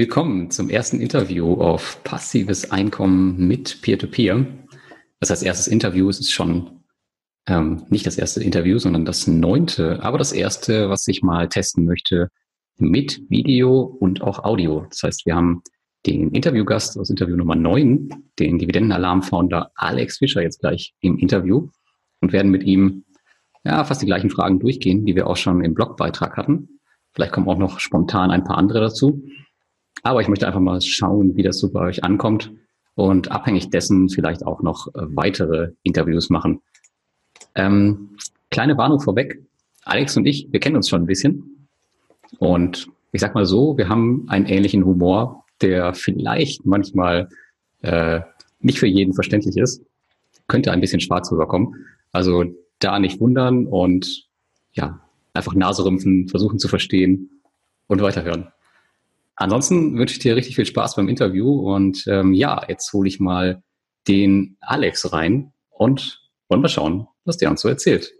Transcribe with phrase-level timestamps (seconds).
[0.00, 4.46] Willkommen zum ersten Interview auf passives Einkommen mit Peer-to-Peer.
[5.20, 6.84] Das heißt, erstes Interview es ist schon
[7.46, 11.84] ähm, nicht das erste Interview, sondern das neunte, aber das erste, was ich mal testen
[11.84, 12.30] möchte
[12.78, 14.86] mit Video und auch Audio.
[14.88, 15.60] Das heißt, wir haben
[16.06, 18.08] den Interviewgast aus Interview Nummer neun,
[18.38, 21.68] den Dividendenalarm-Founder Alex Fischer jetzt gleich im Interview
[22.22, 23.04] und werden mit ihm
[23.64, 26.80] ja, fast die gleichen Fragen durchgehen, die wir auch schon im Blogbeitrag hatten.
[27.12, 29.22] Vielleicht kommen auch noch spontan ein paar andere dazu.
[30.02, 32.52] Aber ich möchte einfach mal schauen, wie das so bei euch ankommt
[32.94, 36.60] und abhängig dessen vielleicht auch noch äh, weitere Interviews machen.
[37.54, 38.16] Ähm,
[38.50, 39.42] kleine Warnung vorweg.
[39.84, 41.68] Alex und ich, wir kennen uns schon ein bisschen.
[42.38, 47.28] Und ich sag mal so, wir haben einen ähnlichen Humor, der vielleicht manchmal
[47.82, 48.20] äh,
[48.60, 49.82] nicht für jeden verständlich ist.
[50.46, 51.86] Könnte ein bisschen schwarz rüberkommen.
[52.12, 52.44] Also
[52.78, 54.26] da nicht wundern und
[54.72, 55.00] ja,
[55.32, 57.42] einfach Nase rümpfen, versuchen zu verstehen
[57.86, 58.48] und weiterhören.
[59.40, 63.20] Ansonsten wünsche ich dir richtig viel Spaß beim Interview und ähm, ja, jetzt hole ich
[63.20, 63.62] mal
[64.06, 68.12] den Alex rein und wollen wir schauen, was der uns so erzählt.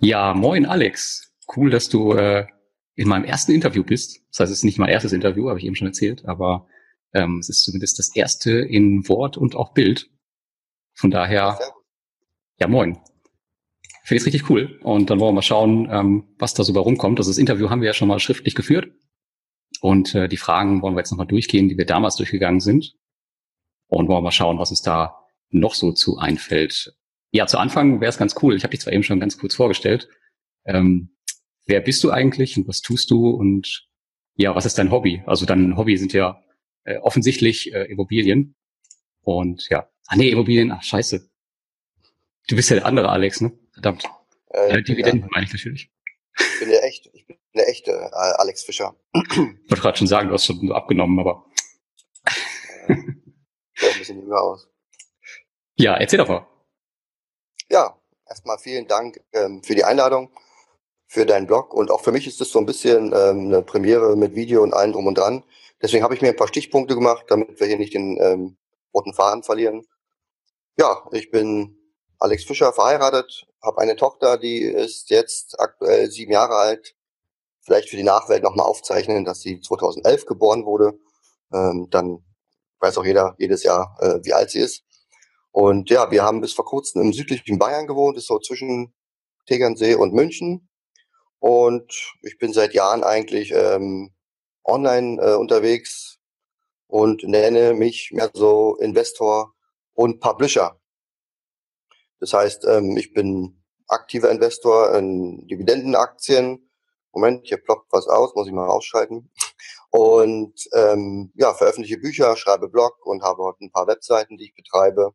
[0.00, 1.34] Ja, moin Alex.
[1.54, 2.46] Cool, dass du äh,
[2.94, 4.22] in meinem ersten Interview bist.
[4.30, 6.66] Das heißt, es ist nicht mein erstes Interview, habe ich eben schon erzählt, aber
[7.12, 10.08] ähm, es ist zumindest das erste in Wort und auch Bild.
[10.94, 11.58] Von daher,
[12.58, 12.98] ja moin.
[14.04, 14.78] Finde ich richtig cool.
[14.82, 17.18] Und dann wollen wir mal schauen, ähm, was da so bei rumkommt.
[17.18, 18.92] Also das Interview haben wir ja schon mal schriftlich geführt.
[19.80, 22.94] Und äh, die Fragen wollen wir jetzt nochmal durchgehen, die wir damals durchgegangen sind.
[23.86, 25.16] Und wollen wir mal schauen, was uns da
[25.48, 26.94] noch so zu einfällt.
[27.30, 28.54] Ja, zu Anfang wäre es ganz cool.
[28.54, 30.08] Ich habe dich zwar eben schon ganz kurz vorgestellt.
[30.66, 31.16] Ähm,
[31.64, 33.88] wer bist du eigentlich und was tust du und
[34.36, 35.22] ja, was ist dein Hobby?
[35.26, 36.42] Also dein Hobby sind ja
[36.84, 38.54] äh, offensichtlich äh, Immobilien.
[39.22, 41.26] Und ja, ah nee, Immobilien, ach scheiße.
[42.48, 43.58] Du bist ja der andere Alex, ne?
[43.74, 44.04] Verdammt.
[44.50, 45.28] Äh, ja, Dividenden ja.
[45.32, 45.90] meine ich natürlich.
[46.36, 48.96] Ich bin der echte, ich bin der echte äh, Alex Fischer.
[49.12, 51.44] Ich wollte gerade schon sagen, du hast schon abgenommen, aber.
[53.76, 54.68] Äh, ein bisschen jünger aus.
[55.74, 56.46] Ja, erzähl doch mal.
[57.68, 60.30] Ja, erstmal vielen Dank ähm, für die Einladung,
[61.08, 64.16] für deinen Blog und auch für mich ist das so ein bisschen ähm, eine Premiere
[64.16, 65.42] mit Video und allem drum und dran.
[65.82, 68.56] Deswegen habe ich mir ein paar Stichpunkte gemacht, damit wir hier nicht den ähm,
[68.94, 69.84] roten Faden verlieren.
[70.78, 71.76] Ja, ich bin
[72.24, 76.96] Alex Fischer verheiratet, habe eine Tochter, die ist jetzt aktuell sieben Jahre alt.
[77.60, 80.98] Vielleicht für die Nachwelt nochmal aufzeichnen, dass sie 2011 geboren wurde.
[81.52, 82.24] Ähm, dann
[82.80, 84.84] weiß auch jeder jedes Jahr, äh, wie alt sie ist.
[85.52, 88.94] Und ja, wir haben bis vor kurzem im südlichen Bayern gewohnt, ist so zwischen
[89.44, 90.70] Tegernsee und München.
[91.40, 91.92] Und
[92.22, 94.14] ich bin seit Jahren eigentlich ähm,
[94.64, 96.20] online äh, unterwegs
[96.86, 99.52] und nenne mich mehr so Investor
[99.92, 100.80] und Publisher.
[102.24, 106.70] Das heißt, ähm, ich bin aktiver Investor in Dividendenaktien.
[107.12, 109.30] Moment, hier ploppt was aus, muss ich mal ausschalten.
[109.90, 114.54] Und ähm, ja, veröffentliche Bücher, schreibe Blog und habe heute ein paar Webseiten, die ich
[114.54, 115.12] betreibe.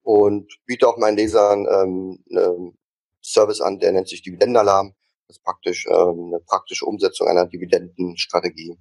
[0.00, 2.78] Und biete auch meinen Lesern ähm, einen
[3.22, 4.94] Service an, der nennt sich Dividendenalarm.
[5.28, 8.78] Das ist praktisch ähm, eine praktische Umsetzung einer Dividendenstrategie.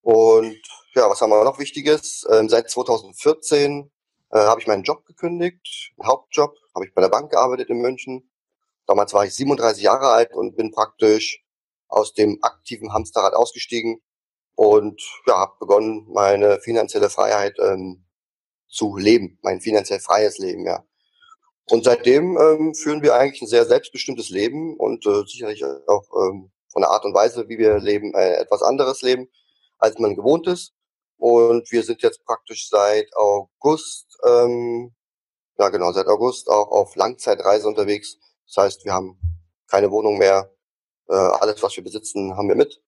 [0.00, 0.62] Und
[0.94, 2.26] ja, was haben wir noch Wichtiges?
[2.30, 3.90] Ähm, seit 2014
[4.34, 8.30] äh, habe ich meinen Job gekündigt, Hauptjob, habe ich bei der Bank gearbeitet in München.
[8.86, 11.42] Damals war ich 37 Jahre alt und bin praktisch
[11.88, 14.02] aus dem aktiven Hamsterrad ausgestiegen
[14.56, 18.04] und ja, habe begonnen, meine finanzielle Freiheit ähm,
[18.68, 20.84] zu leben, mein finanziell freies Leben, ja.
[21.70, 26.50] Und seitdem ähm, führen wir eigentlich ein sehr selbstbestimmtes Leben und äh, sicherlich auch ähm,
[26.68, 29.30] von der Art und Weise, wie wir leben, äh, etwas anderes Leben,
[29.78, 30.74] als man gewohnt ist.
[31.16, 34.94] Und wir sind jetzt praktisch seit August, ähm,
[35.58, 38.18] ja genau, seit August auch auf Langzeitreise unterwegs.
[38.46, 39.18] Das heißt, wir haben
[39.68, 40.50] keine Wohnung mehr.
[41.08, 42.82] Äh, alles, was wir besitzen, haben wir mit.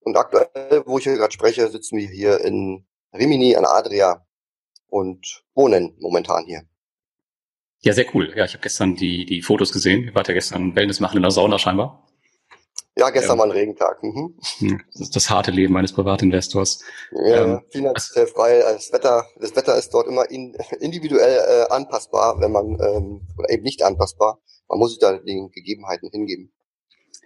[0.00, 4.24] Und aktuell, wo ich hier gerade spreche, sitzen wir hier in Rimini an Adria
[4.88, 6.62] und wohnen momentan hier.
[7.80, 8.32] Ja, sehr cool.
[8.36, 10.04] Ja, ich habe gestern die, die Fotos gesehen.
[10.04, 12.06] Ihr wart ja gestern Wellness machen in der Sauna scheinbar.
[12.98, 14.02] Ja, gestern ähm, war ein Regentag.
[14.02, 14.34] Mhm.
[14.58, 16.82] Hm, das ist das harte Leben eines Privatinvestors.
[17.12, 18.60] Ja, ähm, finanziell frei.
[18.60, 23.50] Das Wetter, das Wetter ist dort immer in, individuell äh, anpassbar, wenn man ähm, oder
[23.50, 24.40] eben nicht anpassbar.
[24.68, 26.52] Man muss sich da den Gegebenheiten hingeben.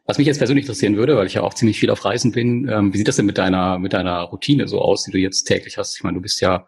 [0.06, 2.68] Was mich jetzt persönlich interessieren würde, weil ich ja auch ziemlich viel auf Reisen bin,
[2.68, 5.44] ähm, wie sieht das denn mit deiner mit deiner Routine so aus, die du jetzt
[5.44, 5.96] täglich hast?
[5.96, 6.66] Ich meine, du bist ja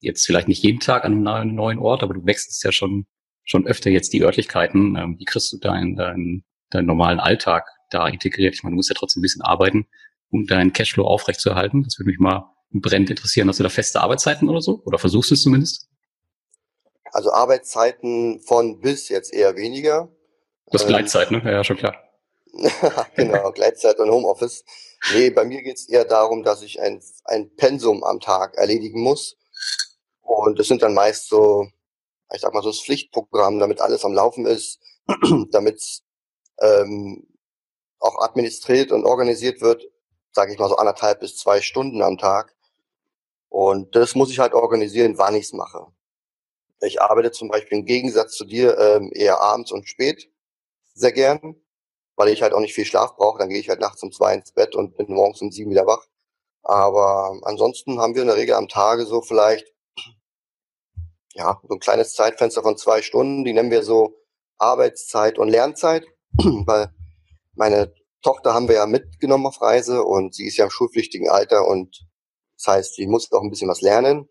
[0.00, 3.04] jetzt vielleicht nicht jeden Tag an einem neuen Ort, aber du wechselst ja schon
[3.44, 4.96] schon öfter jetzt die Örtlichkeiten.
[4.96, 8.54] Ähm, wie kriegst du deinen deinen, deinen normalen Alltag da integriert?
[8.54, 9.86] Ich meine, du musst ja trotzdem ein bisschen arbeiten,
[10.30, 11.84] um deinen Cashflow aufrechtzuerhalten.
[11.84, 13.48] Das würde mich mal brennend interessieren.
[13.48, 14.82] Hast du da feste Arbeitszeiten oder so?
[14.84, 15.88] Oder versuchst du es zumindest?
[17.12, 20.08] Also Arbeitszeiten von bis jetzt eher weniger.
[20.66, 21.40] Das ähm, Gleitzeit, ne?
[21.44, 21.94] Ja, ja, schon klar.
[23.14, 24.64] genau, Gleitzeit und Homeoffice.
[25.12, 29.00] Nee, bei mir geht es eher darum, dass ich ein, ein Pensum am Tag erledigen
[29.00, 29.36] muss.
[30.22, 31.68] Und das sind dann meist so,
[32.34, 34.80] ich sag mal so das Pflichtprogramm, damit alles am Laufen ist,
[35.52, 36.02] damit
[36.60, 37.26] ähm,
[38.04, 39.82] auch administriert und organisiert wird,
[40.30, 42.54] sage ich mal so anderthalb bis zwei Stunden am Tag.
[43.48, 45.86] Und das muss ich halt organisieren, wann ich es mache.
[46.80, 50.28] Ich arbeite zum Beispiel im Gegensatz zu dir ähm, eher abends und spät
[50.92, 51.56] sehr gern,
[52.16, 53.38] weil ich halt auch nicht viel Schlaf brauche.
[53.38, 55.86] Dann gehe ich halt nachts um zwei ins Bett und bin morgens um sieben wieder
[55.86, 56.06] wach.
[56.62, 59.72] Aber ansonsten haben wir in der Regel am Tage so vielleicht
[61.34, 63.44] ja so ein kleines Zeitfenster von zwei Stunden.
[63.44, 64.18] Die nennen wir so
[64.58, 66.92] Arbeitszeit und Lernzeit, weil
[67.54, 67.92] meine
[68.22, 72.06] Tochter haben wir ja mitgenommen auf Reise und sie ist ja im schulpflichtigen Alter und
[72.56, 74.28] das heißt, sie muss auch ein bisschen was lernen.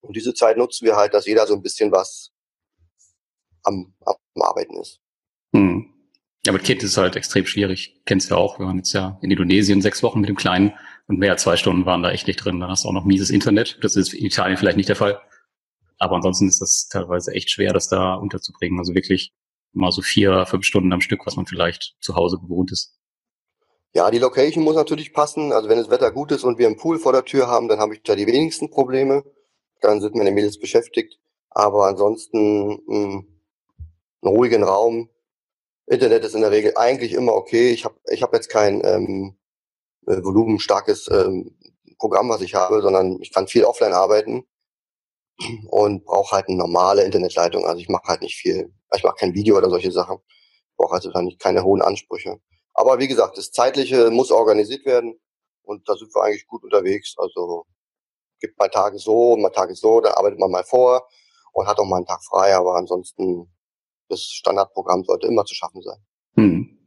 [0.00, 2.32] Und diese Zeit nutzen wir halt, dass jeder so ein bisschen was
[3.64, 5.00] am, am Arbeiten ist.
[5.54, 5.92] Hm.
[6.46, 8.00] Ja, mit Kind ist es halt extrem schwierig.
[8.06, 8.60] Kennst du ja auch.
[8.60, 10.74] Wir waren jetzt ja in Indonesien sechs Wochen mit dem Kleinen
[11.08, 12.60] und mehr als zwei Stunden waren da echt nicht drin.
[12.60, 13.78] Dann hast du auch noch mieses Internet.
[13.82, 15.20] Das ist in Italien vielleicht nicht der Fall.
[15.98, 18.78] Aber ansonsten ist das teilweise echt schwer, das da unterzubringen.
[18.78, 19.32] Also wirklich
[19.76, 22.96] mal so vier, fünf Stunden am Stück, was man vielleicht zu Hause gewohnt ist.
[23.94, 25.52] Ja, die Location muss natürlich passen.
[25.52, 27.78] Also wenn das Wetter gut ist und wir einen Pool vor der Tür haben, dann
[27.78, 29.24] habe ich da die wenigsten Probleme.
[29.80, 31.18] Dann sind meine Mädels beschäftigt.
[31.50, 33.26] Aber ansonsten mh, hm,
[34.22, 35.08] einen ruhigen Raum.
[35.86, 37.70] Internet ist in der Regel eigentlich immer okay.
[37.70, 39.36] Ich habe ich hab jetzt kein ähm,
[40.06, 41.56] äh, volumenstarkes ähm,
[41.98, 44.44] Programm, was ich habe, sondern ich kann viel offline arbeiten
[45.68, 47.64] und brauche halt eine normale Internetleitung.
[47.64, 48.72] Also ich mache halt nicht viel.
[48.96, 50.18] Ich mache kein Video oder solche Sachen.
[50.76, 52.40] Brauche also nicht keine hohen Ansprüche.
[52.74, 55.18] Aber wie gesagt, das Zeitliche muss organisiert werden
[55.62, 57.14] und da sind wir eigentlich gut unterwegs.
[57.16, 57.66] Also
[58.40, 61.08] gibt mal Tage so, mal Tage so, da arbeitet man mal vor
[61.52, 63.50] und hat auch mal einen Tag frei, aber ansonsten
[64.08, 65.98] das Standardprogramm sollte immer zu schaffen sein.
[66.34, 66.78] Hm.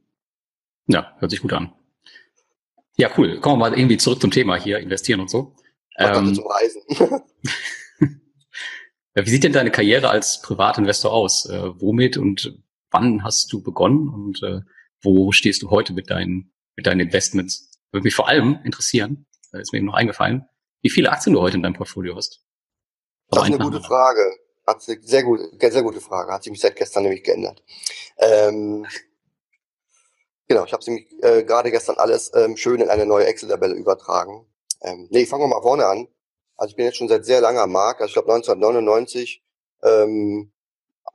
[0.88, 1.74] Ja, hört sich gut an.
[2.96, 3.40] Ja, cool.
[3.40, 5.56] Kommen wir mal irgendwie zurück zum Thema hier, investieren und so.
[5.98, 6.82] Ähm, zum Reisen.
[9.26, 11.46] Wie sieht denn deine Karriere als Privatinvestor aus?
[11.46, 12.58] Äh, womit und
[12.92, 14.62] wann hast du begonnen und äh,
[15.02, 17.72] wo stehst du heute mit deinen, mit deinen Investments?
[17.92, 20.48] Würde mich vor allem interessieren, da ist mir eben noch eingefallen,
[20.82, 22.42] wie viele Aktien du heute in deinem Portfolio hast.
[23.30, 24.22] Das ist eine gute Frage.
[24.66, 26.32] Hat sich sehr gut, sehr gute Frage.
[26.32, 27.64] Hat sich mich seit gestern nämlich geändert.
[28.18, 28.86] Ähm,
[30.48, 34.46] genau, ich habe sie äh, gerade gestern alles ähm, schön in eine neue Excel-Tabelle übertragen.
[34.82, 36.08] Ähm, nee, fangen wir mal vorne an.
[36.60, 38.02] Also ich bin jetzt schon seit sehr langer am Markt.
[38.02, 39.42] Also ich glaube 1999
[39.82, 40.52] ähm,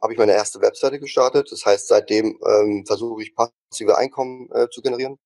[0.03, 1.53] habe ich meine erste Webseite gestartet.
[1.53, 5.19] Das heißt, seitdem ähm, versuche ich passive Einkommen äh, zu generieren.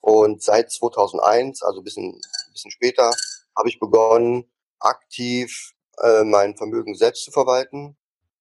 [0.00, 2.20] Und seit 2001, also ein bisschen,
[2.52, 3.10] bisschen später,
[3.56, 4.48] habe ich begonnen,
[4.78, 7.96] aktiv äh, mein Vermögen selbst zu verwalten,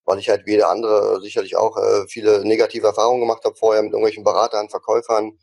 [0.06, 3.82] weil ich halt wie jeder andere sicherlich auch äh, viele negative Erfahrungen gemacht habe vorher
[3.82, 5.40] mit irgendwelchen Beratern, Verkäufern,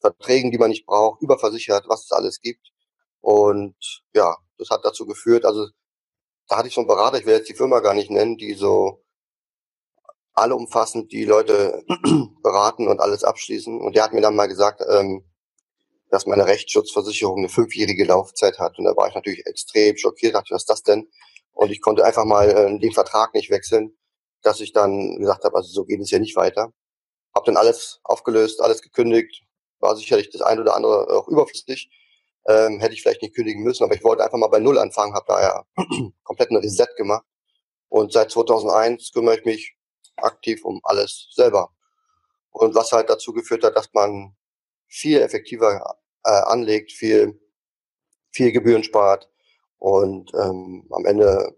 [0.00, 2.70] Verträgen, die man nicht braucht, überversichert, was es alles gibt.
[3.20, 3.76] Und
[4.14, 5.68] ja, das hat dazu geführt, also
[6.48, 8.54] da hatte ich so einen Berater, ich will jetzt die Firma gar nicht nennen, die
[8.54, 9.04] so
[10.34, 11.84] allumfassend die Leute
[12.42, 13.80] beraten und alles abschließen.
[13.80, 15.24] Und der hat mir dann mal gesagt, ähm,
[16.10, 18.78] dass meine Rechtsschutzversicherung eine fünfjährige Laufzeit hat.
[18.78, 21.08] Und da war ich natürlich extrem schockiert, dachte, was ist das denn?
[21.52, 23.98] Und ich konnte einfach mal äh, den Vertrag nicht wechseln,
[24.42, 26.72] dass ich dann gesagt habe, also so geht es ja nicht weiter.
[27.34, 29.42] Hab dann alles aufgelöst, alles gekündigt,
[29.80, 31.90] war sicherlich das eine oder andere auch überflüssig.
[32.48, 35.14] Ähm, hätte ich vielleicht nicht kündigen müssen, aber ich wollte einfach mal bei Null anfangen,
[35.14, 35.66] habe daher
[36.24, 37.24] komplett ein Reset gemacht.
[37.88, 39.76] Und seit 2001 kümmere ich mich
[40.16, 41.74] aktiv um alles selber.
[42.50, 44.34] Und was halt dazu geführt hat, dass man
[44.88, 47.40] viel effektiver äh, anlegt, viel,
[48.30, 49.30] viel Gebühren spart
[49.78, 51.56] und ähm, am Ende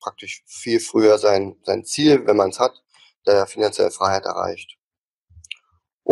[0.00, 2.82] praktisch viel früher sein, sein Ziel, wenn man es hat,
[3.26, 4.79] der finanzielle Freiheit erreicht.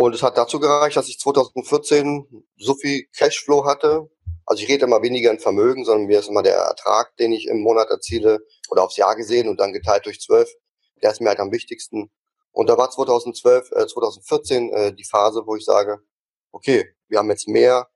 [0.01, 4.09] Und es hat dazu gereicht, dass ich 2014 so viel Cashflow hatte.
[4.45, 7.47] Also ich rede immer weniger in Vermögen, sondern mir ist immer der Ertrag, den ich
[7.47, 8.39] im Monat erziele
[8.69, 10.49] oder aufs Jahr gesehen und dann geteilt durch zwölf,
[11.03, 12.09] der ist mir halt am wichtigsten.
[12.53, 15.99] Und da war 2012, äh, 2014 äh, die Phase, wo ich sage,
[16.53, 17.89] okay, wir haben jetzt mehr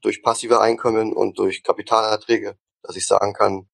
[0.00, 3.68] durch passive Einkommen und durch Kapitalerträge, dass ich sagen kann,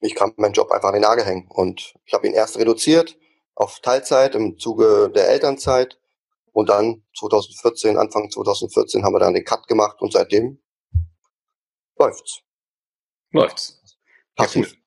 [0.00, 1.48] ich kann meinen Job einfach an den Nagel hängen.
[1.50, 3.18] Und ich habe ihn erst reduziert
[3.56, 5.98] auf Teilzeit im Zuge der Elternzeit.
[6.52, 10.62] Und dann 2014, Anfang 2014 haben wir dann den Cut gemacht und seitdem
[11.98, 12.40] läuft's.
[13.32, 13.82] Läuft's.
[14.36, 14.72] Passiv.
[14.72, 14.78] Ja,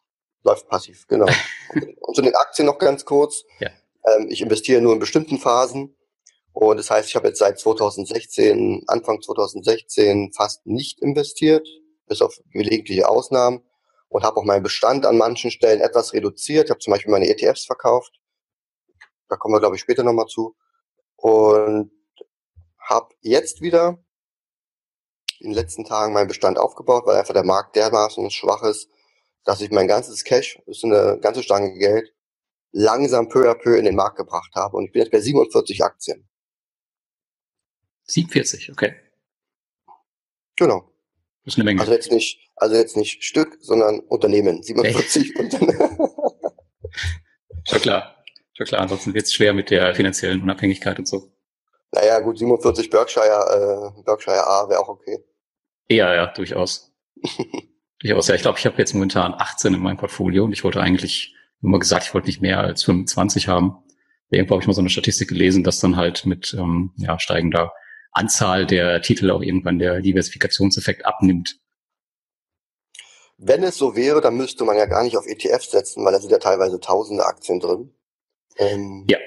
[0.43, 1.25] Läuft passiv, genau.
[1.99, 3.43] und zu den Aktien noch ganz kurz.
[3.59, 3.69] Ja.
[4.07, 5.95] Ähm, ich investiere nur in bestimmten Phasen.
[6.53, 11.67] Und das heißt, ich habe jetzt seit 2016, Anfang 2016 fast nicht investiert,
[12.07, 13.63] bis auf gelegentliche Ausnahmen.
[14.07, 16.65] Und habe auch meinen Bestand an manchen Stellen etwas reduziert.
[16.65, 18.19] Ich habe zum Beispiel meine ETFs verkauft.
[19.29, 20.55] Da kommen wir, glaube ich, später nochmal zu.
[21.15, 21.91] und
[22.79, 24.03] habe jetzt wieder
[25.39, 28.89] in den letzten Tagen meinen Bestand aufgebaut, weil einfach der Markt dermaßen schwach ist,
[29.43, 32.13] dass ich mein ganzes Cash, das ist eine ganze Stange Geld,
[32.71, 34.75] langsam peu à peu in den Markt gebracht habe.
[34.75, 36.27] Und ich bin jetzt bei 47 Aktien.
[38.03, 38.95] 47, okay.
[40.57, 40.91] Genau.
[41.45, 41.81] Das ist eine Menge.
[41.81, 44.61] Also jetzt nicht, also jetzt nicht Stück, sondern Unternehmen.
[44.61, 45.97] 47 Unternehmen.
[47.65, 48.18] Schon klar.
[48.59, 48.81] Schon klar.
[48.81, 51.31] Ansonsten wird es schwer mit der finanziellen Unabhängigkeit und so.
[51.93, 55.23] Naja, gut, 47 Berkshire, äh, Berkshire A wäre auch okay.
[55.87, 56.91] Ja, ja, durchaus.
[57.99, 58.35] durchaus, ja.
[58.35, 61.79] Ich glaube, ich habe jetzt momentan 18 in meinem Portfolio und ich wollte eigentlich immer
[61.79, 63.77] gesagt, ich wollte nicht mehr als 25 haben.
[64.29, 67.71] Irgendwo habe ich mal so eine Statistik gelesen, dass dann halt mit ähm, ja, steigender
[68.11, 71.61] Anzahl der Titel auch irgendwann der Diversifikationseffekt abnimmt.
[73.37, 76.19] Wenn es so wäre, dann müsste man ja gar nicht auf ETF setzen, weil da
[76.19, 77.93] sind ja teilweise tausende Aktien drin.
[78.59, 79.17] Ähm, ja.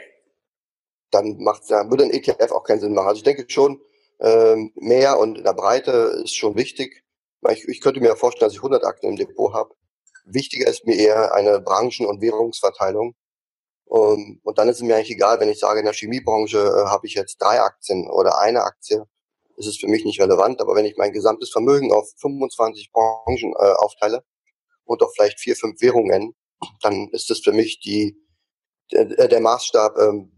[1.11, 3.09] Dann macht ja, würde ein ETF auch keinen Sinn machen.
[3.09, 3.81] Also ich denke schon,
[4.21, 7.03] ähm, mehr und in der Breite ist schon wichtig.
[7.51, 9.75] Ich, ich könnte mir vorstellen, dass ich 100 Aktien im Depot habe.
[10.25, 13.15] Wichtiger ist mir eher eine Branchen- und Währungsverteilung.
[13.87, 16.89] Um, und dann ist es mir eigentlich egal, wenn ich sage, in der Chemiebranche äh,
[16.89, 19.05] habe ich jetzt drei Aktien oder eine Aktie,
[19.57, 20.61] ist es für mich nicht relevant.
[20.63, 24.25] Aber wenn ich mein gesamtes Vermögen auf 25 Branchen äh, aufteile
[24.85, 26.35] und auf vielleicht vier, fünf Währungen,
[26.81, 28.17] dann ist das für mich die,
[28.93, 30.33] der, der Maßstab ähm,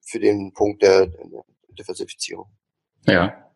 [0.00, 1.44] für den Punkt der, der
[1.78, 2.46] Diversifizierung.
[3.06, 3.46] Ja.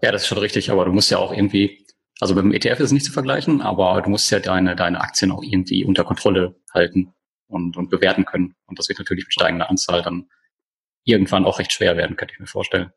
[0.00, 1.84] Ja, das ist schon richtig, aber du musst ja auch irgendwie,
[2.20, 5.00] also mit dem ETF ist es nicht zu vergleichen, aber du musst ja deine, deine
[5.00, 7.12] Aktien auch irgendwie unter Kontrolle halten
[7.48, 8.54] und, und bewerten können.
[8.66, 10.28] Und das wird natürlich mit steigender Anzahl dann
[11.04, 12.92] irgendwann auch recht schwer werden, könnte ich mir vorstellen.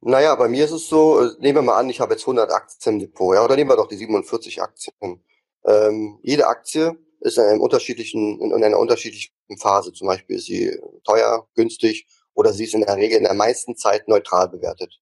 [0.00, 2.50] Naja, bei mir ist es so, äh, nehmen wir mal an, ich habe jetzt 100
[2.50, 5.22] Aktien im Depot, ja, oder nehmen wir doch die 47 Aktien.
[5.64, 9.92] Ähm, jede Aktie ist in, einem unterschiedlichen, in einer unterschiedlichen Phase.
[9.92, 13.76] Zum Beispiel ist sie teuer, günstig oder sie ist in der Regel in der meisten
[13.76, 15.00] Zeit neutral bewertet.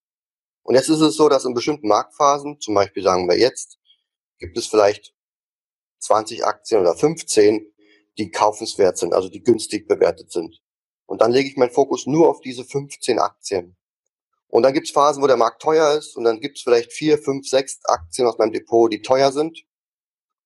[0.62, 3.78] Und jetzt ist es so, dass in bestimmten Marktphasen, zum Beispiel sagen wir jetzt,
[4.38, 5.14] gibt es vielleicht
[6.00, 7.72] 20 Aktien oder 15,
[8.18, 10.60] die kaufenswert sind, also die günstig bewertet sind.
[11.06, 13.76] Und dann lege ich meinen Fokus nur auf diese 15 Aktien.
[14.48, 16.92] Und dann gibt es Phasen, wo der Markt teuer ist und dann gibt es vielleicht
[16.92, 19.64] vier, fünf, sechs Aktien aus meinem Depot, die teuer sind.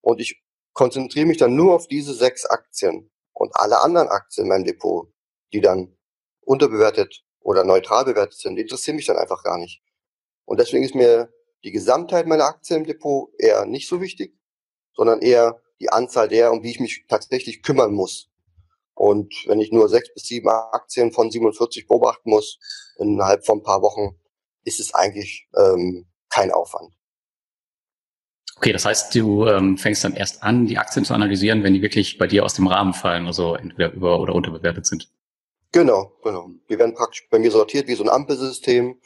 [0.00, 0.43] Und ich
[0.74, 5.08] konzentriere mich dann nur auf diese sechs Aktien und alle anderen Aktien in meinem Depot,
[5.52, 5.96] die dann
[6.42, 9.82] unterbewertet oder neutral bewertet sind, interessieren mich dann einfach gar nicht.
[10.44, 14.36] Und deswegen ist mir die Gesamtheit meiner Aktien im Depot eher nicht so wichtig,
[14.94, 18.30] sondern eher die Anzahl der, um die ich mich tatsächlich kümmern muss.
[18.94, 22.58] Und wenn ich nur sechs bis sieben Aktien von 47 beobachten muss,
[22.98, 24.20] innerhalb von ein paar Wochen,
[24.64, 26.94] ist es eigentlich ähm, kein Aufwand.
[28.56, 31.82] Okay, das heißt, du ähm, fängst dann erst an, die Aktien zu analysieren, wenn die
[31.82, 35.08] wirklich bei dir aus dem Rahmen fallen, also entweder über- oder unterbewertet sind.
[35.72, 36.50] Genau, genau.
[36.68, 38.96] Die werden praktisch bei mir sortiert wie so ein Ampelsystem.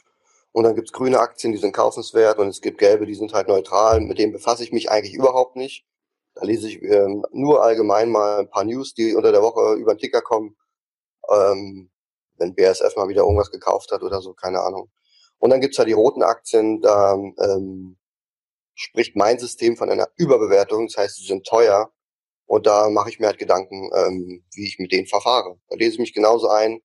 [0.52, 3.49] Und dann gibt's grüne Aktien, die sind kaufenswert und es gibt gelbe, die sind halt
[3.49, 4.00] neutral.
[4.00, 5.87] Mit denen befasse ich mich eigentlich überhaupt nicht.
[6.35, 9.95] Da lese ich ähm, nur allgemein mal ein paar News, die unter der Woche über
[9.95, 10.57] den Ticker kommen.
[11.31, 11.90] Ähm,
[12.37, 14.90] wenn BASF mal wieder irgendwas gekauft hat oder so, keine Ahnung.
[15.38, 17.97] Und dann gibt's ja die roten Aktien, da ähm,
[18.78, 21.92] spricht mein System von einer Überbewertung, das heißt, sie sind teuer.
[22.47, 25.58] Und da mache ich mir halt Gedanken, ähm, wie ich mit denen verfahre.
[25.68, 26.80] Da lese ich mich genauso ein.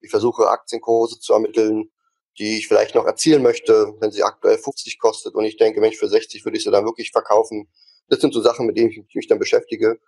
[0.00, 1.90] Ich versuche Aktienkurse zu ermitteln,
[2.38, 5.34] die ich vielleicht noch erzielen möchte, wenn sie aktuell 50 kostet.
[5.34, 7.68] Und ich denke, Mensch, für 60 würde ich sie dann wirklich verkaufen.
[8.08, 9.98] Das sind so Sachen, mit denen ich mich dann beschäftige.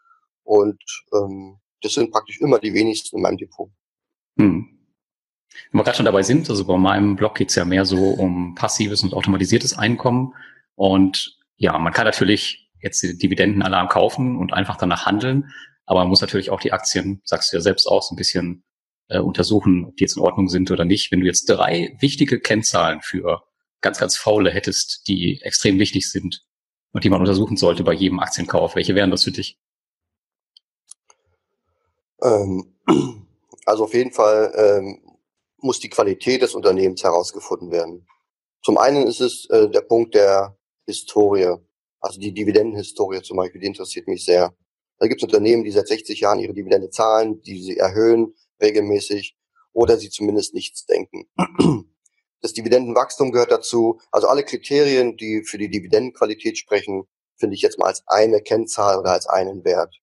[0.45, 0.83] Und
[1.13, 3.71] ähm, das sind praktisch immer die wenigsten in meinem Depot.
[4.39, 4.79] Hm.
[5.73, 8.55] Wenn wir gerade schon dabei sind, also bei meinem Blog geht's ja mehr so um
[8.55, 10.35] passives und automatisiertes Einkommen.
[10.81, 15.53] Und ja, man kann natürlich jetzt die Dividendenalarm kaufen und einfach danach handeln.
[15.85, 18.65] Aber man muss natürlich auch die Aktien, sagst du ja selbst auch, so ein bisschen
[19.09, 21.13] äh, untersuchen, ob die jetzt in Ordnung sind oder nicht.
[21.13, 23.43] Wenn du jetzt drei wichtige Kennzahlen für
[23.83, 26.47] ganz, ganz faule hättest, die extrem wichtig sind,
[26.93, 28.75] und die man untersuchen sollte bei jedem Aktienkauf?
[28.75, 29.61] Welche wären das für dich?
[32.23, 32.75] Ähm,
[33.67, 35.19] also auf jeden Fall ähm,
[35.59, 38.07] muss die Qualität des Unternehmens herausgefunden werden.
[38.63, 40.57] Zum einen ist es äh, der Punkt der
[40.91, 41.57] Historie,
[42.01, 44.55] also die Dividendenhistorie zum Beispiel, die interessiert mich sehr.
[44.99, 49.37] Da gibt es Unternehmen, die seit 60 Jahren ihre Dividende zahlen, die sie erhöhen regelmäßig
[49.73, 51.27] oder sie zumindest nichts denken.
[52.43, 54.01] Das Dividendenwachstum gehört dazu.
[54.11, 57.05] Also alle Kriterien, die für die Dividendenqualität sprechen,
[57.37, 59.95] finde ich jetzt mal als eine Kennzahl oder als einen Wert.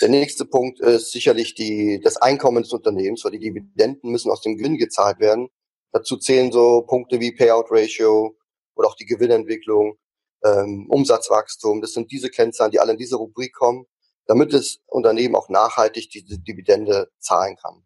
[0.00, 4.42] Der nächste Punkt ist sicherlich die, das Einkommen des Unternehmens, weil die Dividenden müssen aus
[4.42, 5.48] dem Gewinn gezahlt werden.
[5.92, 8.36] Dazu zählen so Punkte wie Payout Ratio
[8.74, 9.96] oder auch die Gewinnentwicklung,
[10.44, 11.80] ähm, Umsatzwachstum.
[11.80, 13.86] Das sind diese Kennzahlen, die alle in diese Rubrik kommen,
[14.26, 17.84] damit das Unternehmen auch nachhaltig diese Dividende zahlen kann.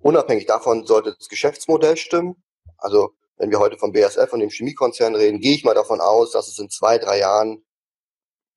[0.00, 2.42] Unabhängig davon sollte das Geschäftsmodell stimmen.
[2.76, 6.32] Also wenn wir heute vom BSF und dem Chemiekonzern reden, gehe ich mal davon aus,
[6.32, 7.64] dass es in zwei, drei Jahren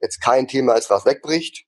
[0.01, 1.65] jetzt kein Thema ist, was wegbricht.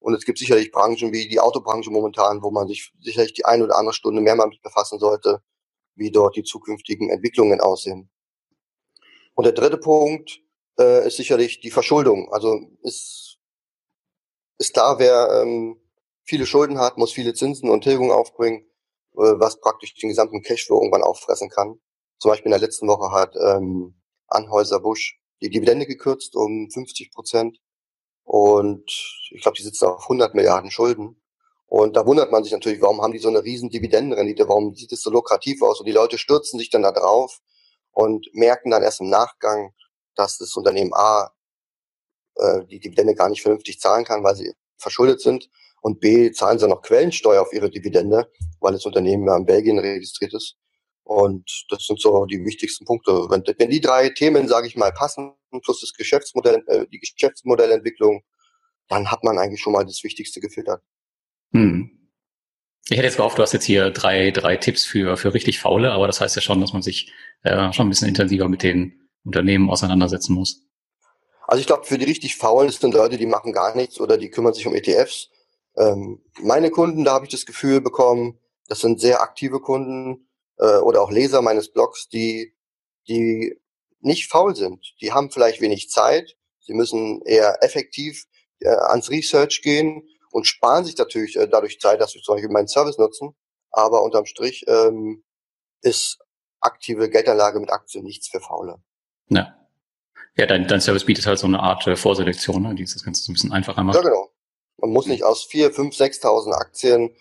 [0.00, 3.64] Und es gibt sicherlich Branchen wie die Autobranche momentan, wo man sich sicherlich die eine
[3.64, 5.42] oder andere Stunde mehr mal mit befassen sollte,
[5.94, 8.10] wie dort die zukünftigen Entwicklungen aussehen.
[9.38, 10.40] Und der dritte Punkt
[10.80, 12.28] äh, ist sicherlich die Verschuldung.
[12.32, 13.38] Also ist,
[14.58, 15.80] ist klar, wer ähm,
[16.24, 18.66] viele Schulden hat, muss viele Zinsen und Tilgungen aufbringen,
[19.12, 21.78] äh, was praktisch den gesamten Cashflow irgendwann auffressen kann.
[22.18, 27.12] Zum Beispiel in der letzten Woche hat ähm, Anhäuser Busch die Dividende gekürzt um 50
[27.12, 27.60] Prozent.
[28.24, 28.90] Und
[29.30, 31.22] ich glaube, die sitzen auf 100 Milliarden Schulden.
[31.66, 34.48] Und da wundert man sich natürlich, warum haben die so eine riesen Dividendenrendite?
[34.48, 35.78] Warum sieht es so lukrativ aus?
[35.78, 37.40] Und die Leute stürzen sich dann da drauf
[37.98, 39.72] und merken dann erst im Nachgang,
[40.14, 41.32] dass das Unternehmen A
[42.36, 45.50] äh, die Dividende gar nicht vernünftig zahlen kann, weil sie verschuldet sind.
[45.82, 49.80] Und B zahlen sie noch Quellensteuer auf ihre Dividende, weil das Unternehmen ja in Belgien
[49.80, 50.56] registriert ist.
[51.02, 53.12] Und das sind so die wichtigsten Punkte.
[53.30, 55.32] Wenn, wenn die drei Themen, sage ich mal, passen,
[55.64, 58.22] plus das Geschäftsmodell, äh, die Geschäftsmodellentwicklung,
[58.86, 60.82] dann hat man eigentlich schon mal das Wichtigste gefiltert.
[61.52, 61.97] Hm.
[62.90, 65.92] Ich hätte jetzt gehofft, du hast jetzt hier drei, drei Tipps für, für richtig Faule,
[65.92, 69.08] aber das heißt ja schon, dass man sich äh, schon ein bisschen intensiver mit den
[69.24, 70.62] Unternehmen auseinandersetzen muss.
[71.46, 74.30] Also ich glaube, für die richtig Faulen sind Leute, die machen gar nichts oder die
[74.30, 75.28] kümmern sich um ETFs.
[75.76, 80.28] Ähm, meine Kunden, da habe ich das Gefühl bekommen, das sind sehr aktive Kunden,
[80.58, 82.54] äh, oder auch Leser meines Blogs, die,
[83.06, 83.54] die
[84.00, 84.94] nicht faul sind.
[85.00, 88.24] Die haben vielleicht wenig Zeit, sie müssen eher effektiv
[88.60, 92.50] äh, ans Research gehen und sparen sich natürlich äh, dadurch Zeit, dass sie zum Beispiel
[92.50, 93.34] meinen Service nutzen.
[93.70, 95.24] Aber unterm Strich ähm,
[95.82, 96.18] ist
[96.60, 98.82] aktive Geldanlage mit Aktien nichts für Faule.
[99.28, 99.54] Ja.
[100.36, 103.22] Ja, dein, dein Service bietet halt so eine Art äh, Vorselektion, ne, die das Ganze
[103.22, 103.96] so ein bisschen einfacher macht.
[103.96, 104.30] Ja, genau.
[104.76, 107.14] Man muss nicht aus vier, fünf, sechstausend Aktien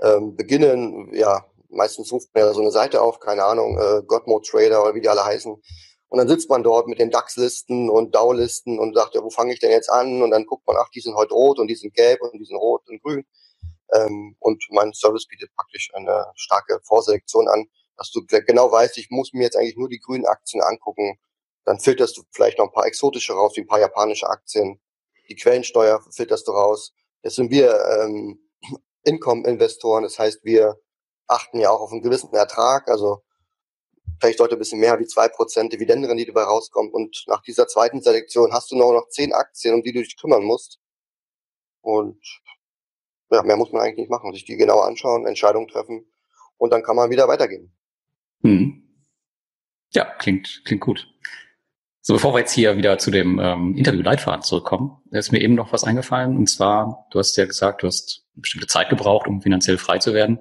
[0.00, 1.14] ähm, beginnen.
[1.14, 4.94] Ja, meistens ruft man ja so eine Seite auf, keine Ahnung, äh, Godmode Trader oder
[4.94, 5.56] wie die alle heißen.
[6.14, 9.52] Und dann sitzt man dort mit den DAX-Listen und DAO-Listen und sagt, ja, wo fange
[9.52, 10.22] ich denn jetzt an?
[10.22, 12.44] Und dann guckt man, ach, die sind heute rot und die sind gelb und die
[12.44, 13.26] sind rot und grün.
[13.92, 19.10] Ähm, und mein Service bietet praktisch eine starke Vorselektion an, dass du genau weißt, ich
[19.10, 21.18] muss mir jetzt eigentlich nur die grünen Aktien angucken.
[21.64, 24.80] Dann filterst du vielleicht noch ein paar exotische raus, wie ein paar japanische Aktien.
[25.28, 26.94] Die Quellensteuer filterst du raus.
[27.24, 28.38] Jetzt sind wir ähm,
[29.02, 30.76] Income-Investoren, das heißt, wir
[31.26, 33.24] achten ja auch auf einen gewissen Ertrag, also
[34.20, 36.92] vielleicht heute ein bisschen mehr wie zwei Prozent Dividendenrendite dabei rauskommt.
[36.92, 40.16] Und nach dieser zweiten Selektion hast du nur noch zehn Aktien, um die du dich
[40.16, 40.78] kümmern musst.
[41.80, 42.20] Und
[43.30, 44.32] ja, mehr muss man eigentlich nicht machen.
[44.32, 46.06] Sich die genau anschauen, Entscheidungen treffen
[46.56, 47.72] und dann kann man wieder weitergehen.
[48.42, 48.82] Hm.
[49.92, 51.08] Ja, klingt, klingt gut.
[52.00, 55.72] So, bevor wir jetzt hier wieder zu dem ähm, Interview-Leitfaden zurückkommen, ist mir eben noch
[55.72, 56.36] was eingefallen.
[56.36, 60.12] Und zwar, du hast ja gesagt, du hast bestimmte Zeit gebraucht, um finanziell frei zu
[60.12, 60.40] werden.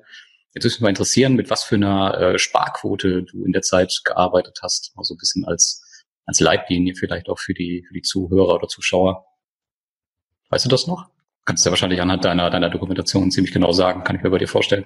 [0.54, 4.02] Jetzt würde mich mal interessieren, mit was für einer äh, Sparquote du in der Zeit
[4.04, 4.94] gearbeitet hast.
[4.96, 5.82] Also ein bisschen als,
[6.26, 9.26] als Leitlinie vielleicht auch für die, für die Zuhörer oder Zuschauer.
[10.50, 11.10] Weißt du das noch?
[11.46, 14.38] Kannst du ja wahrscheinlich anhand deiner, deiner Dokumentation ziemlich genau sagen, kann ich mir bei
[14.38, 14.86] dir vorstellen.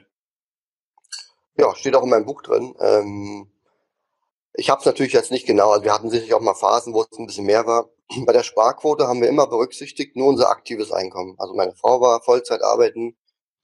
[1.58, 2.74] Ja, steht auch in meinem Buch drin.
[2.80, 3.52] Ähm,
[4.54, 7.02] ich habe es natürlich jetzt nicht genau, also wir hatten sicherlich auch mal Phasen, wo
[7.02, 7.90] es ein bisschen mehr war.
[8.26, 11.36] Bei der Sparquote haben wir immer berücksichtigt nur unser aktives Einkommen.
[11.38, 13.18] Also meine Frau war Vollzeit arbeiten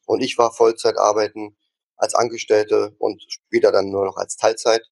[0.05, 1.55] und ich war Vollzeit arbeiten
[2.03, 4.83] als Angestellte und später dann nur noch als Teilzeit.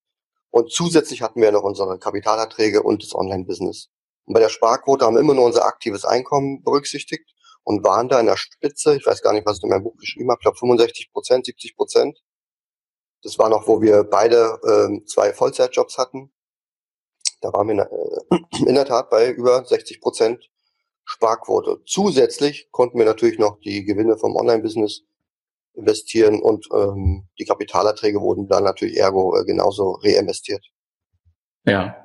[0.49, 3.89] Und zusätzlich hatten wir noch unsere Kapitalerträge und das Online-Business.
[4.25, 8.19] Und bei der Sparquote haben wir immer nur unser aktives Einkommen berücksichtigt und waren da
[8.19, 10.43] in der Spitze, ich weiß gar nicht, was ich in meinem Buch geschrieben habe, ich
[10.43, 12.19] glaube 65 Prozent, 70 Prozent.
[13.23, 16.31] Das war noch, wo wir beide äh, zwei Vollzeitjobs hatten.
[17.41, 17.89] Da waren wir
[18.31, 20.49] äh, in der Tat bei über 60 Prozent
[21.03, 21.81] Sparquote.
[21.85, 25.03] Zusätzlich konnten wir natürlich noch die Gewinne vom Online-Business
[25.73, 30.65] investieren und ähm, die Kapitalerträge wurden dann natürlich ergo äh, genauso reinvestiert.
[31.65, 31.95] Ja.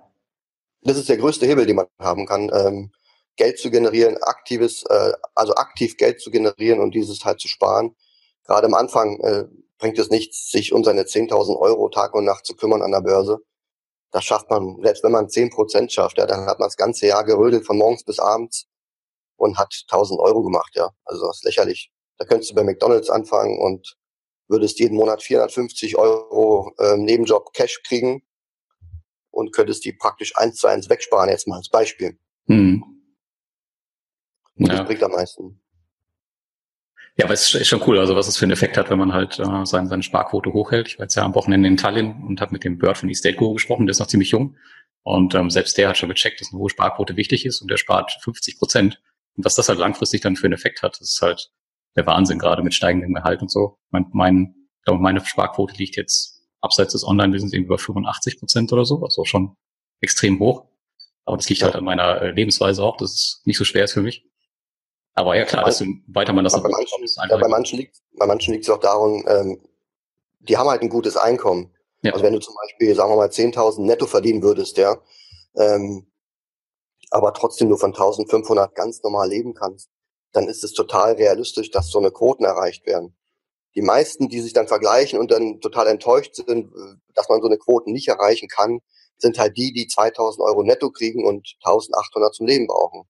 [0.83, 2.93] Das ist der größte Hebel, den man haben kann, ähm,
[3.37, 7.95] Geld zu generieren, aktives, äh, also aktiv Geld zu generieren und dieses halt zu sparen.
[8.45, 9.45] Gerade am Anfang äh,
[9.79, 13.01] bringt es nichts, sich um seine 10.000 Euro Tag und Nacht zu kümmern an der
[13.01, 13.39] Börse.
[14.13, 17.07] Das schafft man, selbst wenn man 10 Prozent schafft, ja, dann hat man das ganze
[17.07, 18.67] Jahr gerödelt von morgens bis abends
[19.37, 20.91] und hat 1000 Euro gemacht, ja.
[21.05, 21.91] Also das ist lächerlich.
[22.19, 23.97] Da könntest du bei McDonalds anfangen und
[24.49, 28.23] würdest jeden Monat 450 Euro ähm, Nebenjob Cash kriegen
[29.31, 32.19] und könntest die praktisch eins zu eins wegsparen, jetzt mal als Beispiel.
[32.47, 32.83] Hm.
[34.55, 34.77] Und ja.
[34.77, 35.61] das bringt am meisten.
[37.19, 39.15] Ja, aber es ist schon cool, also was es für einen Effekt hat, wenn man
[39.15, 40.89] halt äh, seine, seine Sparquote hochhält.
[40.89, 43.37] Ich war jetzt ja am Wochenende in Tallinn und habe mit dem Bird von Estate
[43.37, 44.57] Go gesprochen, der ist noch ziemlich jung.
[45.03, 47.79] Und ähm, selbst der hat schon gecheckt, dass eine hohe Sparquote wichtig ist und der
[47.79, 49.01] spart 50 Prozent.
[49.37, 51.51] Und was das halt langfristig dann für einen Effekt hat, ist halt
[51.97, 53.79] der Wahnsinn, gerade mit steigendem Gehalt und so.
[53.91, 54.57] Mein, mein
[54.87, 59.57] glaube, meine Sparquote liegt jetzt abseits des Online-Business über 85 Prozent oder so, also schon
[60.01, 60.65] extrem hoch.
[61.25, 61.67] Aber das liegt ja.
[61.67, 64.25] halt an meiner äh, Lebensweise auch, dass es nicht so schwer ist für mich.
[65.15, 68.53] Aber ja klar, desto weiter man das bei manchen, ja, bei manchen liegt bei manchen
[68.53, 69.61] liegt es auch darum, ähm,
[70.41, 71.73] die haben halt ein gutes Einkommen.
[72.03, 72.13] Ja.
[72.13, 74.99] Also wenn du zum Beispiel, sagen wir mal, 10.000 netto verdienen würdest, ja,
[75.57, 76.07] ähm,
[77.11, 79.91] aber trotzdem nur von 1.500 ganz normal leben kannst,
[80.37, 83.17] dann ist es total realistisch, dass so eine Quoten erreicht werden.
[83.75, 86.71] Die meisten, die sich dann vergleichen und dann total enttäuscht sind,
[87.15, 88.81] dass man so eine Quoten nicht erreichen kann,
[89.19, 93.05] sind halt die, die 2000 Euro netto kriegen und 1800 zum Leben brauchen.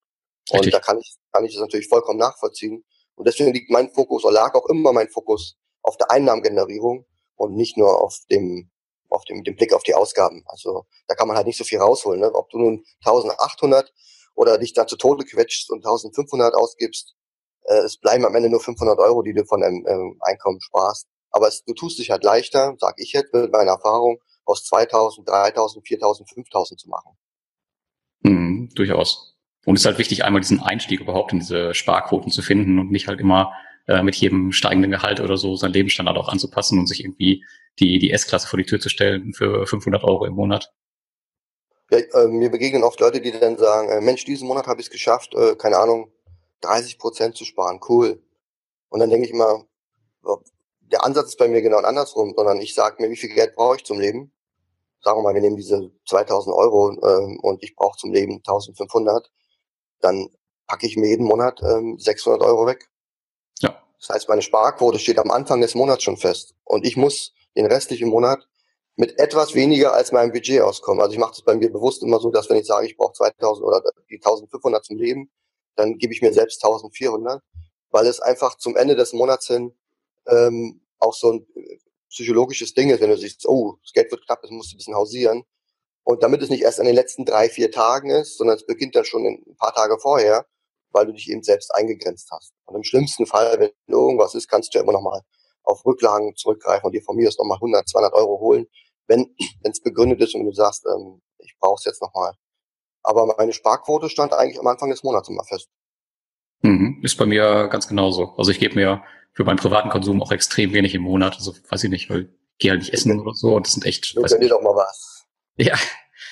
[0.52, 0.66] Richtig.
[0.66, 2.84] Und da kann ich, kann ich das natürlich vollkommen nachvollziehen.
[3.16, 7.56] Und deswegen liegt mein Fokus, oder lag auch immer mein Fokus auf der Einnahmengenerierung und
[7.56, 8.70] nicht nur auf dem,
[9.08, 10.44] auf dem, dem Blick auf die Ausgaben.
[10.46, 12.20] Also da kann man halt nicht so viel rausholen.
[12.20, 12.32] Ne?
[12.32, 13.92] Ob du nun 1800
[14.34, 17.15] oder dich da zu Tode quetschst und 1500 ausgibst,
[17.66, 21.06] äh, es bleiben am Ende nur 500 Euro, die du von deinem ähm, Einkommen sparst.
[21.30, 25.28] Aber es, du tust dich halt leichter, sag ich jetzt mit meiner Erfahrung, aus 2000,
[25.28, 27.12] 3000, 4000, 5000 zu machen.
[28.20, 29.36] Mhm, durchaus.
[29.64, 32.90] Und es ist halt wichtig, einmal diesen Einstieg überhaupt in diese Sparquoten zu finden und
[32.90, 33.52] nicht halt immer
[33.88, 37.44] äh, mit jedem steigenden Gehalt oder so seinen Lebensstandard auch anzupassen und sich irgendwie
[37.80, 40.72] die, die S-Klasse vor die Tür zu stellen für 500 Euro im Monat.
[41.90, 44.86] Ja, äh, mir begegnen oft Leute, die dann sagen, äh, Mensch, diesen Monat habe ich
[44.86, 46.10] es geschafft, äh, keine Ahnung,
[46.60, 48.22] 30 Prozent zu sparen, cool.
[48.88, 49.66] Und dann denke ich immer,
[50.80, 53.76] der Ansatz ist bei mir genau andersrum, sondern ich sage mir, wie viel Geld brauche
[53.76, 54.32] ich zum Leben?
[55.02, 59.30] Sagen wir mal, wir nehmen diese 2000 Euro äh, und ich brauche zum Leben 1500,
[60.00, 60.30] dann
[60.66, 62.88] packe ich mir jeden Monat ähm, 600 Euro weg.
[63.60, 63.80] Ja.
[64.00, 67.66] Das heißt, meine Sparquote steht am Anfang des Monats schon fest und ich muss den
[67.66, 68.46] restlichen Monat
[68.96, 71.00] mit etwas weniger als meinem Budget auskommen.
[71.00, 73.12] Also ich mache das bei mir bewusst immer so, dass wenn ich sage, ich brauche
[73.12, 75.30] 2000 oder die 1500 zum Leben,
[75.76, 77.42] dann gebe ich mir selbst 1400,
[77.90, 79.72] weil es einfach zum Ende des Monats hin
[80.26, 81.78] ähm, auch so ein äh,
[82.10, 84.78] psychologisches Ding ist, wenn du siehst, oh, das Geld wird knapp, es musst du ein
[84.78, 85.44] bisschen hausieren.
[86.04, 88.94] Und damit es nicht erst an den letzten drei, vier Tagen ist, sondern es beginnt
[88.94, 90.46] dann schon ein paar Tage vorher,
[90.90, 92.52] weil du dich eben selbst eingegrenzt hast.
[92.64, 95.22] Und im schlimmsten Fall, wenn irgendwas ist, kannst du ja immer noch mal
[95.64, 98.66] auf Rücklagen zurückgreifen und dir von mir aus nochmal 100, 200 Euro holen,
[99.08, 99.34] wenn
[99.64, 102.34] es begründet ist und du sagst, ähm, ich brauche es jetzt nochmal.
[103.06, 105.68] Aber meine Sparquote stand eigentlich am Anfang des Monats immer fest.
[106.62, 108.34] Mhm, ist bei mir ganz genauso.
[108.36, 111.36] Also ich gebe mir für meinen privaten Konsum auch extrem wenig im Monat.
[111.36, 113.86] Also weiß ich nicht, weil ich gehe halt nicht essen oder so und das sind
[113.86, 114.16] echt.
[114.16, 115.24] Weiß dir doch mal was.
[115.56, 115.78] Ja,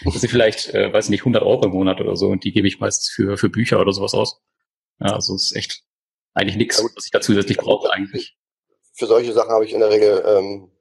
[0.04, 2.52] das sind vielleicht, äh, weiß ich nicht, 100 Euro im Monat oder so und die
[2.52, 4.42] gebe ich meistens für, für Bücher oder sowas aus.
[4.98, 5.84] Ja, also es ist echt
[6.34, 8.36] eigentlich nichts, was ich da zusätzlich brauche eigentlich.
[8.94, 10.72] Für solche Sachen habe ich in der Regel ähm,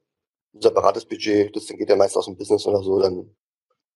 [0.54, 3.36] ein separates Budget, das geht ja meist aus dem Business oder so, dann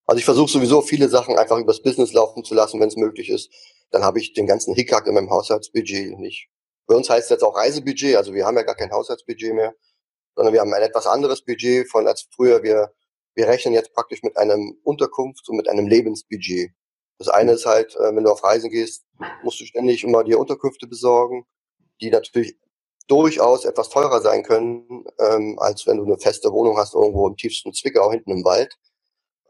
[0.09, 3.29] also ich versuche sowieso viele Sachen einfach übers Business laufen zu lassen, wenn es möglich
[3.29, 3.51] ist.
[3.91, 6.49] Dann habe ich den ganzen Hickhack in meinem Haushaltsbudget nicht.
[6.87, 9.75] Bei uns heißt es jetzt auch Reisebudget, also wir haben ja gar kein Haushaltsbudget mehr,
[10.35, 12.63] sondern wir haben ein etwas anderes Budget von als früher.
[12.63, 12.91] Wir,
[13.35, 16.71] wir rechnen jetzt praktisch mit einem Unterkunfts- und mit einem Lebensbudget.
[17.19, 19.05] Das eine ist halt, äh, wenn du auf Reisen gehst,
[19.43, 21.45] musst du ständig immer dir Unterkünfte besorgen,
[22.01, 22.57] die natürlich
[23.07, 27.37] durchaus etwas teurer sein können, ähm, als wenn du eine feste Wohnung hast irgendwo im
[27.37, 28.75] tiefsten Zwickau hinten im Wald.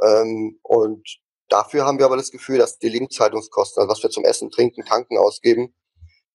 [0.01, 4.25] Ähm, und dafür haben wir aber das Gefühl, dass die Lebenshaltungskosten, also was wir zum
[4.25, 5.73] Essen, Trinken, Tanken ausgeben,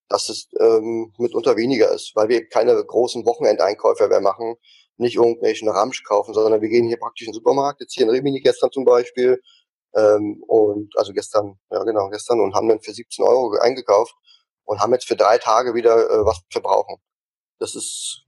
[0.08, 4.56] dass es ähm, mitunter weniger ist, weil wir keine großen Wochenendeinkäufe mehr machen,
[4.96, 8.10] nicht irgendwelchen Ramsch kaufen, sondern wir gehen hier praktisch in den Supermarkt, jetzt hier in
[8.10, 9.40] Rimini gestern zum Beispiel,
[9.94, 14.14] ähm, und also gestern, ja genau, gestern und haben dann für 17 Euro eingekauft
[14.64, 16.96] und haben jetzt für drei Tage wieder äh, was verbrauchen.
[17.58, 18.24] Das ist,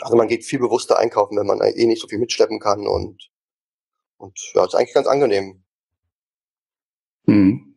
[0.00, 3.30] also man geht viel bewusster einkaufen, wenn man eh nicht so viel mitschleppen kann und
[4.22, 5.62] und ja, ist eigentlich ganz angenehm.
[7.26, 7.74] Mhm.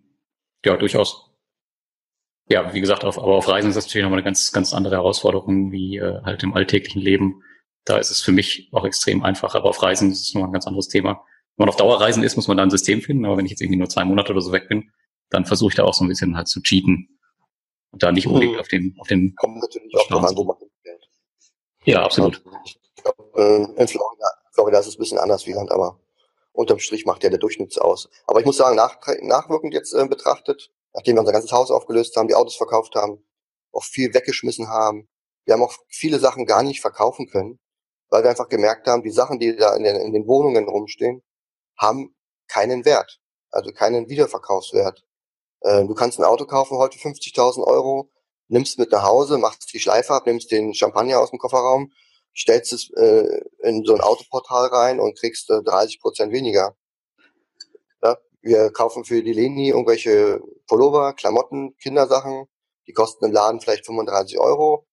[0.63, 1.31] Ja, durchaus.
[2.47, 4.95] Ja, wie gesagt, auf, aber auf Reisen ist das natürlich nochmal eine ganz, ganz andere
[4.95, 7.41] Herausforderung wie äh, halt im alltäglichen Leben.
[7.83, 10.53] Da ist es für mich auch extrem einfach, aber auf Reisen ist es nochmal ein
[10.53, 11.23] ganz anderes Thema.
[11.57, 13.61] Wenn man auf Dauerreisen ist, muss man da ein System finden, aber wenn ich jetzt
[13.61, 14.91] irgendwie nur zwei Monate oder so weg bin,
[15.29, 17.19] dann versuche ich da auch so ein bisschen halt zu cheaten.
[17.91, 18.59] Und da nicht unbedingt mhm.
[18.59, 19.33] auf den, auf den.
[19.35, 21.09] Kommt natürlich auch noch an, wo man hinfährt.
[21.85, 22.43] Ja, absolut.
[22.65, 25.99] Ich glaube, äh, in Florida, Florida ist es ein bisschen anders wie Land, aber
[26.55, 28.09] unterm Strich macht ja der Durchschnitt aus.
[28.27, 32.15] Aber ich muss sagen, nach, nachwirkend jetzt äh, betrachtet, nachdem wir unser ganzes Haus aufgelöst
[32.15, 33.23] haben, die Autos verkauft haben,
[33.71, 35.07] auch viel weggeschmissen haben,
[35.45, 37.59] wir haben auch viele Sachen gar nicht verkaufen können,
[38.09, 41.21] weil wir einfach gemerkt haben, die Sachen, die da in den, in den Wohnungen rumstehen,
[41.77, 42.15] haben
[42.47, 43.19] keinen Wert,
[43.51, 45.03] also keinen Wiederverkaufswert.
[45.61, 48.09] Äh, du kannst ein Auto kaufen heute 50.000 Euro,
[48.47, 51.91] nimmst mit nach Hause, machst die Schleife ab, nimmst den Champagner aus dem Kofferraum,
[52.37, 56.75] stellst es äh, in so ein Autoportal rein und kriegst äh, 30 Prozent weniger.
[58.03, 62.47] Ja, wir kaufen für die Leni irgendwelche Pullover, Klamotten, Kindersachen,
[62.87, 64.85] die kosten im Laden vielleicht 35 Euro.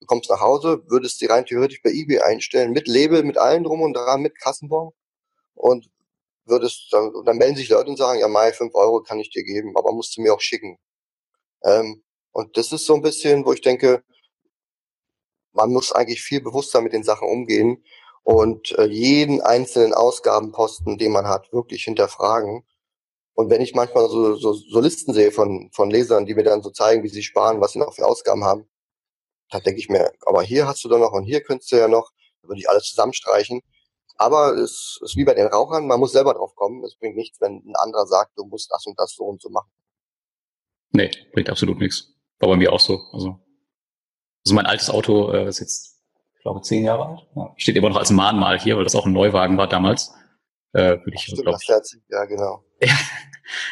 [0.00, 3.64] du kommst nach Hause, würdest die rein theoretisch bei eBay einstellen, mit Label, mit allen
[3.64, 4.92] drum und dran, mit Kassenbon
[5.54, 5.90] und
[6.44, 9.42] würdest, dann, dann melden sich Leute und sagen, ja, Mai, fünf Euro kann ich dir
[9.44, 10.78] geben, aber musst du mir auch schicken.
[11.64, 14.04] Ähm, und das ist so ein bisschen, wo ich denke,
[15.56, 17.82] man muss eigentlich viel bewusster mit den Sachen umgehen
[18.22, 22.64] und äh, jeden einzelnen Ausgabenposten, den man hat, wirklich hinterfragen.
[23.34, 26.62] Und wenn ich manchmal so, so, so Listen sehe von, von Lesern, die mir dann
[26.62, 28.68] so zeigen, wie sie sparen, was sie noch für Ausgaben haben,
[29.50, 31.88] da denke ich mir, aber hier hast du doch noch und hier könntest du ja
[31.88, 32.10] noch,
[32.42, 33.60] da würde ich alles zusammenstreichen.
[34.18, 36.82] Aber es ist wie bei den Rauchern, man muss selber drauf kommen.
[36.84, 39.50] Es bringt nichts, wenn ein anderer sagt, du musst das und das so und so
[39.50, 39.70] machen.
[40.90, 42.14] Nee, bringt absolut nichts.
[42.38, 42.98] War bei mir auch so.
[43.12, 43.38] Also,
[44.46, 45.98] also mein altes Auto äh, ist jetzt,
[46.36, 47.26] ich glaube, zehn Jahre alt.
[47.34, 50.12] Ja, steht immer noch als Mahnmal hier, weil das auch ein Neuwagen war damals.
[50.72, 51.68] Äh, würde ich, glaube ich.
[52.08, 52.62] Ja, genau.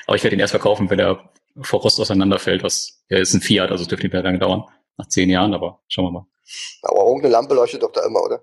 [0.06, 2.64] aber ich werde ihn erst verkaufen, wenn er vor Rost auseinanderfällt.
[2.64, 4.64] Was, ja, ist ein Fiat, also es dürfte nicht mehr lange dauern.
[4.96, 6.26] Nach zehn Jahren, aber schauen wir mal.
[6.82, 8.42] Aber irgendeine Lampe leuchtet doch da immer, oder?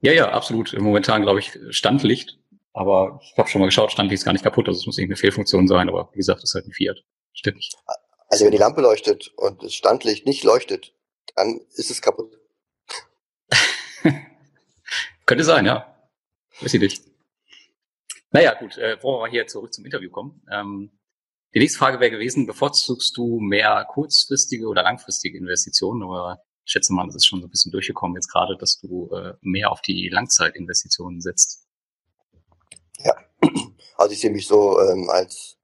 [0.00, 0.78] Ja, ja, absolut.
[0.78, 2.38] Momentan glaube ich Standlicht.
[2.72, 4.68] Aber ich habe schon mal geschaut, Standlicht ist gar nicht kaputt.
[4.68, 5.88] Also es muss irgendeine Fehlfunktion sein.
[5.88, 6.98] Aber wie gesagt, das ist halt ein Fiat.
[7.32, 7.76] Stimmt nicht.
[8.28, 10.92] Also wenn die Lampe leuchtet und das Standlicht nicht leuchtet,
[11.34, 12.38] dann ist es kaputt.
[15.26, 15.94] Könnte sein, ja.
[16.60, 17.02] Weiß ich nicht.
[18.30, 20.42] Naja, gut, äh, wollen wir hier zurück zum Interview kommen.
[20.50, 20.98] Ähm,
[21.54, 26.02] die nächste Frage wäre gewesen, bevorzugst du mehr kurzfristige oder langfristige Investitionen?
[26.02, 29.10] Aber ich schätze mal, das ist schon so ein bisschen durchgekommen jetzt gerade, dass du
[29.12, 31.66] äh, mehr auf die Langzeitinvestitionen setzt.
[32.98, 33.14] Ja,
[33.96, 35.56] also ich sehe mich so ähm, als,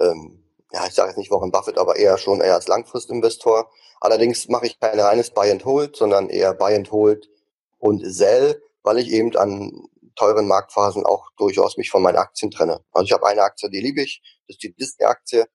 [0.00, 0.42] ähm,
[0.76, 3.70] ja, ich sage jetzt nicht Warren Buffett, aber eher schon eher als Langfristinvestor.
[4.00, 7.30] Allerdings mache ich kein reines Buy and Hold, sondern eher Buy and Hold
[7.78, 12.84] und Sell, weil ich eben an teuren Marktphasen auch durchaus mich von meinen Aktien trenne.
[12.92, 15.46] Also ich habe eine Aktie, die liebe ich, das ist die Disney-Aktie.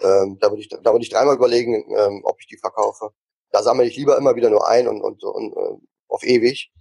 [0.00, 3.10] Ähm, da würde ich, da würde ich dreimal überlegen, ähm, ob ich die verkaufe.
[3.50, 6.72] Da sammle ich lieber immer wieder nur ein und, und, und äh, auf ewig.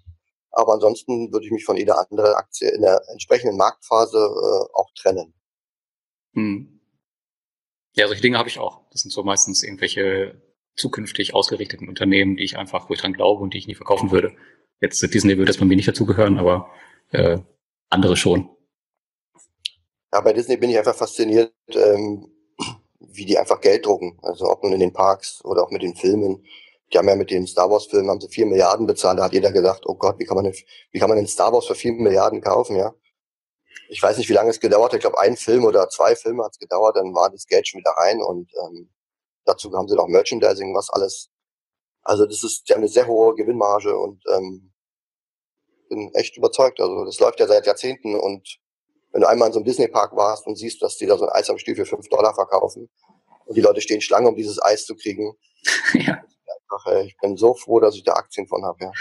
[0.51, 4.91] Aber ansonsten würde ich mich von jeder anderen Aktie in der entsprechenden Marktphase äh, auch
[4.95, 5.33] trennen.
[6.33, 6.76] Hm.
[7.97, 8.81] Ja, solche Dinge habe ich auch.
[8.91, 10.39] Das sind so meistens irgendwelche
[10.75, 14.12] zukünftig ausgerichteten Unternehmen, die ich einfach, wo ich dran glaube und die ich nie verkaufen
[14.12, 14.33] würde.
[14.79, 16.69] Jetzt Disney würde das bei mir nicht dazugehören, aber
[17.12, 17.39] äh,
[17.89, 18.49] andere schon.
[20.13, 22.31] Ja, bei Disney bin ich einfach fasziniert, ähm,
[22.99, 24.19] wie die einfach Geld drucken.
[24.21, 26.45] Also ob nun in den Parks oder auch mit den Filmen.
[26.93, 29.17] Die haben ja mit den Star Wars Filmen haben sie vier Milliarden bezahlt.
[29.17, 30.55] Da hat jeder gedacht, oh Gott, wie kann man denn,
[30.91, 32.93] wie kann man den Star Wars für vier Milliarden kaufen, ja?
[33.89, 34.97] Ich weiß nicht, wie lange es gedauert hat.
[34.97, 37.80] Ich glaube, ein Film oder zwei Filme hat es gedauert, dann war das Geld schon
[37.80, 38.89] wieder rein und ähm,
[39.45, 41.30] dazu haben sie noch Merchandising, was alles.
[42.02, 44.73] Also das ist, die haben eine sehr hohe Gewinnmarge und ähm,
[45.89, 46.80] bin echt überzeugt.
[46.80, 48.60] Also das läuft ja seit Jahrzehnten und
[49.12, 51.32] wenn du einmal in so einem Disney-Park warst und siehst, dass die da so ein
[51.32, 52.89] Eis am Stiel für fünf Dollar verkaufen
[53.45, 55.34] und die Leute stehen Schlange, um dieses Eis zu kriegen.
[55.93, 56.21] ja.
[56.69, 58.91] Einfach, ich bin so froh, dass ich da Aktien von habe, ja.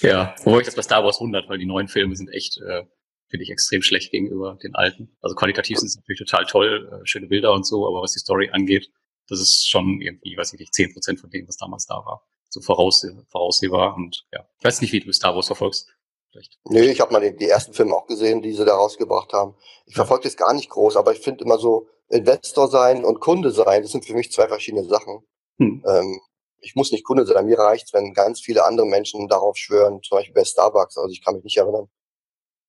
[0.00, 2.84] Ja, wobei ich das bei Star Wars wundert, weil die neuen Filme sind echt, äh,
[3.32, 5.16] finde ich, extrem schlecht gegenüber den alten.
[5.22, 8.18] Also qualitativ sind sie natürlich total toll, äh, schöne Bilder und so, aber was die
[8.18, 8.90] Story angeht,
[9.26, 12.28] das ist schon irgendwie, weiß ich nicht, zehn Prozent von dem, was damals da war.
[12.50, 14.46] So vorausseh voraussehbar und ja.
[14.58, 15.88] Ich weiß nicht, wie du Star Wars verfolgst.
[16.30, 16.58] Vielleicht.
[16.64, 19.54] Nee, ich habe mal die, die, ersten Filme auch gesehen, die sie da rausgebracht haben.
[19.86, 23.50] Ich verfolge das gar nicht groß, aber ich finde immer so, Investor sein und Kunde
[23.50, 25.24] sein, das sind für mich zwei verschiedene Sachen.
[25.58, 25.82] Hm.
[25.86, 26.20] Ähm,
[26.60, 27.46] ich muss nicht Kunde sein.
[27.46, 30.98] Mir reicht wenn ganz viele andere Menschen darauf schwören, zum Beispiel bei Starbucks.
[30.98, 31.88] Also ich kann mich nicht erinnern,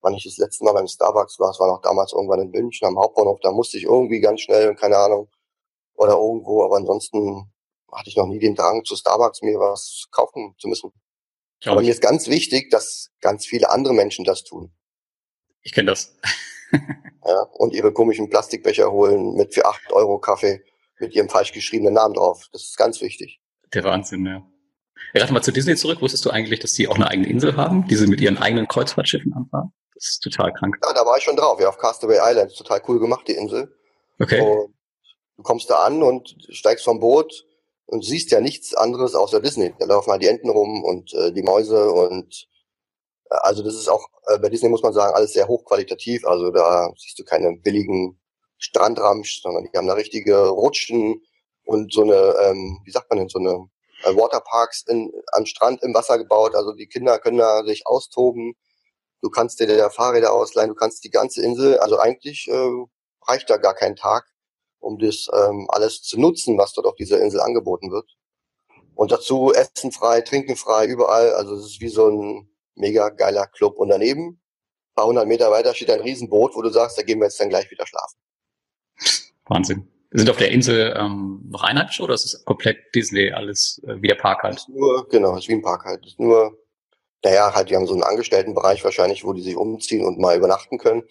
[0.03, 1.49] wann ich das letzte Mal beim Starbucks war.
[1.49, 3.39] Es war noch damals irgendwann in München am Hauptbahnhof.
[3.41, 5.29] Da musste ich irgendwie ganz schnell, keine Ahnung,
[5.95, 6.63] oder irgendwo.
[6.63, 7.51] Aber ansonsten
[7.91, 10.91] hatte ich noch nie den Drang, zu Starbucks mir was kaufen zu müssen.
[11.65, 14.73] Aber mir ist ganz wichtig, dass ganz viele andere Menschen das tun.
[15.61, 16.13] Ich kenne das.
[16.71, 20.61] ja, und ihre komischen Plastikbecher holen mit für acht Euro Kaffee
[20.99, 22.49] mit ihrem falsch geschriebenen Namen drauf.
[22.51, 23.39] Das ist ganz wichtig.
[23.73, 24.45] Der Wahnsinn, ja.
[25.13, 26.01] Ja, mal zu Disney zurück.
[26.01, 28.67] Wusstest du eigentlich, dass die auch eine eigene Insel haben, die sie mit ihren eigenen
[28.67, 29.71] Kreuzfahrtschiffen anfahren?
[30.03, 30.77] Das ist total krank.
[30.83, 32.53] Ja, da war ich schon drauf, ja, auf Castaway Island.
[32.57, 33.73] Total cool gemacht, die Insel.
[34.19, 34.41] Okay.
[34.41, 34.73] Und
[35.37, 37.45] du kommst da an und steigst vom Boot
[37.85, 39.73] und siehst ja nichts anderes außer Disney.
[39.79, 42.49] Da laufen halt die Enten rum und äh, die Mäuse und
[43.29, 46.27] äh, also das ist auch, äh, bei Disney muss man sagen, alles sehr hochqualitativ.
[46.27, 48.19] Also da siehst du keine billigen
[48.57, 51.21] Strandramsch, sondern die haben da richtige Rutschen
[51.63, 53.69] und so eine, ähm, wie sagt man denn, so eine
[54.03, 56.55] äh, Waterparks in, am Strand im Wasser gebaut.
[56.55, 58.55] Also die Kinder können da sich austoben.
[59.23, 62.69] Du kannst dir da Fahrräder ausleihen, du kannst die ganze Insel, also eigentlich äh,
[63.27, 64.25] reicht da gar kein Tag
[64.83, 68.05] um das ähm, alles zu nutzen, was dort auf dieser Insel angeboten wird.
[68.95, 71.33] Und dazu Essen frei, Trinken frei, überall.
[71.33, 73.77] Also es ist wie so ein mega geiler Club.
[73.77, 77.19] Und daneben, ein paar hundert Meter weiter, steht ein Riesenboot, wo du sagst, da gehen
[77.19, 78.19] wir jetzt dann gleich wieder schlafen.
[79.45, 79.87] Wahnsinn.
[80.11, 84.07] Sind auf der Insel ähm, noch Einheimische oder ist es komplett Disney alles äh, wie
[84.07, 84.57] der Park halt?
[84.57, 86.05] Ist nur, genau, ist wie ein Park halt.
[86.05, 86.55] Ist nur,
[87.23, 90.77] naja, halt, die haben so einen Angestelltenbereich wahrscheinlich, wo die sich umziehen und mal übernachten
[90.77, 91.03] können.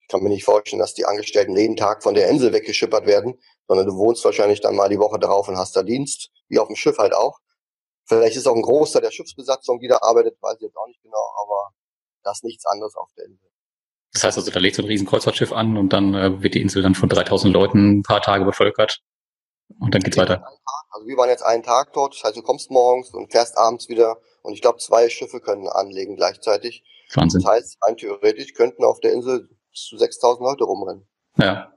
[0.00, 3.38] Ich kann mir nicht vorstellen, dass die Angestellten jeden Tag von der Insel weggeschippert werden,
[3.68, 6.66] sondern du wohnst wahrscheinlich dann mal die Woche drauf und hast da Dienst, wie auf
[6.66, 7.38] dem Schiff halt auch.
[8.04, 11.00] Vielleicht ist auch ein Großteil der Schiffsbesatzung, die da arbeitet, weiß ich jetzt auch nicht
[11.02, 11.70] genau, aber
[12.24, 13.48] das ist nichts anderes auf der Insel.
[14.12, 16.60] Das heißt also, da legt so ein riesen Kreuzfahrtschiff an und dann äh, wird die
[16.60, 19.00] Insel dann von 3000 Leuten ein paar Tage bevölkert
[19.78, 20.44] und dann geht's weiter.
[20.90, 23.88] Also wir waren jetzt einen Tag dort, das heißt, du kommst morgens und fährst abends
[23.88, 26.84] wieder und ich glaube, zwei Schiffe können anlegen gleichzeitig.
[27.14, 27.42] Wahnsinn.
[27.42, 31.06] Das heißt, rein theoretisch könnten auf der Insel bis zu 6000 Leute rumrennen.
[31.36, 31.72] Ja.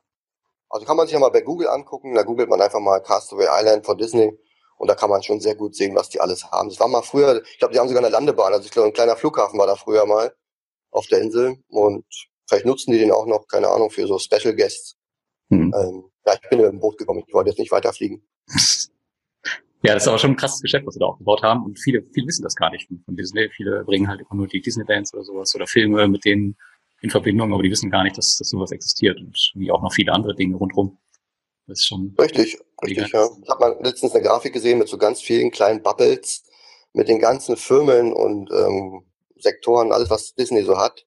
[0.70, 3.48] Also kann man sich ja mal bei Google angucken, da googelt man einfach mal Castaway
[3.50, 4.38] Island von Disney
[4.78, 6.70] und da kann man schon sehr gut sehen, was die alles haben.
[6.70, 8.94] Das war mal früher, ich glaube, die haben sogar eine Landebahn, also ich glaube, ein
[8.94, 10.34] kleiner Flughafen war da früher mal
[10.90, 12.06] auf der Insel und
[12.48, 14.96] vielleicht nutzen die den auch noch, keine Ahnung, für so Special Guests.
[15.50, 15.74] Hm.
[15.78, 18.28] Ähm, ja, ich bin mit dem Boot gekommen, ich wollte jetzt nicht weiterfliegen.
[19.86, 21.66] Ja, das ist aber schon ein krasses Geschäft, was sie da aufgebaut haben.
[21.66, 23.50] Und viele, viele wissen das gar nicht von Disney.
[23.50, 26.56] Viele bringen halt immer nur die Disney-Bands oder sowas oder Filme mit denen
[27.02, 29.92] in Verbindung, aber die wissen gar nicht, dass, dass sowas existiert und wie auch noch
[29.92, 30.98] viele andere Dinge rundherum.
[31.68, 32.16] Das ist schon.
[32.20, 33.30] Richtig, richtig, ja.
[33.44, 36.44] Ich habe mal letztens eine Grafik gesehen mit so ganz vielen kleinen Bubbles,
[36.94, 39.04] mit den ganzen Firmen und ähm,
[39.38, 41.06] Sektoren, alles was Disney so hat.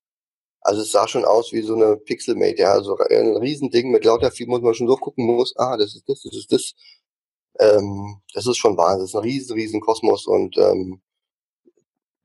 [0.61, 4.31] Also es sah schon aus wie so eine Pixelmate, ja, also ein Riesending mit lauter
[4.31, 6.75] viel, muss man schon so gucken muss, ah, das ist das, das ist das.
[7.61, 11.01] Ähm, das ist schon Wahnsinn, das ist ein riesen, riesen Kosmos und ähm,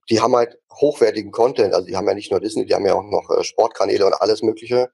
[0.10, 2.96] die haben halt hochwertigen Content, also die haben ja nicht nur Disney, die haben ja
[2.96, 4.92] auch noch äh, Sportkanäle und alles mögliche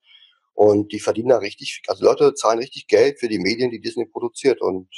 [0.53, 4.05] und die verdienen da richtig, also Leute zahlen richtig Geld für die Medien, die Disney
[4.05, 4.89] produziert und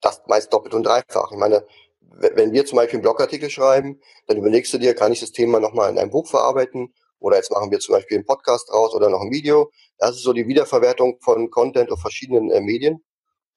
[0.00, 1.32] das meist doppelt und dreifach.
[1.32, 1.66] Ich meine,
[2.00, 5.60] wenn wir zum Beispiel einen Blogartikel schreiben, dann überlegst du dir, kann ich das Thema
[5.60, 6.94] nochmal in einem Buch verarbeiten?
[7.20, 9.70] Oder jetzt machen wir zum Beispiel einen Podcast raus oder noch ein Video.
[9.98, 13.04] Das ist so die Wiederverwertung von Content auf verschiedenen äh, Medien.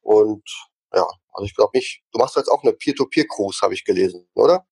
[0.02, 0.44] Und
[0.94, 4.66] ja, also ich glaube nicht, du machst jetzt auch eine Peer-to-Peer-Cruise, habe ich gelesen, oder?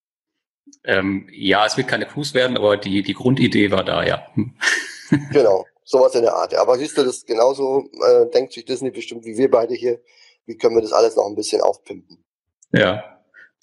[0.83, 4.27] Ähm, ja, es wird keine Cruise werden, aber die, die Grundidee war da, ja.
[5.31, 6.53] genau, sowas in der Art.
[6.55, 9.99] Aber siehst du, das genauso äh, denkt sich Disney bestimmt wie wir beide hier.
[10.45, 12.23] Wie können wir das alles noch ein bisschen aufpimpen?
[12.71, 13.19] Ja,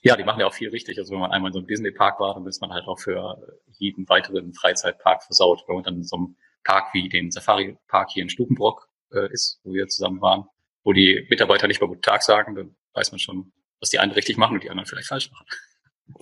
[0.07, 0.99] ja, die machen ja auch viel richtig.
[0.99, 3.39] Also wenn man einmal in so einem Disney-Park war, dann ist man halt auch für
[3.79, 5.65] jeden weiteren Freizeitpark versaut.
[5.67, 9.59] Wenn man dann in so einem Park wie den Safari-Park hier in Stubenbrock äh, ist,
[9.65, 10.47] wo wir zusammen waren,
[10.87, 14.13] wo die Mitarbeiter nicht mal guten Tag sagen, dann weiß man schon, was die einen
[14.13, 15.45] richtig machen und die anderen vielleicht falsch machen.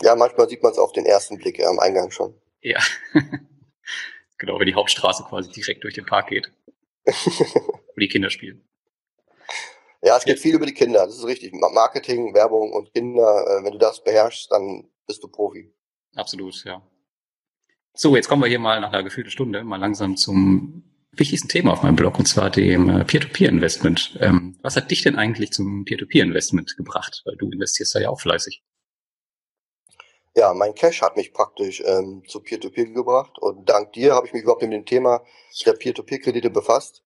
[0.01, 2.35] Ja, manchmal sieht man es auf den ersten Blick ja, am Eingang schon.
[2.63, 2.81] Ja.
[4.39, 6.51] genau, wenn die Hauptstraße quasi direkt durch den Park geht.
[7.05, 8.67] wo die Kinder spielen.
[10.01, 11.53] Ja, es geht viel über die Kinder, das ist richtig.
[11.53, 15.75] Marketing, Werbung und Kinder, äh, wenn du das beherrschst, dann bist du Profi.
[16.15, 16.81] Absolut, ja.
[17.93, 21.73] So, jetzt kommen wir hier mal nach einer gefühlten Stunde mal langsam zum wichtigsten Thema
[21.73, 24.19] auf meinem Blog, und zwar dem äh, Peer-to-Peer-Investment.
[24.21, 27.23] Ähm, was hat dich denn eigentlich zum Peer-to-Peer-Investment gebracht?
[27.25, 28.63] Weil du investierst da ja auch fleißig.
[30.37, 34.33] Ja, mein Cash hat mich praktisch ähm, zu Peer-to-Peer gebracht und dank dir habe ich
[34.33, 35.25] mich überhaupt mit dem Thema
[35.65, 37.05] der Peer-to-Peer-Kredite befasst,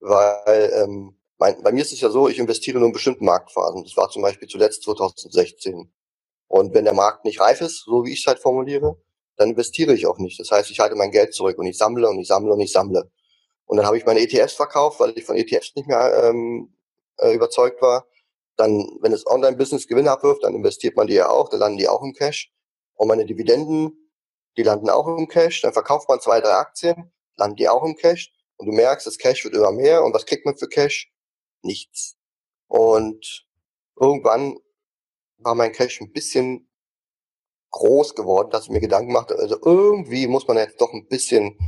[0.00, 3.84] weil ähm, mein, bei mir ist es ja so, ich investiere nur in bestimmten Marktphasen.
[3.84, 5.92] Das war zum Beispiel zuletzt 2016.
[6.48, 8.96] Und wenn der Markt nicht reif ist, so wie ich es halt formuliere,
[9.36, 10.40] dann investiere ich auch nicht.
[10.40, 12.72] Das heißt, ich halte mein Geld zurück und ich sammle und ich sammle und ich
[12.72, 13.10] sammle.
[13.66, 16.74] Und dann habe ich meine ETFs verkauft, weil ich von ETFs nicht mehr ähm,
[17.18, 18.06] äh, überzeugt war.
[18.56, 21.88] Dann, wenn das Online-Business Gewinne abwirft, dann investiert man die ja auch, dann landen die
[21.88, 22.52] auch im Cash.
[22.94, 24.10] Und meine Dividenden,
[24.56, 25.60] die landen auch im Cash.
[25.62, 28.32] Dann verkauft man zwei, drei Aktien, landen die auch im Cash.
[28.56, 30.02] Und du merkst, das Cash wird immer mehr.
[30.02, 31.12] Und was kriegt man für Cash?
[31.66, 32.16] nichts.
[32.68, 33.46] Und
[34.00, 34.58] irgendwann
[35.38, 36.70] war mein Cash ein bisschen
[37.70, 41.58] groß geworden, dass ich mir Gedanken machte, also irgendwie muss man jetzt doch ein bisschen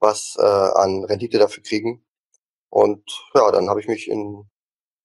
[0.00, 2.04] was äh, an Rendite dafür kriegen.
[2.70, 3.04] Und
[3.34, 4.44] ja, dann habe ich mich in,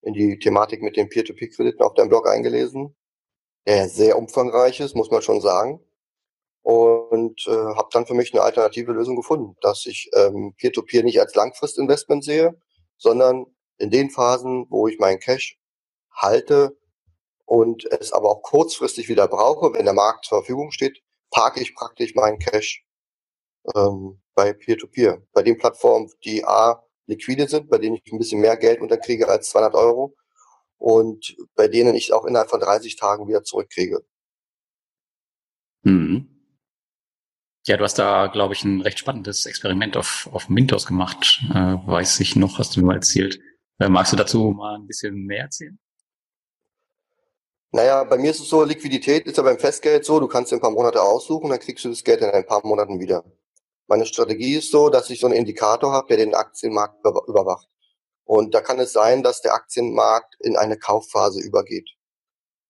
[0.02, 2.96] in die Thematik mit den Peer-to-Peer-Krediten auf deinem Blog eingelesen,
[3.66, 5.80] der sehr umfangreich ist, muss man schon sagen.
[6.64, 11.20] Und äh, habe dann für mich eine alternative Lösung gefunden, dass ich ähm, Peer-to-Peer nicht
[11.20, 12.60] als Langfristinvestment sehe,
[12.98, 13.46] sondern
[13.78, 15.58] in den Phasen, wo ich meinen Cash
[16.12, 16.78] halte
[17.46, 21.76] und es aber auch kurzfristig wieder brauche, wenn der Markt zur Verfügung steht, parke ich
[21.76, 22.86] praktisch meinen Cash
[23.76, 28.18] ähm, bei Peer-to-Peer, -Peer, bei den Plattformen, die A, liquide sind, bei denen ich ein
[28.18, 30.16] bisschen mehr Geld unterkriege als 200 Euro
[30.78, 34.04] und bei denen ich auch innerhalb von 30 Tagen wieder zurückkriege.
[35.84, 36.28] Mhm.
[37.68, 41.76] Ja, du hast da, glaube ich, ein recht spannendes Experiment auf, auf Mintos gemacht, äh,
[41.86, 43.40] weiß ich noch, hast du mir mal erzählt.
[43.80, 45.78] Äh, magst du dazu mal ein bisschen mehr erzählen?
[47.72, 50.58] Naja, bei mir ist es so, Liquidität ist ja beim Festgeld so, du kannst dir
[50.58, 53.24] ein paar Monate aussuchen, dann kriegst du das Geld in ein paar Monaten wieder.
[53.92, 57.68] Meine Strategie ist so, dass ich so einen Indikator habe, der den Aktienmarkt überwacht.
[58.24, 61.90] Und da kann es sein, dass der Aktienmarkt in eine Kaufphase übergeht.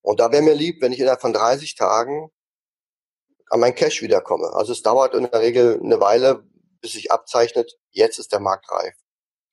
[0.02, 2.32] Und da wäre mir lieb, wenn ich innerhalb von 30 Tagen
[3.52, 4.52] an mein Cash wiederkomme.
[4.54, 6.44] Also es dauert in der Regel eine Weile,
[6.82, 8.96] bis sich abzeichnet, jetzt ist der Markt reif.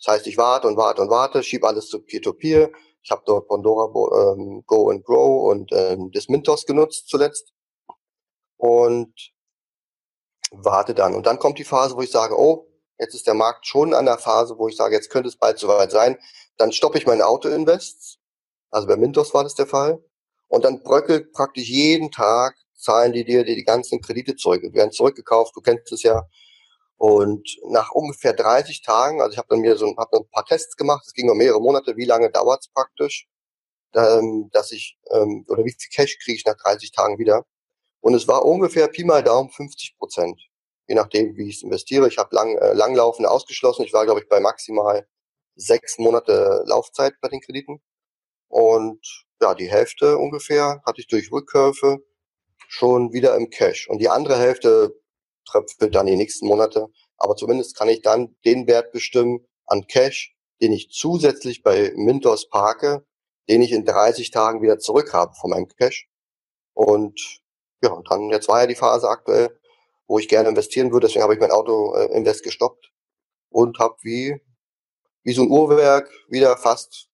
[0.02, 2.72] Das heißt, ich warte und warte und warte, schiebe alles zu Peer-to-Peer.
[3.02, 3.92] Ich habe dort Pandora
[4.32, 7.52] ähm, Go and Grow und ähm, das Mintos genutzt zuletzt
[8.56, 9.12] und
[10.50, 11.14] warte dann.
[11.14, 12.66] Und dann kommt die Phase, wo ich sage, oh,
[12.98, 15.58] jetzt ist der Markt schon an der Phase, wo ich sage, jetzt könnte es bald
[15.58, 16.18] soweit sein.
[16.56, 18.18] Dann stoppe ich meine Auto-Invests.
[18.70, 20.02] Also bei Mintos war das der Fall.
[20.48, 24.62] Und dann bröckelt praktisch jeden Tag, zahlen die dir die, die ganzen Kredite zurück.
[24.62, 26.26] Die werden zurückgekauft, du kennst es ja.
[26.96, 30.76] Und nach ungefähr 30 Tagen, also ich habe dann mir so hab ein paar Tests
[30.76, 33.28] gemacht, es ging nur mehrere Monate, wie lange dauert es praktisch,
[33.94, 37.44] ähm, dass ich, ähm, oder wie viel Cash kriege ich nach 30 Tagen wieder.
[38.00, 40.40] Und es war ungefähr Pi mal Daumen 50 Prozent,
[40.86, 42.08] je nachdem, wie ich es investiere.
[42.08, 43.84] Ich habe lang, äh, langlaufende ausgeschlossen.
[43.84, 45.06] Ich war, glaube ich, bei maximal
[45.56, 47.80] sechs Monate Laufzeit bei den Krediten.
[48.48, 51.98] Und ja, die Hälfte ungefähr hatte ich durch Rückkäufe
[52.68, 53.88] schon wieder im Cash.
[53.88, 54.94] Und die andere Hälfte
[55.44, 56.88] tröpfelt dann die nächsten Monate.
[57.16, 62.48] Aber zumindest kann ich dann den Wert bestimmen an Cash, den ich zusätzlich bei Mintos
[62.48, 63.04] parke,
[63.48, 66.08] den ich in 30 Tagen wieder zurück habe von meinem Cash.
[66.74, 67.42] Und
[67.82, 69.58] ja, und dann, jetzt war ja die Phase aktuell,
[70.06, 72.92] wo ich gerne investieren würde, deswegen habe ich mein Auto-Invest äh, gestoppt
[73.50, 74.40] und habe wie,
[75.22, 77.10] wie so ein Uhrwerk wieder fast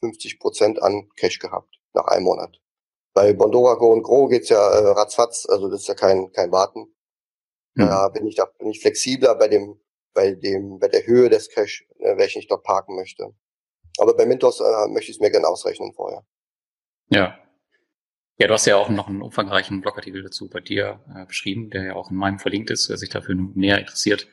[0.00, 2.60] 50 Prozent an Cash gehabt nach einem Monat.
[3.12, 6.52] Bei Bondora Go und Grow geht's ja äh, ratzfatz, also das ist ja kein, kein
[6.52, 6.94] Warten.
[7.74, 7.86] Mhm.
[7.86, 9.80] Da bin ich, da bin ich flexibler bei dem,
[10.14, 13.34] bei dem, bei der Höhe des Cash, äh, welchen ich dort parken möchte.
[13.98, 16.24] Aber bei Mintos äh, möchte ich es mir gerne ausrechnen vorher.
[17.08, 17.38] Ja.
[18.40, 21.84] Ja, du hast ja auch noch einen umfangreichen Blogartikel dazu bei dir äh, beschrieben, der
[21.84, 24.28] ja auch in meinem verlinkt ist, wer sich dafür näher interessiert.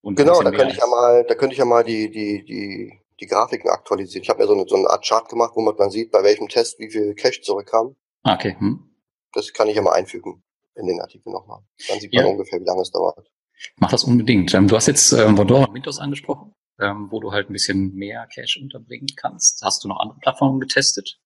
[0.00, 3.00] Und genau, da könnte ich ja mal, da könnte ich ja mal die, die, die,
[3.18, 4.22] die Grafiken aktualisieren.
[4.22, 6.22] Ich habe mir so eine, so eine Art Chart gemacht, wo man dann sieht, bei
[6.22, 7.96] welchem Test wie viel Cash zurückkam.
[8.22, 8.54] Ah, okay.
[8.60, 8.94] Hm.
[9.32, 10.40] Das kann ich ja mal einfügen
[10.76, 11.58] in den Artikel nochmal.
[11.88, 12.30] Dann sieht man ja.
[12.30, 13.28] ungefähr, wie lange es dauert.
[13.78, 14.54] Mach das unbedingt.
[14.54, 17.92] Ähm, du hast jetzt ähm, Vondora und Mintos angesprochen, ähm, wo du halt ein bisschen
[17.96, 19.62] mehr Cash unterbringen kannst.
[19.64, 21.18] Hast du noch andere Plattformen getestet?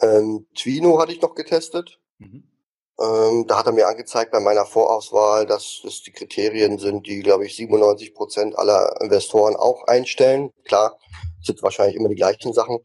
[0.00, 2.00] Ähm, Twino hatte ich noch getestet.
[2.18, 2.44] Mhm.
[3.00, 7.20] Ähm, da hat er mir angezeigt bei meiner Vorauswahl, dass das die Kriterien sind, die,
[7.20, 10.50] glaube ich, 97 Prozent aller Investoren auch einstellen.
[10.64, 10.98] Klar,
[11.42, 12.78] sind wahrscheinlich immer die gleichen Sachen,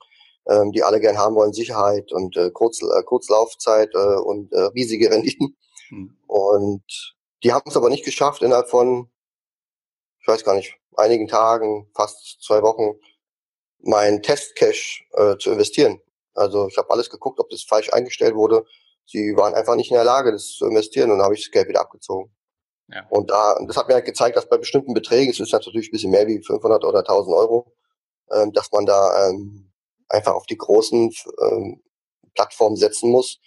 [0.48, 4.62] ähm, die alle gern haben wollen, Sicherheit und äh, Kurz, äh, Kurzlaufzeit äh, und äh,
[4.74, 5.58] riesige Renditen.
[5.90, 6.18] Mhm.
[6.28, 9.10] Und die haben es aber nicht geschafft, innerhalb von,
[10.22, 12.98] ich weiß gar nicht, einigen Tagen, fast zwei Wochen,
[13.80, 16.02] mein Testcash äh, zu investieren.
[16.36, 18.66] Also ich habe alles geguckt, ob das falsch eingestellt wurde.
[19.06, 21.52] Sie waren einfach nicht in der Lage, das zu investieren und dann habe ich das
[21.52, 22.36] Geld wieder abgezogen.
[22.88, 23.06] Ja.
[23.10, 25.92] Und da, das hat mir halt gezeigt, dass bei bestimmten Beträgen, es ist natürlich ein
[25.92, 27.74] bisschen mehr wie 500 oder 1000 Euro,
[28.32, 29.72] ähm, dass man da ähm,
[30.10, 31.12] einfach auf die großen
[31.42, 31.82] ähm,
[32.36, 33.40] Plattformen setzen muss,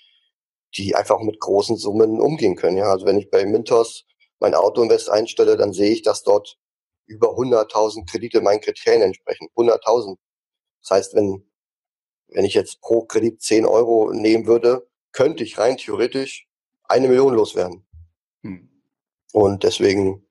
[0.76, 2.76] die einfach mit großen Summen umgehen können.
[2.76, 4.04] Ja, also wenn ich bei Mintos
[4.40, 6.58] mein Autoinvest einstelle, dann sehe ich, dass dort
[7.06, 9.48] über 100.000 Kredite meinen Kriterien entsprechen.
[9.56, 10.16] 100.000.
[10.82, 11.47] Das heißt, wenn
[12.28, 16.48] wenn ich jetzt pro Kredit 10 Euro nehmen würde, könnte ich rein theoretisch
[16.84, 17.86] eine Million loswerden.
[18.42, 18.68] Hm.
[19.32, 20.26] Und deswegen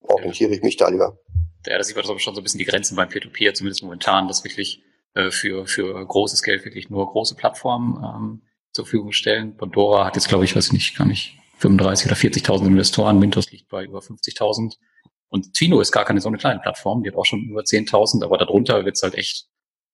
[0.00, 1.18] orientiere ich mich da lieber.
[1.66, 4.44] Ja, da sieht man schon so ein bisschen die Grenzen beim Peer-to-Peer, zumindest momentan, dass
[4.44, 4.82] wirklich
[5.14, 9.56] äh, für, für großes Geld wirklich nur große Plattformen ähm, zur Verfügung stellen.
[9.56, 13.50] Pandora hat jetzt, glaube ich, weiß ich nicht, gar nicht 35 oder 40.000 Investoren, Mintos
[13.50, 14.74] liegt bei über 50.000.
[15.28, 18.22] Und Twino ist gar keine so eine kleine Plattform, die hat auch schon über 10.000,
[18.22, 19.48] aber darunter wird's halt echt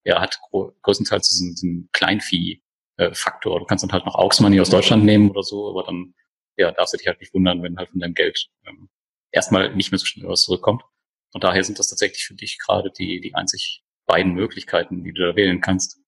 [0.04, 0.38] er hat
[0.82, 3.60] größtenteils diesen, diesen Kleinvieh-Faktor.
[3.60, 6.14] Du kannst dann halt noch Aux Money aus Deutschland nehmen oder so, aber dann
[6.56, 8.88] ja, darfst du dich halt nicht wundern, wenn halt von deinem Geld ähm,
[9.30, 10.82] erstmal nicht mehr so schnell was zurückkommt.
[11.32, 15.26] Und daher sind das tatsächlich für dich gerade die, die einzig beiden Möglichkeiten, die du
[15.26, 15.98] da wählen kannst.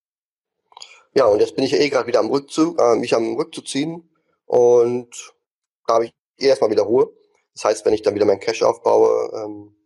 [1.15, 3.69] Ja, und jetzt bin ich ja eh gerade wieder am Rückzug, äh, mich am Rückzug
[3.69, 4.11] ziehen
[4.47, 5.33] und
[5.87, 7.11] da habe ich eh erstmal wieder Ruhe.
[7.55, 9.77] Das heißt, wenn ich dann wieder mein Cash aufbaue, ähm,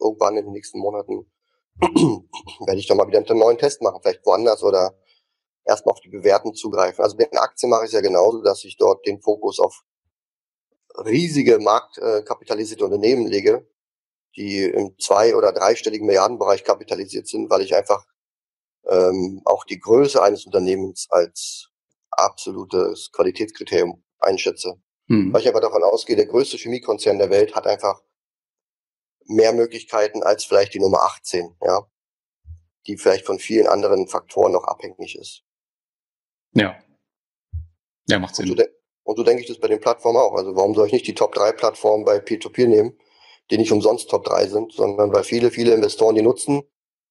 [0.00, 1.26] irgendwann in den nächsten Monaten,
[2.66, 4.98] werde ich doch mal wieder einen neuen Test machen, vielleicht woanders oder
[5.64, 7.04] erstmal auf die Bewerten zugreifen.
[7.04, 9.84] Also mit den Aktien mache ich es ja genauso, dass ich dort den Fokus auf
[11.04, 13.68] riesige marktkapitalisierte Unternehmen lege,
[14.36, 18.04] die im zwei- oder dreistelligen Milliardenbereich kapitalisiert sind, weil ich einfach
[18.86, 21.70] ähm, auch die Größe eines Unternehmens als
[22.10, 24.80] absolutes Qualitätskriterium einschätze.
[25.08, 25.32] Hm.
[25.32, 28.00] Weil ich einfach davon ausgehe, der größte Chemiekonzern der Welt hat einfach
[29.28, 31.86] mehr Möglichkeiten als vielleicht die Nummer 18, ja,
[32.86, 35.44] die vielleicht von vielen anderen Faktoren noch abhängig ist.
[36.54, 36.76] Ja.
[38.08, 38.50] Ja, macht Sinn.
[38.50, 38.64] Und so,
[39.04, 40.34] und so denke ich das bei den Plattformen auch.
[40.34, 42.98] Also warum soll ich nicht die Top 3 Plattformen bei P2P nehmen,
[43.50, 46.62] die nicht umsonst Top 3 sind, sondern weil viele, viele Investoren die nutzen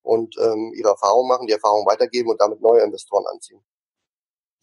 [0.01, 3.63] und ähm, ihre Erfahrung machen, die Erfahrung weitergeben und damit neue Investoren anziehen.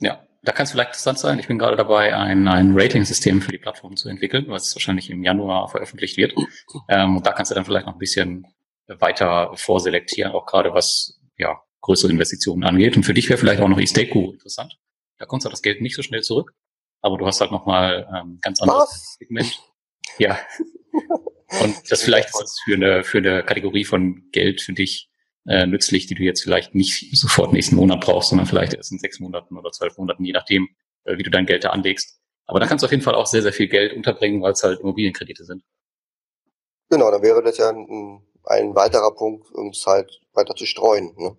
[0.05, 1.39] Ja, da kann es vielleicht interessant sein.
[1.39, 5.25] Ich bin gerade dabei, ein, ein Rating-System für die Plattform zu entwickeln, was wahrscheinlich im
[5.25, 6.35] Januar veröffentlicht wird.
[6.89, 8.47] Ähm, und da kannst du dann vielleicht noch ein bisschen
[8.87, 12.97] weiter vorselektieren, auch gerade was ja, größere Investitionen angeht.
[12.99, 14.79] Und für dich wäre vielleicht auch noch E-Stake interessant.
[15.17, 16.53] Da kommt zwar das Geld nicht so schnell zurück,
[17.01, 19.17] aber du hast halt nochmal ähm, ganz anderes was?
[19.19, 19.59] Segment.
[20.19, 20.39] Ja.
[21.63, 25.09] Und das vielleicht ist das für eine, für eine Kategorie von Geld für dich
[25.47, 28.99] äh, nützlich, die du jetzt vielleicht nicht sofort nächsten Monat brauchst, sondern vielleicht erst in
[28.99, 30.68] sechs Monaten oder zwölf Monaten, je nachdem,
[31.05, 32.18] äh, wie du dein Geld da anlegst.
[32.47, 34.62] Aber da kannst du auf jeden Fall auch sehr, sehr viel Geld unterbringen, weil es
[34.62, 35.62] halt Immobilienkredite sind.
[36.90, 41.14] Genau, dann wäre das ja ein, ein weiterer Punkt, um es halt weiter zu streuen.
[41.16, 41.36] Ne?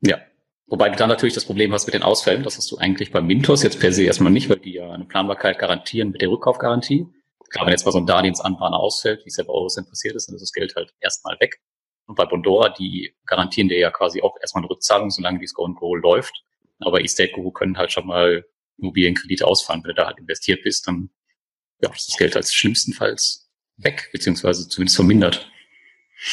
[0.00, 0.18] Ja.
[0.66, 2.42] Wobei du dann natürlich das Problem hast mit den Ausfällen.
[2.42, 5.06] Das hast du eigentlich bei Mintos jetzt per se erstmal nicht, weil die ja eine
[5.06, 7.06] Planbarkeit garantieren mit der Rückkaufgarantie.
[7.50, 10.28] Klar, wenn jetzt mal so ein Darlehensanbahner ausfällt, wie es ja bei Eurocent passiert ist,
[10.28, 11.60] dann ist das Geld halt erstmal weg.
[12.08, 15.66] Und bei Bondora, die garantieren dir ja quasi auch erstmal eine Rückzahlung, solange die Go
[15.66, 16.32] and Go läuft.
[16.80, 18.46] Aber Estate Guru können halt schon mal
[18.78, 19.82] Immobilienkredite ausfallen.
[19.84, 21.10] Wenn du da halt investiert bist, dann
[21.82, 25.50] ja, ist das Geld als schlimmstenfalls weg, beziehungsweise zumindest vermindert.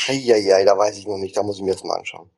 [0.07, 2.29] Eieiei, da weiß ich noch nicht, da muss ich mir jetzt mal anschauen.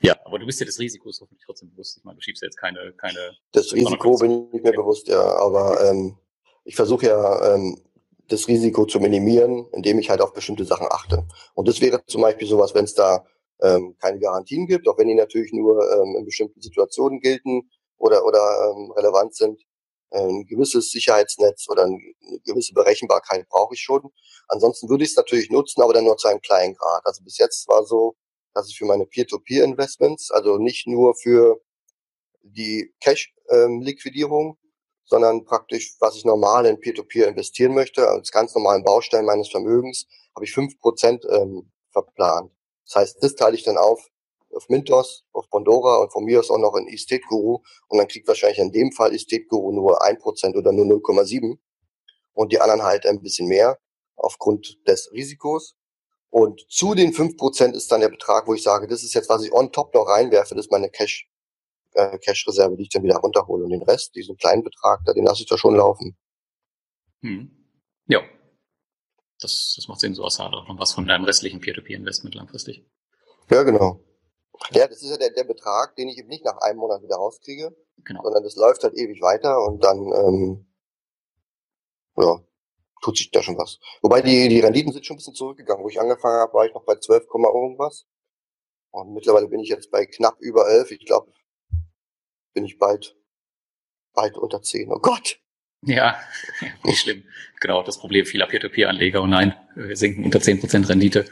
[0.00, 1.98] Ja, aber du bist ja des Risikos hoffentlich trotzdem bewusst.
[1.98, 3.36] Ich meine, du schiebst ja jetzt keine, keine.
[3.52, 6.16] Das Risiko bin ich mir bewusst, ja, aber ähm,
[6.64, 7.80] ich versuche ja ähm,
[8.28, 11.26] das Risiko zu minimieren, indem ich halt auf bestimmte Sachen achte.
[11.54, 13.24] Und das wäre zum Beispiel sowas, wenn es da
[13.62, 18.24] ähm, keine Garantien gibt, auch wenn die natürlich nur ähm, in bestimmten Situationen gelten oder,
[18.24, 19.60] oder ähm, relevant sind.
[20.10, 21.98] Ein gewisses Sicherheitsnetz oder eine
[22.44, 24.02] gewisse Berechenbarkeit brauche ich schon.
[24.48, 27.02] Ansonsten würde ich es natürlich nutzen, aber dann nur zu einem kleinen Grad.
[27.04, 28.14] Also bis jetzt war so,
[28.54, 31.60] dass ich für meine Peer-to-Peer-Investments, also nicht nur für
[32.42, 34.58] die Cash-Liquidierung,
[35.06, 39.48] sondern praktisch, was ich normal in Peer-to-Peer -Peer investieren möchte, als ganz normalen Baustein meines
[39.48, 42.52] Vermögens, habe ich fünf Prozent ähm, verplant.
[42.84, 44.10] Das heißt, das teile ich dann auf
[44.56, 48.08] auf Mintos, auf Pandora und von mir aus auch noch in Estate Guru und dann
[48.08, 51.58] kriegt wahrscheinlich in dem Fall Estate Guru nur ein Prozent oder nur 0,7
[52.32, 53.78] und die anderen halt ein bisschen mehr
[54.16, 55.76] aufgrund des Risikos.
[56.30, 59.28] Und zu den fünf Prozent ist dann der Betrag, wo ich sage, das ist jetzt,
[59.28, 61.28] was ich on top noch reinwerfe, das ist meine Cash
[61.96, 63.64] äh, Cash-Reserve, die ich dann wieder runterhole.
[63.64, 66.16] Und den Rest, diesen kleinen Betrag, da, den lasse ich da schon laufen.
[67.22, 67.50] Hm.
[68.06, 68.20] Ja.
[69.40, 72.86] Das, das macht Sinn, so aus auch noch was von deinem restlichen Peer-to-Peer-Investment langfristig.
[73.50, 74.00] Ja, genau.
[74.70, 77.16] Ja, das ist ja der, der Betrag, den ich eben nicht nach einem Monat wieder
[77.16, 78.22] rauskriege, genau.
[78.22, 80.66] sondern das läuft halt ewig weiter und dann, ähm,
[82.16, 82.40] ja,
[83.02, 83.78] tut sich da schon was.
[84.00, 85.84] Wobei die, die Renditen sind schon ein bisschen zurückgegangen.
[85.84, 88.06] Wo ich angefangen habe, war ich noch bei 12, irgendwas.
[88.90, 90.92] Und mittlerweile bin ich jetzt bei knapp über 11.
[90.92, 91.30] Ich glaube,
[92.56, 93.14] bin ich bald,
[94.14, 94.90] bald unter 10.
[94.90, 95.38] Oh Gott!
[95.82, 96.16] Ja,
[96.84, 97.22] nicht schlimm.
[97.60, 99.20] Genau, das Problem vieler Peer-to-Peer-Anleger.
[99.20, 101.26] Und nein, wir sinken unter 10% Rendite.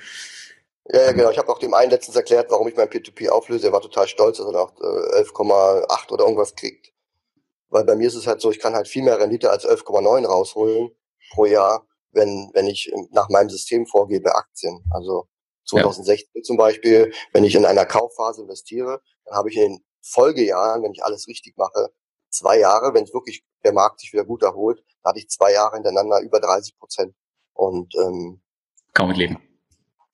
[0.87, 1.31] Ja, genau.
[1.31, 3.69] Ich habe auch dem einen letztens erklärt, warum ich mein Peer-to-Peer auflöse.
[3.69, 6.93] Er war total stolz, dass er noch 11,8 oder irgendwas kriegt.
[7.71, 10.27] Weil bei mir ist es halt so, ich kann halt viel mehr Rendite als 11,9
[10.27, 10.91] rausholen
[11.33, 14.85] pro Jahr, wenn, wenn ich nach meinem System vorgehe bei Aktien.
[14.91, 15.27] Also
[15.65, 16.43] 2016 ja.
[16.43, 21.03] zum Beispiel, wenn ich in einer Kaufphase investiere, dann habe ich in Folgejahren, wenn ich
[21.03, 21.91] alles richtig mache,
[22.29, 25.53] zwei Jahre, wenn es wirklich der Markt sich wieder gut erholt, da hatte ich zwei
[25.53, 27.15] Jahre hintereinander über 30 Prozent.
[27.55, 28.43] Und ähm,
[28.93, 29.39] kann man mit leben.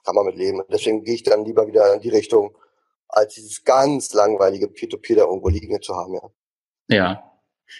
[0.04, 0.62] Kann man mit leben.
[0.70, 2.56] deswegen gehe ich dann lieber wieder in die Richtung,
[3.08, 6.30] als dieses ganz langweilige Peer-to-Peer da irgendwo liegen zu haben, ja.
[6.88, 7.26] Ja.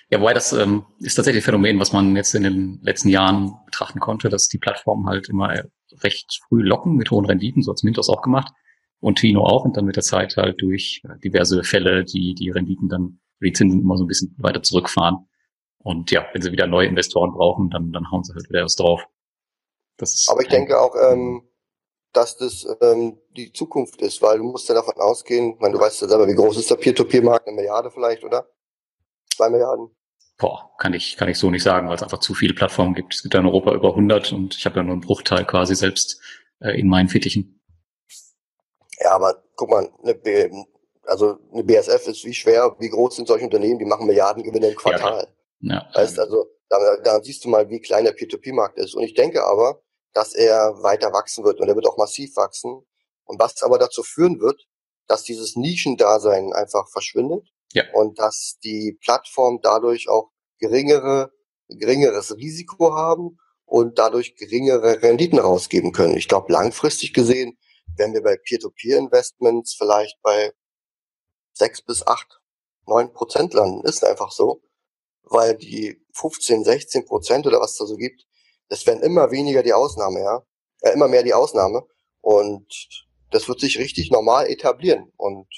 [0.09, 3.57] Ja, wobei das ähm, ist tatsächlich ein Phänomen, was man jetzt in den letzten Jahren
[3.67, 5.65] betrachten konnte, dass die Plattformen halt immer
[6.03, 8.53] recht früh locken mit hohen Renditen, so hat Mintos auch gemacht
[9.01, 12.88] und Tino auch und dann mit der Zeit halt durch diverse Fälle, die die Renditen
[12.88, 15.26] dann, die Zinsen immer so ein bisschen weiter zurückfahren.
[15.78, 18.76] Und ja, wenn sie wieder neue Investoren brauchen, dann, dann hauen sie halt wieder was
[18.76, 19.03] drauf.
[19.96, 21.42] Das ist Aber ich denke auch, ähm,
[22.12, 25.80] dass das ähm, die Zukunft ist, weil du musst ja davon ausgehen, ich meine, du
[25.80, 28.48] weißt ja selber, wie groß ist der Peer-to-Peer-Markt, eine Milliarde vielleicht, oder?
[29.34, 29.90] Zwei Milliarden?
[30.36, 33.14] Boah, kann ich, kann ich so nicht sagen, weil es einfach zu viele Plattformen gibt.
[33.14, 35.74] Es gibt ja in Europa über 100 und ich habe ja nur einen Bruchteil quasi
[35.74, 36.20] selbst
[36.61, 37.60] äh, in meinen Fittichen.
[39.01, 40.51] Ja, aber guck mal, eine B,
[41.05, 44.76] also eine BSF ist wie schwer, wie groß sind solche Unternehmen, die machen Milliardengewinne im
[44.76, 45.28] Quartal.
[45.61, 45.94] Ja, ja.
[45.94, 48.94] Heißt also, da, da siehst du mal, wie klein der P2P-Markt ist.
[48.94, 49.82] Und ich denke aber,
[50.12, 52.82] dass er weiter wachsen wird und er wird auch massiv wachsen.
[53.24, 54.66] Und was aber dazu führen wird,
[55.07, 57.84] dass dieses Nischendasein einfach verschwindet ja.
[57.94, 61.32] und dass die Plattformen dadurch auch geringere,
[61.68, 66.16] geringeres Risiko haben und dadurch geringere Renditen rausgeben können.
[66.16, 67.59] Ich glaube, langfristig gesehen
[67.97, 70.53] wenn wir bei Peer-to-Peer-Investments vielleicht bei
[71.53, 72.41] sechs bis acht,
[72.86, 73.86] neun Prozent landen.
[73.86, 74.62] Ist einfach so.
[75.22, 78.26] Weil die 15, 16 Prozent oder was da so gibt,
[78.68, 80.43] das werden immer weniger die Ausnahme, ja.
[80.80, 81.82] äh, immer mehr die Ausnahme.
[82.20, 82.66] Und
[83.30, 85.12] das wird sich richtig normal etablieren.
[85.16, 85.49] Und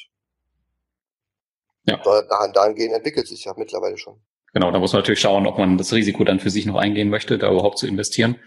[1.87, 1.97] ja.
[2.03, 4.21] da, dahingehend entwickelt sich ja mittlerweile schon.
[4.53, 7.09] Genau, da muss man natürlich schauen, ob man das Risiko dann für sich noch eingehen
[7.09, 8.39] möchte, da überhaupt zu investieren.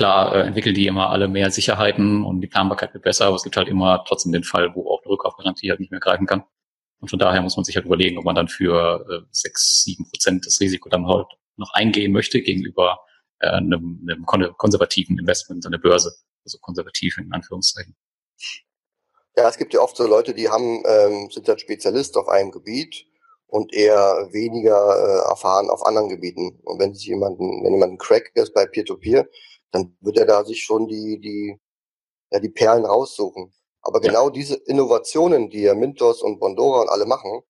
[0.00, 3.42] Klar äh, entwickeln die immer alle mehr Sicherheiten und die Planbarkeit wird besser, aber es
[3.42, 6.42] gibt halt immer trotzdem den Fall, wo auch eine Rückkaufgarantie halt nicht mehr greifen kann.
[7.00, 10.08] Und von daher muss man sich halt überlegen, ob man dann für äh, sechs, sieben
[10.08, 11.26] Prozent das Risiko dann halt
[11.58, 13.00] noch eingehen möchte gegenüber
[13.40, 16.14] äh, einem, einem konservativen Investment an der Börse,
[16.46, 17.94] also konservativ in Anführungszeichen.
[19.36, 22.52] Ja, es gibt ja oft so Leute, die haben, ähm, sind dann Spezialist auf einem
[22.52, 23.04] Gebiet
[23.48, 26.58] und eher weniger äh, erfahren auf anderen Gebieten.
[26.64, 29.28] Und wenn sich jemanden, wenn jemand ein Crack ist bei Peer-to-Peer, -Peer,
[29.72, 31.56] dann wird er da sich schon die, die,
[32.30, 33.52] ja, die Perlen raussuchen.
[33.82, 34.30] Aber genau ja.
[34.30, 37.42] diese Innovationen, die ja Mintos und Bondora und alle machen,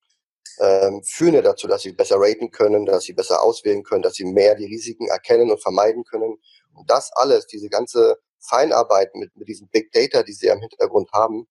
[0.61, 4.14] ähm, führen ja dazu, dass sie besser raten können, dass sie besser auswählen können, dass
[4.14, 6.37] sie mehr die Risiken erkennen und vermeiden können.
[6.75, 10.61] Und das alles, diese ganze Feinarbeit mit, mit diesem Big Data, die sie ja im
[10.61, 11.47] Hintergrund haben,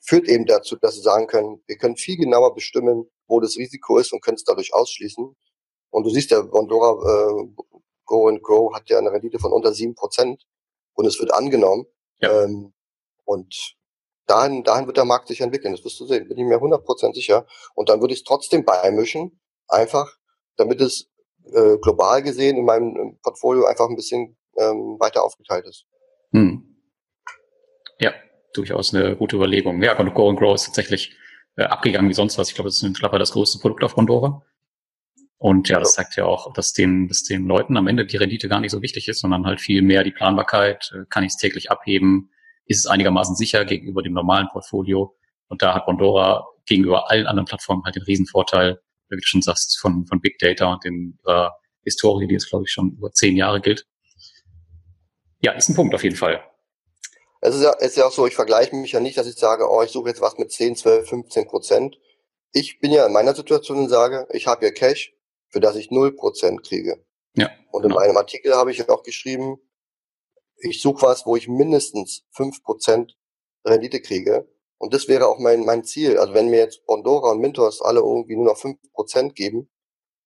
[0.00, 3.98] führt eben dazu, dass sie sagen können, wir können viel genauer bestimmen, wo das Risiko
[3.98, 5.34] ist und können es dadurch ausschließen.
[5.90, 7.48] Und du siehst ja, Bondora äh,
[8.04, 10.46] Go and Grow hat ja eine Rendite von unter sieben Prozent
[10.94, 11.86] und es wird angenommen.
[12.20, 12.44] Ja.
[12.44, 12.72] Ähm,
[13.24, 13.76] und
[14.26, 15.74] dahin, dahin wird der Markt sich entwickeln.
[15.74, 17.46] Das wirst du sehen, bin ich mir 100% sicher.
[17.74, 20.16] Und dann würde ich es trotzdem beimischen, einfach,
[20.56, 21.10] damit es
[21.52, 25.86] äh, global gesehen in meinem Portfolio einfach ein bisschen ähm, weiter aufgeteilt ist.
[26.32, 26.76] Hm.
[27.98, 28.12] Ja,
[28.54, 29.82] durchaus eine gute Überlegung.
[29.82, 31.16] Ja, Go and Grow ist tatsächlich
[31.56, 32.48] äh, abgegangen wie sonst was.
[32.48, 34.42] Ich glaube, das ist mittlerweile das größte Produkt auf Pandora.
[35.42, 38.48] Und ja, das zeigt ja auch, dass den, dass den Leuten am Ende die Rendite
[38.48, 41.36] gar nicht so wichtig ist, sondern halt viel mehr die Planbarkeit, äh, kann ich es
[41.36, 42.30] täglich abheben,
[42.66, 45.16] ist es einigermaßen sicher gegenüber dem normalen Portfolio.
[45.48, 49.80] Und da hat Bondora gegenüber allen anderen Plattformen halt den Riesenvorteil, wie du schon sagst,
[49.80, 51.48] von, von Big Data und den äh,
[51.82, 53.84] Historie, die jetzt, glaube ich, schon über zehn Jahre gilt.
[55.40, 56.40] Ja, ist ein Punkt auf jeden Fall.
[57.40, 59.34] Es ist ja, es ist ja auch so, ich vergleiche mich ja nicht, dass ich
[59.34, 61.98] sage, oh, ich suche jetzt was mit 10, 12, 15 Prozent.
[62.52, 65.12] Ich bin ja in meiner Situation und sage, ich habe hier Cash,
[65.52, 67.04] für das ich 0 Prozent kriege.
[67.34, 68.00] Ja, und in genau.
[68.00, 69.58] meinem Artikel habe ich auch geschrieben,
[70.56, 73.16] ich suche was, wo ich mindestens fünf Prozent
[73.64, 74.48] Rendite kriege.
[74.78, 76.18] Und das wäre auch mein, mein Ziel.
[76.18, 79.70] Also wenn mir jetzt Bondora und Mintos alle irgendwie nur noch fünf Prozent geben,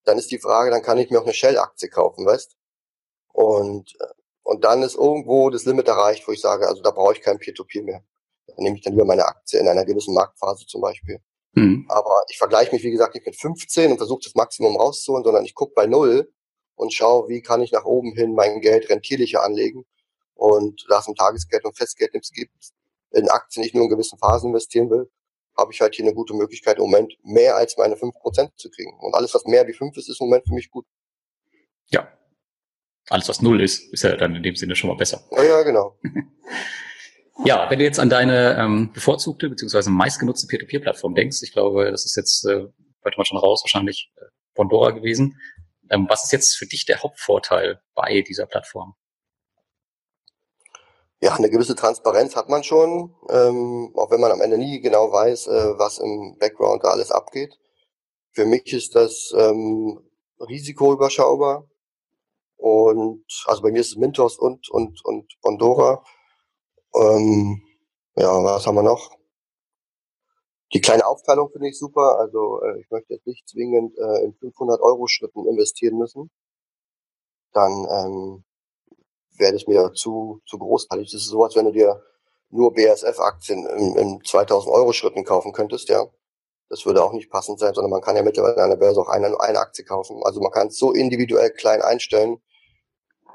[0.04, 2.56] dann ist die Frage, dann kann ich mir auch eine Shell-Aktie kaufen, weißt?
[3.32, 3.96] Und,
[4.44, 7.38] und dann ist irgendwo das Limit erreicht, wo ich sage, also da brauche ich kein
[7.38, 8.04] Peer-to-Peer -Peer mehr.
[8.46, 11.20] Dann nehme ich dann lieber meine Aktie in einer gewissen Marktphase zum Beispiel.
[11.57, 11.86] Mhm.
[11.88, 15.44] Aber ich vergleiche mich, wie gesagt, nicht mit 15 und versuche das Maximum rauszuholen, sondern
[15.44, 16.30] ich gucke bei Null
[16.74, 19.86] und schaue, wie kann ich nach oben hin mein Geld rentierlicher anlegen
[20.34, 22.52] und da es im Tagesgeld und Festgeld nichts gibt,
[23.12, 25.11] in Aktien nicht nur in gewissen Phasen investieren will,
[25.57, 28.68] habe ich halt hier eine gute Möglichkeit, im Moment mehr als meine fünf Prozent zu
[28.70, 28.92] kriegen.
[29.00, 30.84] Und alles, was mehr wie fünf ist, ist im Moment für mich gut.
[31.86, 32.07] Ja.
[33.09, 35.24] Alles, was null ist, ist ja dann in dem Sinne schon mal besser.
[35.30, 35.98] Ja, ja genau.
[37.45, 39.91] ja, wenn du jetzt an deine ähm, bevorzugte bzw.
[39.91, 42.66] meistgenutzte Peer-to-Peer-Plattform denkst, ich glaube, das ist jetzt äh,
[43.05, 44.24] heute mal schon raus, wahrscheinlich äh,
[44.55, 45.39] Bondora gewesen.
[45.91, 48.95] Ähm, was ist jetzt für dich der Hauptvorteil bei dieser Plattform?
[51.22, 55.11] ja, eine gewisse Transparenz hat man schon, ähm, auch wenn man am Ende nie genau
[55.11, 57.59] weiß, äh, was im Background da alles abgeht.
[58.32, 59.99] Für mich ist das ähm,
[60.41, 61.68] Risiko überschaubar.
[62.57, 66.05] Und also bei mir ist es Mintos und und und Bondora.
[67.01, 67.62] Ähm,
[68.16, 69.16] ja, was haben wir noch?
[70.72, 72.18] Die kleine Aufteilung finde ich super.
[72.18, 76.30] Also äh, ich möchte jetzt nicht zwingend äh, in 500 Euro Schritten investieren müssen.
[77.53, 78.44] Dann ähm,
[79.38, 81.11] wäre das mir zu, zu großteilig.
[81.12, 82.03] Das ist so, als wenn du dir
[82.51, 86.07] nur BASF-Aktien in, in 2000 Euro Schritten kaufen könntest, ja.
[86.68, 89.09] Das würde auch nicht passend sein, sondern man kann ja mittlerweile an der Börse auch
[89.09, 90.20] eine, eine Aktie kaufen.
[90.24, 92.42] Also man kann es so individuell klein einstellen.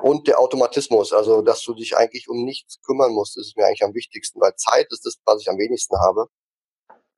[0.01, 3.83] Und der Automatismus, also dass du dich eigentlich um nichts kümmern musst, ist mir eigentlich
[3.83, 6.27] am wichtigsten, weil Zeit ist das, was ich am wenigsten habe.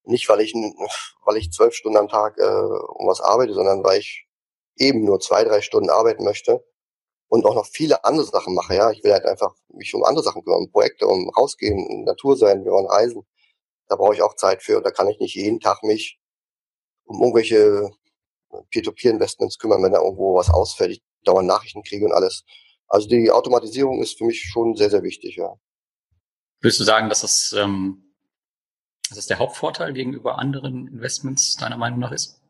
[0.05, 0.53] Nicht, weil ich,
[1.25, 4.27] weil ich zwölf Stunden am Tag äh, um was arbeite, sondern weil ich
[4.77, 6.63] eben nur zwei, drei Stunden arbeiten möchte
[7.29, 8.75] und auch noch viele andere Sachen mache.
[8.75, 12.65] Ja, ich will halt einfach mich um andere Sachen kümmern, Projekte, um rausgehen, Natur sein,
[12.65, 13.25] wir wollen reisen.
[13.87, 14.81] Da brauche ich auch Zeit für.
[14.81, 16.19] Da kann ich nicht jeden Tag mich
[17.05, 17.91] um irgendwelche
[18.71, 20.91] Peer-to-Peer-Investments kümmern, wenn da irgendwo was ausfällt.
[20.91, 22.43] Ich dauernd Nachrichten kriege und alles.
[22.87, 25.55] Also die Automatisierung ist für mich schon sehr, sehr wichtig, ja.
[26.61, 28.13] Würdest du sagen, dass das, ähm,
[29.09, 32.41] dass das der Hauptvorteil gegenüber anderen Investments deiner Meinung nach ist?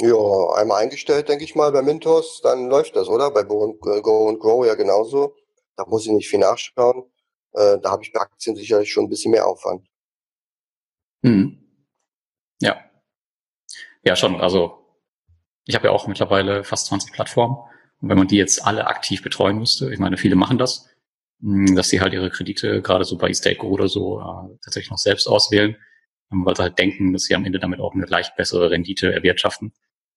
[0.00, 0.16] Ja,
[0.54, 3.30] einmal eingestellt, denke ich mal, bei Mintos, dann läuft das, oder?
[3.30, 5.36] Bei Go and, Go and Grow ja genauso.
[5.76, 7.04] Da muss ich nicht viel nachschauen.
[7.52, 9.86] Äh, da habe ich bei Aktien sicherlich schon ein bisschen mehr Aufwand.
[11.22, 11.58] Hm.
[12.60, 12.82] Ja.
[14.02, 14.40] Ja, schon.
[14.40, 14.86] Also
[15.66, 17.58] ich habe ja auch mittlerweile fast 20 Plattformen.
[18.00, 20.88] Wenn man die jetzt alle aktiv betreuen müsste, ich meine, viele machen das,
[21.40, 24.98] hm, dass sie halt ihre Kredite gerade so bei Stakeco oder so äh, tatsächlich noch
[24.98, 25.76] selbst auswählen,
[26.32, 29.12] ähm, weil sie halt denken, dass sie am Ende damit auch eine leicht bessere Rendite
[29.12, 29.72] erwirtschaften.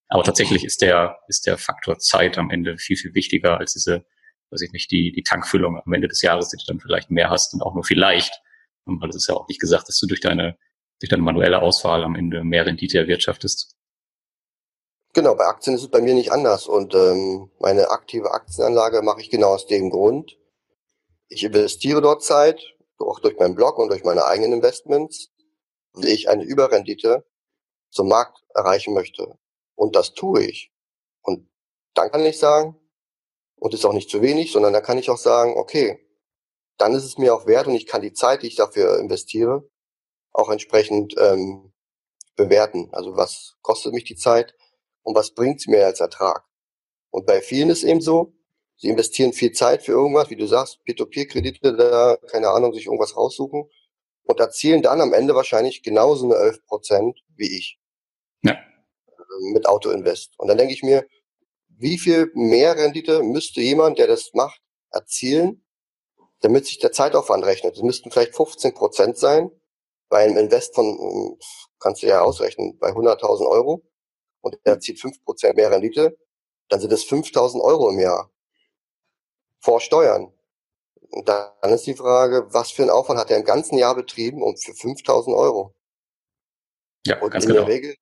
[0.09, 4.05] Aber tatsächlich ist der, ist der Faktor Zeit am Ende viel, viel wichtiger als diese,
[4.51, 7.29] weiß ich nicht, die, die Tankfüllung am Ende des Jahres, die du dann vielleicht mehr
[7.29, 8.41] hast und auch nur vielleicht.
[8.85, 10.57] Weil es ist ja auch nicht gesagt, dass du durch deine,
[10.99, 13.75] durch deine manuelle Auswahl am Ende mehr Rendite erwirtschaftest.
[15.13, 16.67] Genau, bei Aktien ist es bei mir nicht anders.
[16.67, 20.37] Und ähm, meine aktive Aktienanlage mache ich genau aus dem Grund.
[21.27, 22.59] Ich investiere dort Zeit,
[22.97, 25.29] auch durch meinen Blog und durch meine eigenen Investments,
[25.93, 27.25] weil ich eine Überrendite
[27.91, 29.37] zum Markt erreichen möchte.
[29.75, 30.71] Und das tue ich.
[31.21, 31.47] Und
[31.93, 32.79] dann kann ich sagen,
[33.57, 35.99] und ist auch nicht zu wenig, sondern da kann ich auch sagen, okay,
[36.77, 39.69] dann ist es mir auch wert und ich kann die Zeit, die ich dafür investiere,
[40.31, 41.71] auch entsprechend ähm,
[42.35, 42.89] bewerten.
[42.93, 44.55] Also was kostet mich die Zeit
[45.03, 46.43] und was bringt sie mir als Ertrag?
[47.11, 48.33] Und bei vielen ist eben so,
[48.77, 53.15] sie investieren viel Zeit für irgendwas, wie du sagst, Peer-to-Peer-Kredite, da, keine Ahnung, sich irgendwas
[53.15, 53.69] raussuchen
[54.23, 57.79] und erzielen dann am Ende wahrscheinlich genauso eine 11 Prozent wie ich.
[58.41, 58.57] Ja.
[59.51, 60.33] Mit Autoinvest.
[60.37, 61.05] Und dann denke ich mir,
[61.67, 65.65] wie viel mehr Rendite müsste jemand, der das macht, erzielen,
[66.41, 67.75] damit sich der Zeitaufwand rechnet?
[67.75, 69.51] Das müssten vielleicht 15 Prozent sein.
[70.09, 71.37] Bei einem Invest von,
[71.79, 73.83] kannst du ja ausrechnen, bei 100.000 Euro
[74.43, 76.17] und er zieht 5% mehr Rendite,
[76.69, 78.29] dann sind es 5.000 Euro im Jahr.
[79.59, 80.33] Vor Steuern.
[81.09, 84.43] Und dann ist die Frage, was für einen Aufwand hat er im ganzen Jahr betrieben
[84.43, 85.73] und für 5.000 Euro?
[87.05, 87.65] Ja, und ganz in genau.
[87.65, 87.95] Der Regel,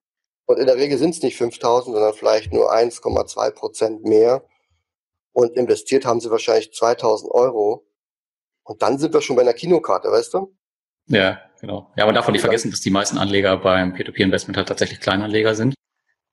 [0.45, 4.43] und in der Regel sind es nicht 5.000, sondern vielleicht nur 1,2 Prozent mehr.
[5.33, 7.87] Und investiert haben sie wahrscheinlich 2.000 Euro.
[8.63, 10.55] Und dann sind wir schon bei einer Kinokarte, weißt du?
[11.07, 11.91] Ja, genau.
[11.95, 15.55] Ja, man darf auch nicht vergessen, dass die meisten Anleger beim P2P-Investment halt tatsächlich Kleinanleger
[15.55, 15.73] sind.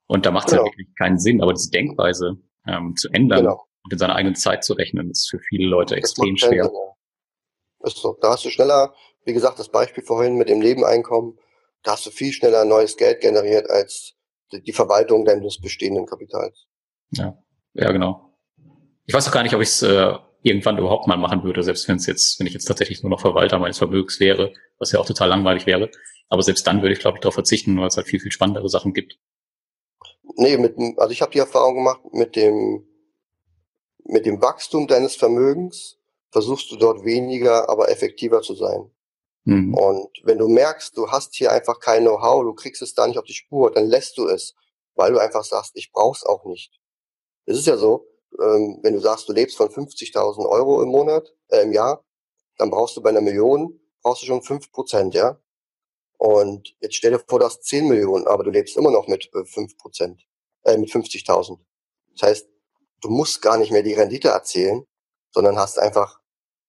[0.09, 0.65] Und da macht es genau.
[0.65, 1.43] halt wirklich keinen Sinn.
[1.43, 3.67] Aber diese Denkweise ähm, zu ändern genau.
[3.85, 6.65] und in seiner eigenen Zeit zu rechnen, ist für viele Leute das extrem schwer.
[6.65, 7.87] Sinn, ja.
[7.87, 8.17] Ist so.
[8.21, 8.95] Da hast du schneller,
[9.25, 11.39] wie gesagt, das Beispiel vorhin mit dem Nebeneinkommen,
[11.83, 14.15] da hast du viel schneller neues Geld generiert als
[14.53, 16.67] die Verwaltung deines bestehenden Kapitals.
[17.11, 17.39] Ja,
[17.75, 18.35] ja, genau.
[19.07, 21.89] Ich weiß auch gar nicht, ob ich es äh, irgendwann überhaupt mal machen würde, selbst
[21.89, 25.01] wenn es jetzt, wenn ich jetzt tatsächlich nur noch Verwalter meines Vermögens wäre, was ja
[25.01, 25.91] auch total langweilig wäre.
[26.29, 28.69] Aber selbst dann würde ich, glaube ich, darauf verzichten, weil es halt viel, viel spannendere
[28.69, 29.19] Sachen gibt.
[30.41, 32.87] Nee, mit, also ich habe die Erfahrung gemacht, mit dem,
[34.05, 35.99] mit dem Wachstum deines Vermögens
[36.31, 38.89] versuchst du dort weniger, aber effektiver zu sein.
[39.43, 39.75] Mhm.
[39.75, 43.19] Und wenn du merkst, du hast hier einfach kein Know-how, du kriegst es da nicht
[43.19, 44.55] auf die Spur, dann lässt du es,
[44.95, 46.71] weil du einfach sagst, ich brauch's auch nicht.
[47.47, 48.07] Es ist ja so,
[48.41, 52.05] ähm, wenn du sagst, du lebst von 50.000 Euro im Monat, äh, im Jahr,
[52.59, 55.41] dann brauchst du bei einer Million, brauchst du schon fünf Prozent, ja?
[56.19, 59.31] Und jetzt stell dir vor, du hast 10 Millionen, aber du lebst immer noch mit
[59.35, 60.27] äh, 5 Prozent,
[60.65, 61.59] äh, mit 50.000.
[62.17, 62.49] Das heißt,
[63.01, 64.85] du musst gar nicht mehr die Rendite erzählen,
[65.31, 66.21] sondern hast einfach,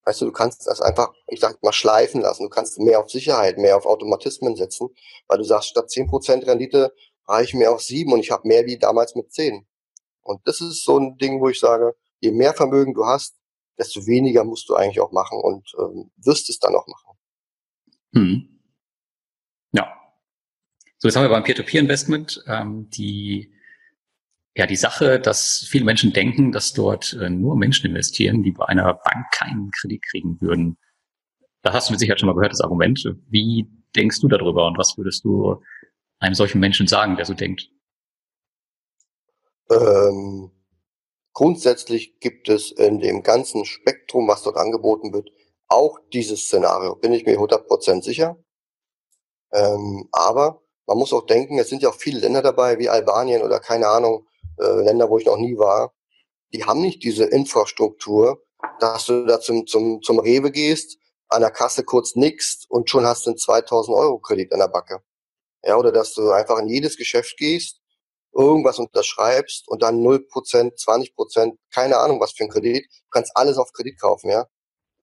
[0.04, 2.44] weißt du, du kannst das einfach, ich sag mal, schleifen lassen.
[2.44, 4.88] Du kannst mehr auf Sicherheit, mehr auf Automatismen setzen,
[5.26, 6.94] weil du sagst, statt 10 Prozent Rendite
[7.26, 9.66] reichen mir auch 7 und ich habe mehr wie damals mit 10.
[10.22, 13.34] Und das ist so ein Ding, wo ich sage, je mehr Vermögen du hast,
[13.78, 17.18] desto weniger musst du eigentlich auch machen und ähm, wirst es dann auch machen.
[18.14, 18.59] Hm.
[21.02, 23.54] So, jetzt haben wir beim Peer-to-Peer-Investment ähm, die,
[24.54, 28.66] ja, die Sache, dass viele Menschen denken, dass dort äh, nur Menschen investieren, die bei
[28.66, 30.76] einer Bank keinen Kredit kriegen würden.
[31.62, 33.02] Da hast du mit Sicherheit schon mal gehört, das Argument.
[33.30, 35.62] Wie denkst du darüber und was würdest du
[36.18, 37.70] einem solchen Menschen sagen, der so denkt?
[39.70, 40.50] Ähm,
[41.32, 45.30] grundsätzlich gibt es in dem ganzen Spektrum, was dort angeboten wird,
[45.66, 46.94] auch dieses Szenario.
[46.94, 48.36] Bin ich mir 100% sicher.
[49.50, 53.42] Ähm, aber man muss auch denken, es sind ja auch viele Länder dabei, wie Albanien
[53.42, 54.26] oder keine Ahnung,
[54.58, 55.94] äh, Länder, wo ich noch nie war.
[56.52, 58.42] Die haben nicht diese Infrastruktur,
[58.80, 63.06] dass du da zum, zum, zum Rewe gehst, an der Kasse kurz nickst und schon
[63.06, 65.00] hast du einen 2000 Euro Kredit an der Backe.
[65.62, 67.80] Ja, oder dass du einfach in jedes Geschäft gehst,
[68.32, 72.84] irgendwas unterschreibst und dann 0%, 20%, keine Ahnung was für ein Kredit.
[72.84, 74.44] Du kannst alles auf Kredit kaufen, ja.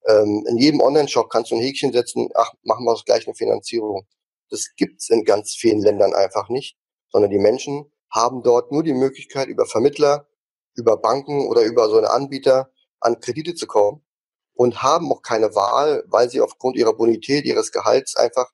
[0.06, 4.06] Ähm, in jedem Online-Shop kannst du ein Häkchen setzen, ach, machen wir gleich eine Finanzierung.
[4.50, 6.78] Das gibt's in ganz vielen Ländern einfach nicht,
[7.10, 10.28] sondern die Menschen haben dort nur die Möglichkeit, über Vermittler,
[10.76, 14.06] über Banken oder über so einen Anbieter an Kredite zu kommen
[14.54, 18.52] und haben auch keine Wahl, weil sie aufgrund ihrer Bonität, ihres Gehalts einfach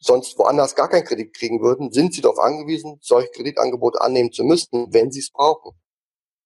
[0.00, 4.44] sonst woanders gar keinen Kredit kriegen würden, sind sie darauf angewiesen, solche Kreditangebote annehmen zu
[4.44, 5.72] müssen, wenn sie es brauchen.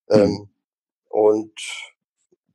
[0.09, 0.19] Mhm.
[0.19, 0.49] Ähm,
[1.09, 1.53] und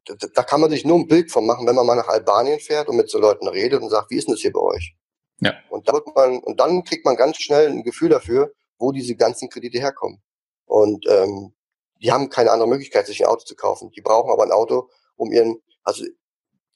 [0.04, 2.58] da, da, kann man sich nur ein Bild von machen, wenn man mal nach Albanien
[2.58, 4.96] fährt und mit so Leuten redet und sagt, wie ist denn das hier bei euch?
[5.40, 5.54] Ja.
[5.70, 9.14] Und, da wird man, und dann kriegt man ganz schnell ein Gefühl dafür, wo diese
[9.16, 10.22] ganzen Kredite herkommen.
[10.66, 11.54] Und ähm,
[12.00, 13.90] die haben keine andere Möglichkeit, sich ein Auto zu kaufen.
[13.90, 16.04] Die brauchen aber ein Auto, um ihren, also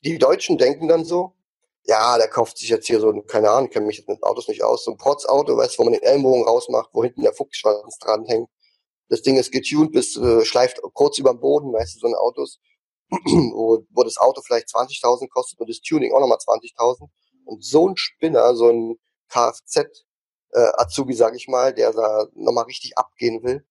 [0.05, 1.35] die Deutschen denken dann so,
[1.85, 4.49] ja, der kauft sich jetzt hier so, keine Ahnung, ich kenne mich jetzt mit Autos
[4.49, 7.35] nicht aus, so ein Pots-Auto, weißt du, wo man den Ellenbogen rausmacht, wo hinten der
[7.35, 8.49] Fuchsschwanz dranhängt.
[9.09, 12.15] Das Ding ist getuned bis, äh, schleift kurz über dem Boden, weißt du, so ein
[12.15, 12.61] Autos,
[13.11, 17.09] wo, wo das Auto vielleicht 20.000 kostet und das Tuning auch nochmal 20.000.
[17.53, 18.99] Und so ein Spinner, so ein
[19.29, 20.05] Kfz,
[20.53, 23.65] äh, Azubi, sag ich mal, der da nochmal richtig abgehen will,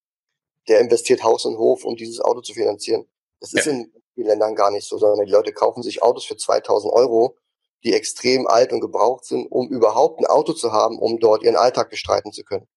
[0.67, 3.05] der investiert Haus und Hof, um dieses Auto zu finanzieren.
[3.39, 3.59] Das ja.
[3.59, 6.93] ist in vielen Ländern gar nicht so, sondern die Leute kaufen sich Autos für 2000
[6.93, 7.37] Euro,
[7.83, 11.55] die extrem alt und gebraucht sind, um überhaupt ein Auto zu haben, um dort ihren
[11.55, 12.67] Alltag bestreiten zu können.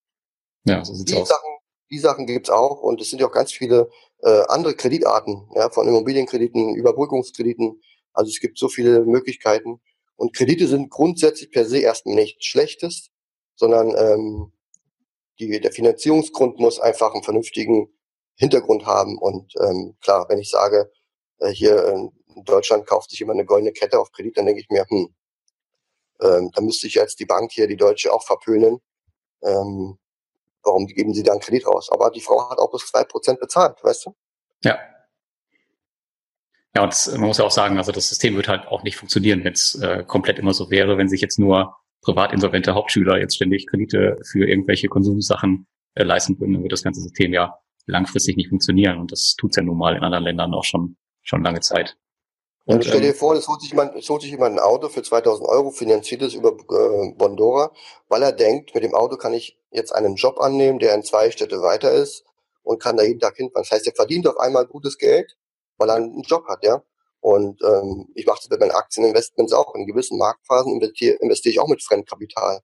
[0.64, 1.28] Ja, so sieht's die aus.
[1.28, 1.50] Sachen,
[1.90, 3.90] die Sachen gibt's auch und es sind ja auch ganz viele
[4.22, 7.82] äh, andere Kreditarten, ja, von Immobilienkrediten, Überbrückungskrediten.
[8.14, 9.80] Also es gibt so viele Möglichkeiten.
[10.16, 13.10] Und Kredite sind grundsätzlich per se erstmal nichts Schlechtes,
[13.56, 14.52] sondern ähm,
[15.38, 17.88] die, der Finanzierungsgrund muss einfach einen vernünftigen
[18.36, 19.18] Hintergrund haben.
[19.18, 20.90] Und ähm, klar, wenn ich sage,
[21.38, 24.68] äh, hier in Deutschland kauft sich immer eine goldene Kette auf Kredit, dann denke ich
[24.70, 25.14] mir, hm,
[26.22, 28.80] ähm, da müsste ich jetzt die Bank hier, die Deutsche, auch verpönen.
[29.42, 29.98] Ähm,
[30.62, 31.90] warum geben sie da einen Kredit raus?
[31.90, 34.14] Aber die Frau hat auch bis zwei Prozent bezahlt, weißt du?
[34.62, 34.78] Ja.
[36.76, 38.96] Ja, und das, man muss ja auch sagen, also das System wird halt auch nicht
[38.96, 43.18] funktionieren, wenn es äh, komplett immer so wäre, wenn sich jetzt nur privat insolvente Hauptschüler
[43.18, 47.58] jetzt ständig Kredite für irgendwelche Konsumsachen äh, leisten würden, dann wird das ganze System ja
[47.86, 48.98] langfristig nicht funktionieren.
[48.98, 51.96] Und das tut's ja nun mal in anderen Ländern auch schon, schon lange Zeit.
[52.66, 54.58] Und, und stell dir ähm, vor, es holt sich jemand, es holt sich jemand ein
[54.58, 57.72] Auto für 2000 Euro, finanziert es über äh, Bondora,
[58.08, 61.30] weil er denkt, mit dem Auto kann ich jetzt einen Job annehmen, der in zwei
[61.30, 62.24] Städte weiter ist
[62.62, 63.64] und kann da jeden Tag hinfahren.
[63.68, 65.36] Das heißt, er verdient auf einmal gutes Geld,
[65.76, 66.82] weil er einen Job hat, ja.
[67.20, 69.74] Und ähm, ich mache das mit meinen Aktieninvestments auch.
[69.74, 72.60] In gewissen Marktphasen investiere, investiere ich auch mit Fremdkapital.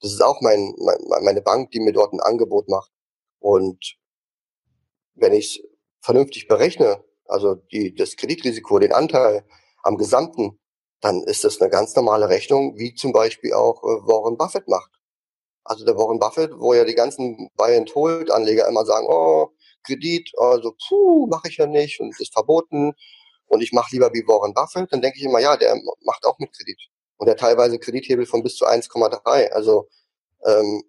[0.00, 2.90] Das ist auch mein, mein, meine Bank, die mir dort ein Angebot macht.
[3.38, 3.96] Und
[5.14, 9.46] wenn ich es vernünftig berechne, also die, das Kreditrisiko, den Anteil
[9.82, 10.60] am Gesamten,
[11.00, 14.90] dann ist das eine ganz normale Rechnung, wie zum Beispiel auch äh, Warren Buffett macht.
[15.64, 19.50] Also der Warren Buffett, wo ja die ganzen Buy-and-Hold-Anleger immer sagen, oh,
[19.82, 22.94] Kredit, also puh, mache ich ja nicht und ist verboten
[23.46, 26.38] und ich mache lieber wie Warren Buffett, dann denke ich immer, ja, der macht auch
[26.38, 26.78] mit Kredit.
[27.16, 29.50] Und der teilweise Kredithebel von bis zu 1,3.
[29.50, 29.88] Also
[30.44, 30.82] ähm,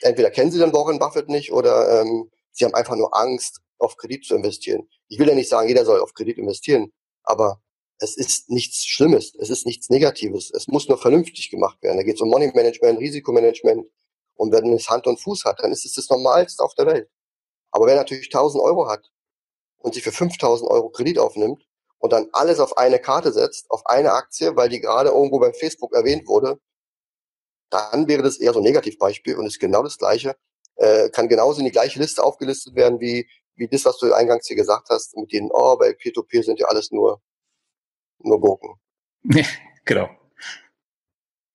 [0.00, 3.96] entweder kennen Sie den Warren Buffett nicht oder ähm, Sie haben einfach nur Angst, auf
[3.96, 4.88] Kredit zu investieren.
[5.08, 6.92] Ich will ja nicht sagen, jeder soll auf Kredit investieren,
[7.24, 7.60] aber
[7.98, 10.50] es ist nichts Schlimmes, es ist nichts Negatives.
[10.50, 11.98] Es muss nur vernünftig gemacht werden.
[11.98, 13.86] Da geht es um Money Management, Risikomanagement.
[14.34, 17.08] Und wenn es Hand und Fuß hat, dann ist es das Normalste auf der Welt.
[17.72, 19.10] Aber wer natürlich 1000 Euro hat
[19.78, 21.64] und sich für 5000 Euro Kredit aufnimmt
[21.98, 25.52] und dann alles auf eine Karte setzt, auf eine Aktie, weil die gerade irgendwo bei
[25.52, 26.60] Facebook erwähnt wurde,
[27.70, 30.36] dann wäre das eher so ein Negativbeispiel und ist genau das Gleiche,
[30.76, 34.46] äh, kann genauso in die gleiche Liste aufgelistet werden wie, wie das, was du eingangs
[34.46, 37.22] hier gesagt hast, mit denen, oh, bei Peer-to-Peer -Peer sind ja alles nur,
[38.18, 38.74] nur Gurken.
[39.84, 40.10] genau.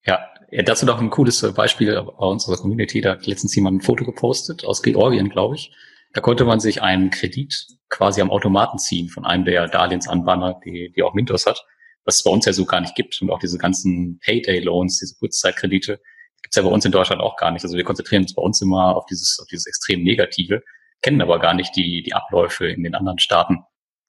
[0.04, 3.00] Ja, ja, dazu noch ein cooles Beispiel bei unserer Community.
[3.00, 5.72] Da hat letztens jemand ein Foto gepostet aus Georgien, glaube ich.
[6.18, 7.54] Da konnte man sich einen Kredit
[7.90, 11.64] quasi am Automaten ziehen von einem der Darlehensanbahner, die, die auch Mintos hat,
[12.04, 13.22] was es bei uns ja so gar nicht gibt.
[13.22, 16.00] Und auch diese ganzen Payday-Loans, diese Kurzzeitkredite,
[16.42, 17.62] gibt's ja bei uns in Deutschland auch gar nicht.
[17.62, 20.60] Also wir konzentrieren uns bei uns immer auf dieses, auf dieses extrem Negative,
[21.02, 23.58] kennen aber gar nicht die, die Abläufe in den anderen Staaten.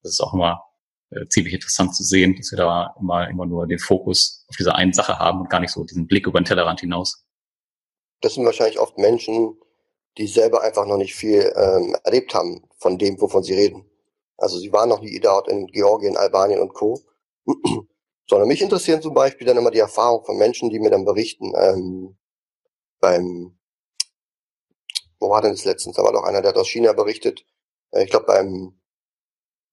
[0.02, 0.64] Das ist auch immer
[1.12, 4.74] äh, ziemlich interessant zu sehen, dass wir da immer, immer nur den Fokus auf diese
[4.74, 7.24] eine Sache haben und gar nicht so diesen Blick über den Tellerrand hinaus.
[8.22, 9.60] Das sind wahrscheinlich oft Menschen,
[10.20, 13.90] die selber einfach noch nicht viel ähm, erlebt haben von dem, wovon sie reden.
[14.38, 17.00] Also sie waren noch nie dort in Georgien, Albanien und Co.
[18.28, 21.54] Sondern mich interessieren zum Beispiel dann immer die Erfahrungen von Menschen, die mir dann berichten,
[21.56, 22.18] ähm,
[23.00, 23.58] beim,
[25.20, 25.96] wo war denn das letztens?
[25.96, 27.46] Da war doch einer, der hat aus China berichtet.
[27.92, 28.80] Äh, ich glaube beim,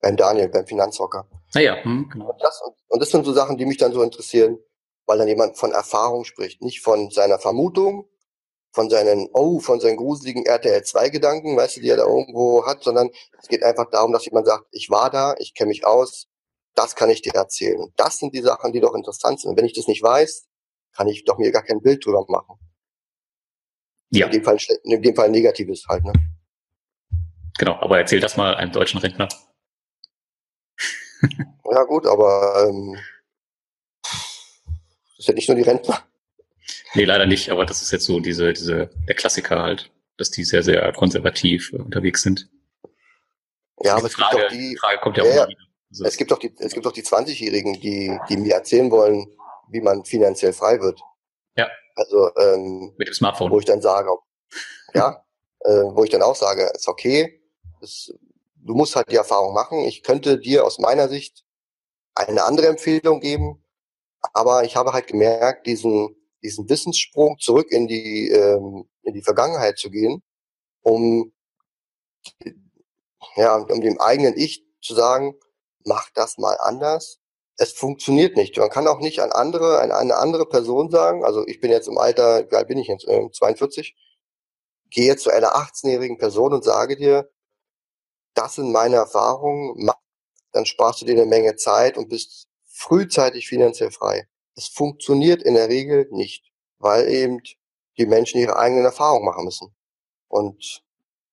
[0.01, 1.28] beim Daniel, beim Finanzhocker.
[1.55, 2.30] Ah ja, hm, genau.
[2.30, 4.59] Und das, und das sind so Sachen, die mich dann so interessieren,
[5.07, 8.09] weil dann jemand von Erfahrung spricht, nicht von seiner Vermutung,
[8.77, 12.66] von seinen, oh, von seinen gruseligen RTL 2 Gedanken, weißt du, die er da irgendwo
[12.66, 13.09] hat, sondern
[13.41, 16.29] es geht einfach darum, dass jemand sagt, ich war da, ich kenne mich aus,
[16.74, 17.91] das kann ich dir erzählen.
[17.97, 19.49] Das sind die Sachen, die doch interessant sind.
[19.49, 20.47] Und wenn ich das nicht weiß,
[20.95, 22.59] kann ich doch mir gar kein Bild drüber machen.
[24.11, 24.27] Ja.
[24.27, 26.12] In dem Fall, in dem Fall negatives halt, ne?
[27.57, 29.27] Genau, aber erzähl das mal einem deutschen Rentner.
[31.70, 32.99] ja gut, aber ähm,
[35.16, 36.07] das ja nicht nur die Rentner.
[36.95, 40.45] Nee, leider nicht, aber das ist jetzt so diese, diese, der Klassiker halt, dass die
[40.45, 42.49] sehr, sehr konservativ unterwegs sind.
[43.83, 45.59] Ja, aber es Frage, gibt doch die, Frage kommt ja, ja auch wieder.
[45.91, 49.27] Also es gibt doch die, es gibt doch die 20-Jährigen, die, die mir erzählen wollen,
[49.69, 51.01] wie man finanziell frei wird.
[51.57, 51.69] Ja.
[51.95, 53.51] Also ähm, mit dem Smartphone.
[53.51, 54.11] Wo ich dann sage,
[54.95, 55.25] ja,
[55.61, 57.41] äh, wo ich dann auch sage, ist okay,
[57.81, 58.12] ist,
[58.57, 59.81] du musst halt die Erfahrung machen.
[59.81, 61.45] Ich könnte dir aus meiner Sicht
[62.14, 63.62] eine andere Empfehlung geben.
[64.33, 69.78] Aber ich habe halt gemerkt, diesen, diesen Wissenssprung zurück in die, ähm, in die Vergangenheit
[69.78, 70.22] zu gehen,
[70.82, 71.32] um,
[73.36, 75.34] ja, um dem eigenen Ich zu sagen,
[75.84, 77.18] mach das mal anders.
[77.59, 78.57] Es funktioniert nicht.
[78.59, 81.88] Man kann auch nicht an andere, an eine andere Person sagen, also ich bin jetzt
[81.88, 83.97] im Alter, wie alt bin ich jetzt, äh, 42,
[84.90, 87.28] gehe zu einer 18-jährigen Person und sage dir,
[88.34, 89.90] das sind meine Erfahrungen,
[90.53, 94.28] dann sparst du dir eine Menge Zeit und bist frühzeitig finanziell frei.
[94.57, 97.40] Es funktioniert in der Regel nicht, weil eben
[97.98, 99.74] die Menschen ihre eigenen Erfahrungen machen müssen.
[100.28, 100.82] Und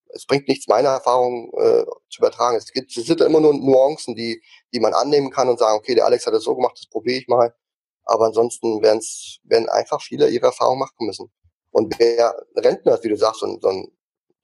[0.10, 2.58] es bringt nichts, meine Erfahrungen äh, zu übertragen.
[2.58, 4.42] Es, gibt, es sind immer nur Nuancen, die,
[4.74, 7.20] die man annehmen kann und sagen, okay, der Alex hat das so gemacht, das probiere
[7.20, 7.56] ich mal.
[8.06, 11.32] Aber ansonsten werden's, werden einfach viele ihre Erfahrungen machen müssen.
[11.72, 13.92] Und wer Rentner wie du sagst, so ein, so ein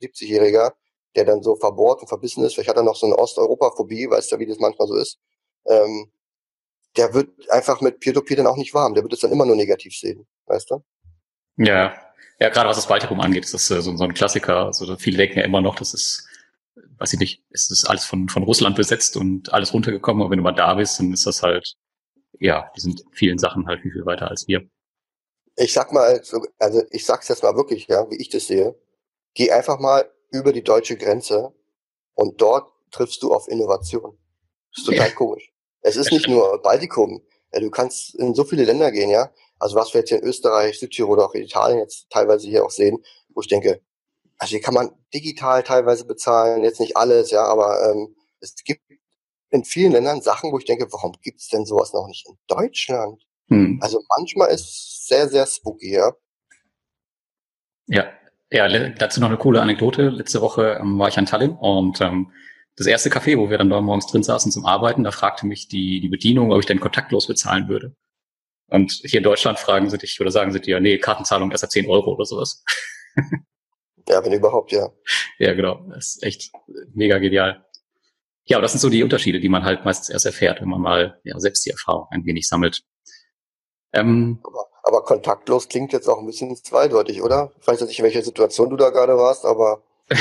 [0.01, 0.73] 70-Jähriger,
[1.15, 4.31] der dann so verbohrt und verbissen ist, vielleicht hat er noch so eine Osteuropa-Phobie, weißt
[4.31, 5.19] du, wie das manchmal so ist,
[5.67, 6.11] ähm,
[6.99, 8.93] der wird einfach mit Peer-to-Peer -Peer dann auch nicht warm.
[8.93, 10.83] Der wird es dann immer nur negativ sehen, weißt du?
[11.55, 11.93] Ja,
[12.41, 14.65] ja, gerade was das Baltikum angeht, ist das äh, so, so ein Klassiker.
[14.65, 16.27] Also viele denken ja immer noch, das ist,
[16.97, 20.39] weiß ich nicht, es ist alles von, von Russland besetzt und alles runtergekommen, aber wenn
[20.39, 21.75] du mal da bist, dann ist das halt,
[22.39, 24.69] ja, die sind in vielen Sachen halt viel, viel weiter als wir.
[25.55, 26.21] Ich sag mal,
[26.59, 28.75] also ich sag's jetzt mal wirklich, ja, wie ich das sehe.
[29.35, 31.53] Geh einfach mal über die deutsche Grenze
[32.13, 34.17] und dort triffst du auf Innovation.
[34.71, 35.15] Das ist total ja.
[35.15, 35.49] komisch.
[35.81, 37.21] Es ist nicht nur Baltikum.
[37.51, 39.31] Du kannst in so viele Länder gehen, ja.
[39.57, 42.65] Also was wir jetzt hier in Österreich, Südtirol oder auch in Italien jetzt teilweise hier
[42.65, 43.03] auch sehen,
[43.33, 43.81] wo ich denke,
[44.37, 48.81] also hier kann man digital teilweise bezahlen, jetzt nicht alles, ja, aber ähm, es gibt
[49.49, 53.21] in vielen Ländern Sachen, wo ich denke, warum gibt's denn sowas noch nicht in Deutschland?
[53.49, 53.79] Hm.
[53.81, 56.13] Also manchmal ist es sehr, sehr spooky, ja.
[57.87, 58.05] Ja,
[58.51, 60.09] ja, dazu noch eine coole Anekdote.
[60.09, 62.31] Letzte Woche ähm, war ich in Tallinn und ähm,
[62.79, 65.67] das erste Café, wo wir dann da morgens drin saßen zum Arbeiten, da fragte mich
[65.67, 67.95] die, die Bedienung, ob ich denn kontaktlos bezahlen würde.
[68.67, 71.71] Und hier in Deutschland fragen sie dich oder sagen sie dir, nee, Kartenzahlung erst ab
[71.71, 72.63] 10 Euro oder sowas.
[74.07, 74.89] ja, wenn überhaupt, ja.
[75.39, 75.85] Ja, genau.
[75.89, 76.51] Das ist echt
[76.93, 77.65] mega genial.
[78.45, 80.81] Ja, aber das sind so die Unterschiede, die man halt meistens erst erfährt, wenn man
[80.81, 82.83] mal ja, selbst die Erfahrung ein wenig sammelt.
[83.93, 87.51] Ähm, aber aber kontaktlos klingt jetzt auch ein bisschen zweideutig, oder?
[87.61, 89.83] Ich weiß nicht, in welcher Situation du da gerade warst, aber.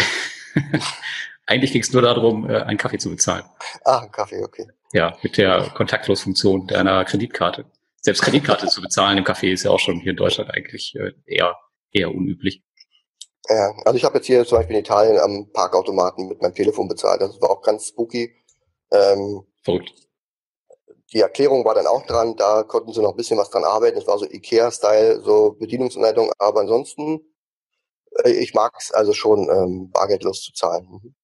[1.49, 3.45] Eigentlich ging es nur darum, äh, einen Kaffee zu bezahlen.
[3.85, 4.69] Ah, einen Kaffee, okay.
[4.93, 7.65] Ja, mit der Kontaktlos-Funktion deiner Kreditkarte.
[8.01, 11.13] Selbst Kreditkarte zu bezahlen im Café ist ja auch schon hier in Deutschland eigentlich äh,
[11.27, 11.57] eher,
[11.91, 12.63] eher unüblich.
[13.49, 16.87] Ja, also ich habe jetzt hier zum Beispiel in Italien am Parkautomaten mit meinem Telefon
[16.87, 17.21] bezahlt.
[17.21, 18.33] Das war auch ganz spooky.
[18.93, 19.93] Ähm, Verrückt
[21.13, 23.99] die Erklärung war dann auch dran, da konnten sie noch ein bisschen was dran arbeiten.
[23.99, 27.21] Es war so Ikea-Style, so Bedienungsanleitung, aber ansonsten,
[28.25, 30.87] äh, ich mag es also schon, ähm, bargeldlos zu zahlen.
[30.91, 31.15] Mhm.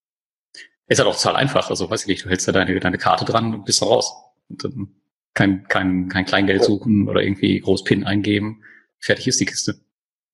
[0.86, 1.70] Ist halt auch total einfach.
[1.70, 4.12] Also weiß ich nicht, du hältst da deine, deine Karte dran und bist da raus.
[4.48, 4.94] Und dann
[5.32, 6.66] kein, kein, kein Kleingeld ja.
[6.66, 8.62] suchen oder irgendwie groß PIN eingeben.
[8.98, 9.80] Fertig ist die Kiste.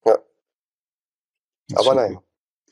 [0.05, 0.17] Ja.
[1.75, 2.19] Aber nein.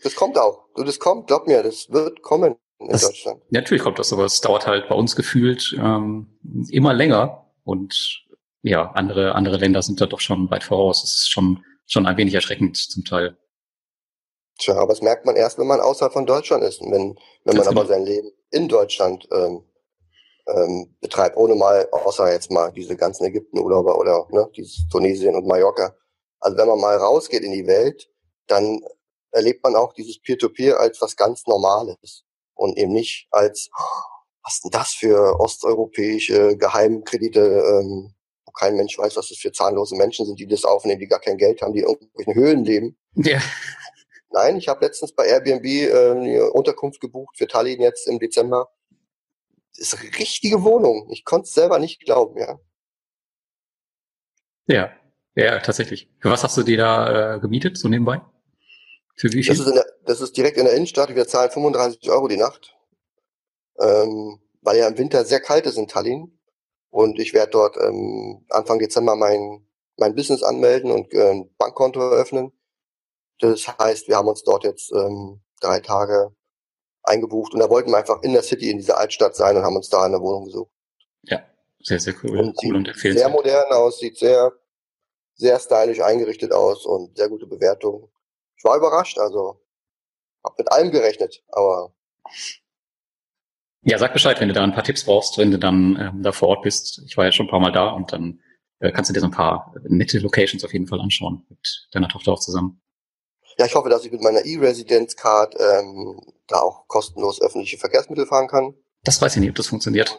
[0.03, 0.65] Das kommt auch.
[0.75, 3.41] Du, das kommt, glaub mir, das wird kommen in das, Deutschland.
[3.49, 8.25] Natürlich kommt das, aber es dauert halt bei uns gefühlt ähm, immer länger und
[8.61, 11.01] ja, andere, andere Länder sind da doch schon weit voraus.
[11.01, 13.37] Das ist schon, schon ein wenig erschreckend zum Teil.
[14.59, 16.81] Tja, aber das merkt man erst, wenn man außerhalb von Deutschland ist.
[16.81, 19.63] Und wenn, wenn man aber sein Leben in Deutschland ähm,
[20.47, 25.47] ähm, betreibt, ohne mal, außer jetzt mal diese ganzen Ägypten-Urlauber oder ne, dieses Tunesien und
[25.47, 25.95] Mallorca.
[26.39, 28.09] Also wenn man mal rausgeht in die Welt,
[28.47, 28.81] dann
[29.31, 33.69] erlebt man auch dieses Peer-to-Peer -Peer als was ganz Normales und eben nicht als,
[34.43, 38.13] was ist denn das für osteuropäische Geheimkredite, ähm,
[38.45, 41.21] wo kein Mensch weiß, was das für zahnlose Menschen sind, die das aufnehmen, die gar
[41.21, 42.97] kein Geld haben, die in irgendwelchen Höhlen leben.
[43.15, 43.39] Ja.
[44.31, 48.69] Nein, ich habe letztens bei Airbnb äh, eine Unterkunft gebucht für Tallinn jetzt im Dezember.
[49.71, 51.09] Das ist eine richtige Wohnung.
[51.11, 52.59] Ich konnte es selber nicht glauben, ja.
[54.67, 54.91] Ja,
[55.35, 56.09] ja, tatsächlich.
[56.19, 58.21] Für was hast du dir da äh, gemietet, so nebenbei?
[59.15, 59.55] Für wie viel?
[59.55, 61.15] Das ist, der, das ist direkt in der Innenstadt.
[61.15, 62.75] Wir zahlen 35 Euro die Nacht,
[63.79, 66.39] ähm, weil ja im Winter sehr kalt ist in Tallinn.
[66.91, 69.65] Und ich werde dort ähm, Anfang Dezember mein,
[69.97, 72.51] mein Business anmelden und äh, ein Bankkonto eröffnen.
[73.39, 76.33] Das heißt, wir haben uns dort jetzt ähm, drei Tage
[77.03, 79.75] eingebucht und da wollten wir einfach in der City, in dieser Altstadt sein und haben
[79.75, 80.71] uns da eine Wohnung gesucht.
[81.23, 81.41] Ja,
[81.81, 82.37] sehr, sehr cool.
[82.37, 83.27] Und cool und empfehlenswert.
[83.27, 84.51] Sehr modern aus, sieht sehr,
[85.35, 88.09] sehr stylisch eingerichtet aus und sehr gute Bewertung
[88.59, 89.61] ich war überrascht, also
[90.43, 91.93] hab mit allem gerechnet, aber
[93.83, 96.33] ja, sag Bescheid, wenn du da ein paar Tipps brauchst, wenn du dann ähm, da
[96.33, 97.01] vor Ort bist.
[97.07, 98.41] Ich war ja schon ein paar Mal da und dann
[98.79, 102.09] äh, kannst du dir so ein paar nette Locations auf jeden Fall anschauen mit deiner
[102.09, 102.81] Tochter auch zusammen.
[103.59, 108.47] Ja, ich hoffe, dass ich mit meiner E-Residence-Card ähm, da auch kostenlos öffentliche Verkehrsmittel fahren
[108.47, 108.73] kann.
[109.03, 110.17] Das weiß ich nicht, ob das funktioniert.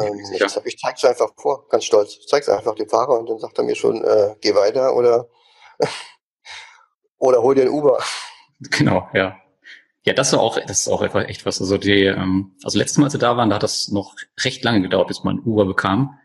[0.00, 2.16] Ähm, ich, ich zeig's einfach vor, ganz stolz.
[2.18, 5.28] Ich zeig's einfach dem Fahrer und dann sagt er mir schon, äh, geh weiter oder,
[7.18, 8.02] oder hol dir ein Uber.
[8.58, 9.36] Genau, ja.
[10.02, 11.60] Ja, das ist auch, das ist auch echt was.
[11.60, 14.64] Also die, ähm, also letztes Mal, als wir da waren, da hat das noch recht
[14.64, 16.18] lange gedauert, bis man ein Uber bekam.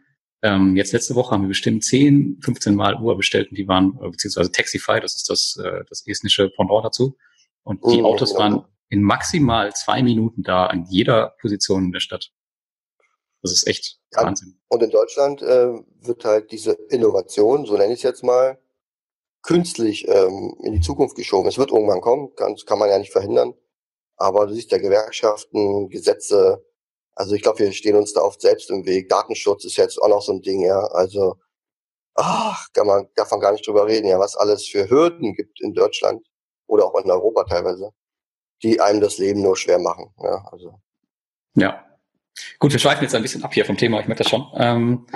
[0.46, 3.98] Ähm, jetzt letzte Woche haben wir bestimmt 10, 15 Mal Uber bestellt und die waren,
[4.00, 7.18] äh, beziehungsweise Taxify, das ist das, äh, das estnische Pendant dazu.
[7.64, 12.00] Und die oh, Autos waren in maximal zwei Minuten da an jeder Position in der
[12.00, 12.32] Stadt.
[13.42, 14.60] Das ist echt ja, Wahnsinn.
[14.68, 18.60] Und in Deutschland äh, wird halt diese Innovation, so nenne ich es jetzt mal,
[19.42, 21.50] künstlich ähm, in die Zukunft geschoben.
[21.50, 23.56] Es wird irgendwann kommen, kann, kann man ja nicht verhindern.
[24.16, 26.64] Aber du siehst ja Gewerkschaften, Gesetze,
[27.16, 29.10] also ich glaube, wir stehen uns da oft selbst im Weg.
[29.10, 30.80] Datenschutz ist jetzt auch noch so ein Ding, ja.
[30.88, 31.38] Also,
[32.14, 35.74] ach, kann man davon gar nicht drüber reden, ja, was alles für Hürden gibt in
[35.74, 36.26] Deutschland
[36.68, 37.92] oder auch in Europa teilweise,
[38.64, 40.14] die einem das Leben nur schwer machen.
[40.22, 40.80] Ja, also.
[41.56, 41.86] Ja.
[42.60, 44.46] Gut, wir schweifen jetzt ein bisschen ab hier vom Thema, ich merke das schon.
[44.58, 45.08] Ähm,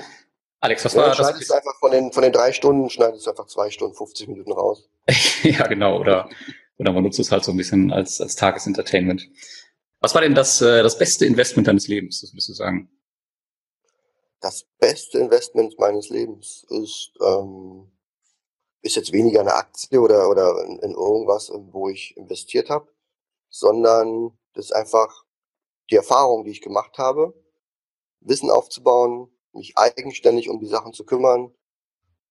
[0.62, 1.18] Alex, was ja, war das?
[1.18, 4.54] Schneidest einfach von den, von den drei Stunden, schneidest du einfach zwei Stunden, 50 Minuten
[4.54, 4.90] raus.
[5.44, 6.30] ja, genau, oder,
[6.78, 9.28] oder man nutzt es halt so ein bisschen als, als Tagesentertainment.
[10.02, 12.90] Was war denn das, äh, das beste Investment deines Lebens, das würdest du sagen?
[14.40, 17.92] Das beste Investment meines Lebens ist, ähm,
[18.82, 22.88] ist jetzt weniger eine Aktie oder, oder in, in irgendwas, wo ich investiert habe,
[23.50, 25.26] sondern das ist einfach
[25.90, 27.34] die Erfahrung, die ich gemacht habe,
[28.22, 31.54] Wissen aufzubauen, mich eigenständig um die Sachen zu kümmern.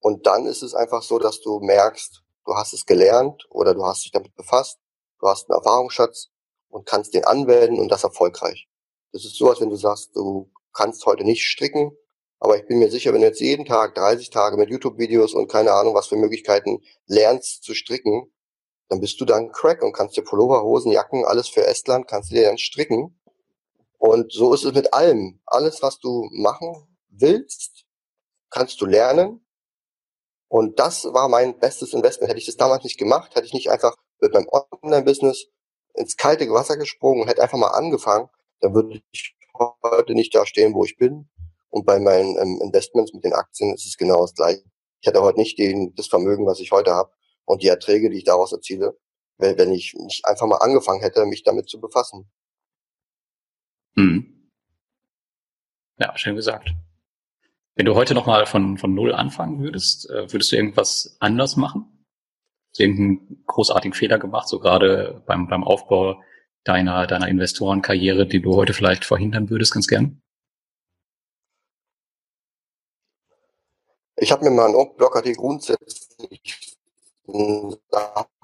[0.00, 3.84] Und dann ist es einfach so, dass du merkst, du hast es gelernt oder du
[3.84, 4.78] hast dich damit befasst,
[5.20, 6.30] du hast einen Erfahrungsschatz
[6.68, 8.68] und kannst den anwenden und das erfolgreich.
[9.12, 11.92] Das ist so, als wenn du sagst, du kannst heute nicht stricken,
[12.40, 15.48] aber ich bin mir sicher, wenn du jetzt jeden Tag 30 Tage mit YouTube-Videos und
[15.48, 18.30] keine Ahnung, was für Möglichkeiten lernst zu stricken,
[18.88, 22.30] dann bist du dann Crack und kannst dir Pullover, Hosen, Jacken, alles für Estland, kannst
[22.30, 23.20] du dir dann stricken.
[23.98, 25.40] Und so ist es mit allem.
[25.44, 27.84] Alles, was du machen willst,
[28.50, 29.44] kannst du lernen.
[30.46, 32.30] Und das war mein bestes Investment.
[32.30, 34.48] Hätte ich das damals nicht gemacht, hätte ich nicht einfach mit meinem
[34.82, 35.48] Online-Business
[35.98, 38.28] ins kalte Wasser gesprungen und hätte einfach mal angefangen,
[38.60, 39.36] dann würde ich
[39.82, 41.28] heute nicht da stehen, wo ich bin.
[41.70, 44.62] Und bei meinen ähm, Investments mit den Aktien ist es genau das gleiche.
[45.00, 47.12] Ich hätte heute nicht den, das Vermögen, was ich heute habe
[47.44, 48.96] und die Erträge, die ich daraus erziele,
[49.36, 52.30] wenn, wenn ich nicht einfach mal angefangen hätte, mich damit zu befassen.
[53.96, 54.50] Hm.
[55.98, 56.70] Ja, schön gesagt.
[57.74, 61.97] Wenn du heute nochmal von, von Null anfangen würdest, äh, würdest du irgendwas anders machen?
[62.76, 66.22] Irgendeinen großartigen Fehler gemacht, so gerade beim, beim Aufbau
[66.64, 70.20] deiner, deiner Investorenkarriere, die du heute vielleicht verhindern würdest, ganz gern?
[74.16, 76.76] Ich habe mir mal einen Blogartikel grundsätzlich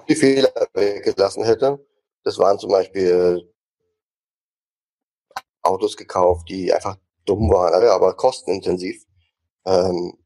[0.09, 1.85] die Fehler weggelassen hätte.
[2.23, 3.53] Das waren zum Beispiel
[5.63, 9.03] Autos gekauft, die einfach dumm waren, aber kostenintensiv.
[9.67, 10.19] Ähm,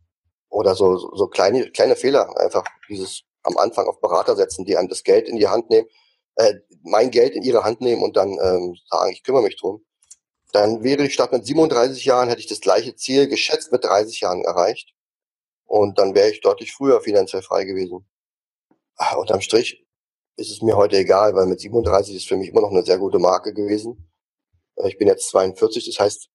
[0.50, 4.88] oder so, so kleine, kleine Fehler, einfach dieses am Anfang auf Berater setzen, die einem
[4.88, 5.88] das Geld in die Hand nehmen,
[6.36, 9.84] äh, mein Geld in ihre Hand nehmen und dann ähm, sagen, ich kümmere mich drum.
[10.52, 14.20] Dann wäre ich statt mit 37 Jahren, hätte ich das gleiche Ziel geschätzt mit 30
[14.20, 14.94] Jahren erreicht.
[15.66, 18.08] Und dann wäre ich deutlich früher finanziell frei gewesen.
[18.96, 19.86] Ach, unterm Strich
[20.36, 22.98] ist es mir heute egal, weil mit 37 ist für mich immer noch eine sehr
[22.98, 24.10] gute Marke gewesen.
[24.86, 26.30] Ich bin jetzt 42, das heißt,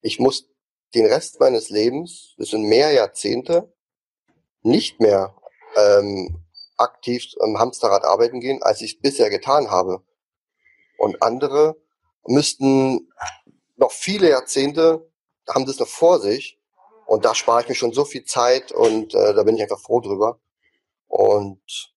[0.00, 0.48] ich muss
[0.94, 3.72] den Rest meines Lebens, das sind mehr Jahrzehnte,
[4.62, 5.34] nicht mehr
[5.76, 6.42] ähm,
[6.76, 10.02] aktiv am Hamsterrad arbeiten gehen, als ich es bisher getan habe.
[10.98, 11.76] Und andere
[12.26, 13.12] müssten
[13.76, 15.10] noch viele Jahrzehnte,
[15.48, 16.58] haben das noch vor sich.
[17.06, 19.80] Und da spare ich mir schon so viel Zeit und äh, da bin ich einfach
[19.80, 20.40] froh drüber.
[21.08, 21.92] Und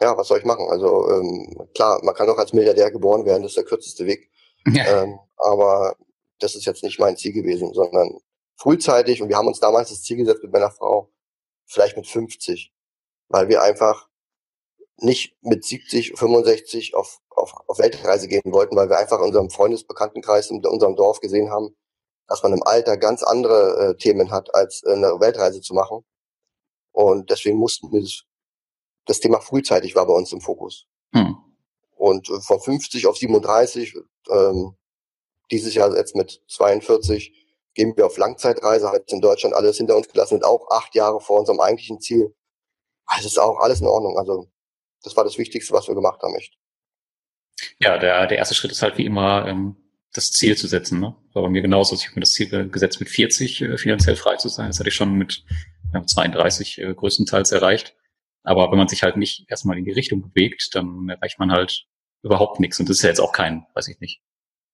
[0.00, 0.66] ja, was soll ich machen?
[0.70, 4.28] Also ähm, klar, man kann auch als Milliardär geboren werden, das ist der kürzeste Weg.
[4.70, 5.04] Ja.
[5.04, 5.96] Ähm, aber
[6.38, 8.20] das ist jetzt nicht mein Ziel gewesen, sondern
[8.56, 11.10] frühzeitig, und wir haben uns damals das Ziel gesetzt mit meiner Frau,
[11.70, 12.72] vielleicht mit 50,
[13.28, 14.08] weil wir einfach
[14.96, 19.50] nicht mit 70, 65 auf, auf, auf Weltreise gehen wollten, weil wir einfach in unserem
[19.50, 21.74] Freundesbekanntenkreis, in unserem Dorf gesehen haben,
[22.26, 26.04] dass man im Alter ganz andere äh, Themen hat, als äh, eine Weltreise zu machen.
[26.92, 28.24] Und deswegen mussten wir das,
[29.06, 30.86] das Thema frühzeitig war bei uns im Fokus.
[31.14, 31.36] Hm.
[31.96, 33.96] Und äh, von 50 auf 37,
[34.28, 34.76] ähm,
[35.50, 37.39] dieses Jahr jetzt mit 42,
[37.74, 40.94] gehen wir auf Langzeitreise, haben jetzt in Deutschland alles hinter uns gelassen und auch acht
[40.94, 42.34] Jahre vor unserem eigentlichen Ziel.
[43.06, 44.18] Also ist auch alles in Ordnung.
[44.18, 44.50] Also
[45.02, 46.54] das war das Wichtigste, was wir gemacht haben, echt.
[47.78, 49.76] Ja, der, der erste Schritt ist halt wie immer, ähm,
[50.12, 51.00] das Ziel zu setzen.
[51.00, 51.14] Ne?
[51.32, 51.94] War bei mir genauso.
[51.94, 54.68] Ich habe mir das Ziel gesetzt, mit 40 äh, finanziell frei zu sein.
[54.68, 55.44] Das hatte ich schon mit
[55.94, 57.96] ja, 32 äh, größtenteils erreicht.
[58.42, 61.86] Aber wenn man sich halt nicht erstmal in die Richtung bewegt, dann erreicht man halt
[62.22, 62.80] überhaupt nichts.
[62.80, 64.22] Und das ist ja jetzt auch kein, weiß ich nicht,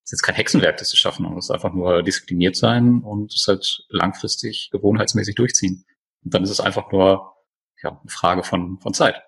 [0.07, 1.25] ist jetzt kein Hexenwerk, das zu schaffen.
[1.25, 5.85] Man muss einfach nur diszipliniert sein und es halt langfristig gewohnheitsmäßig durchziehen.
[6.25, 7.35] Und dann ist es einfach nur
[7.83, 9.21] ja, eine Frage von, von Zeit.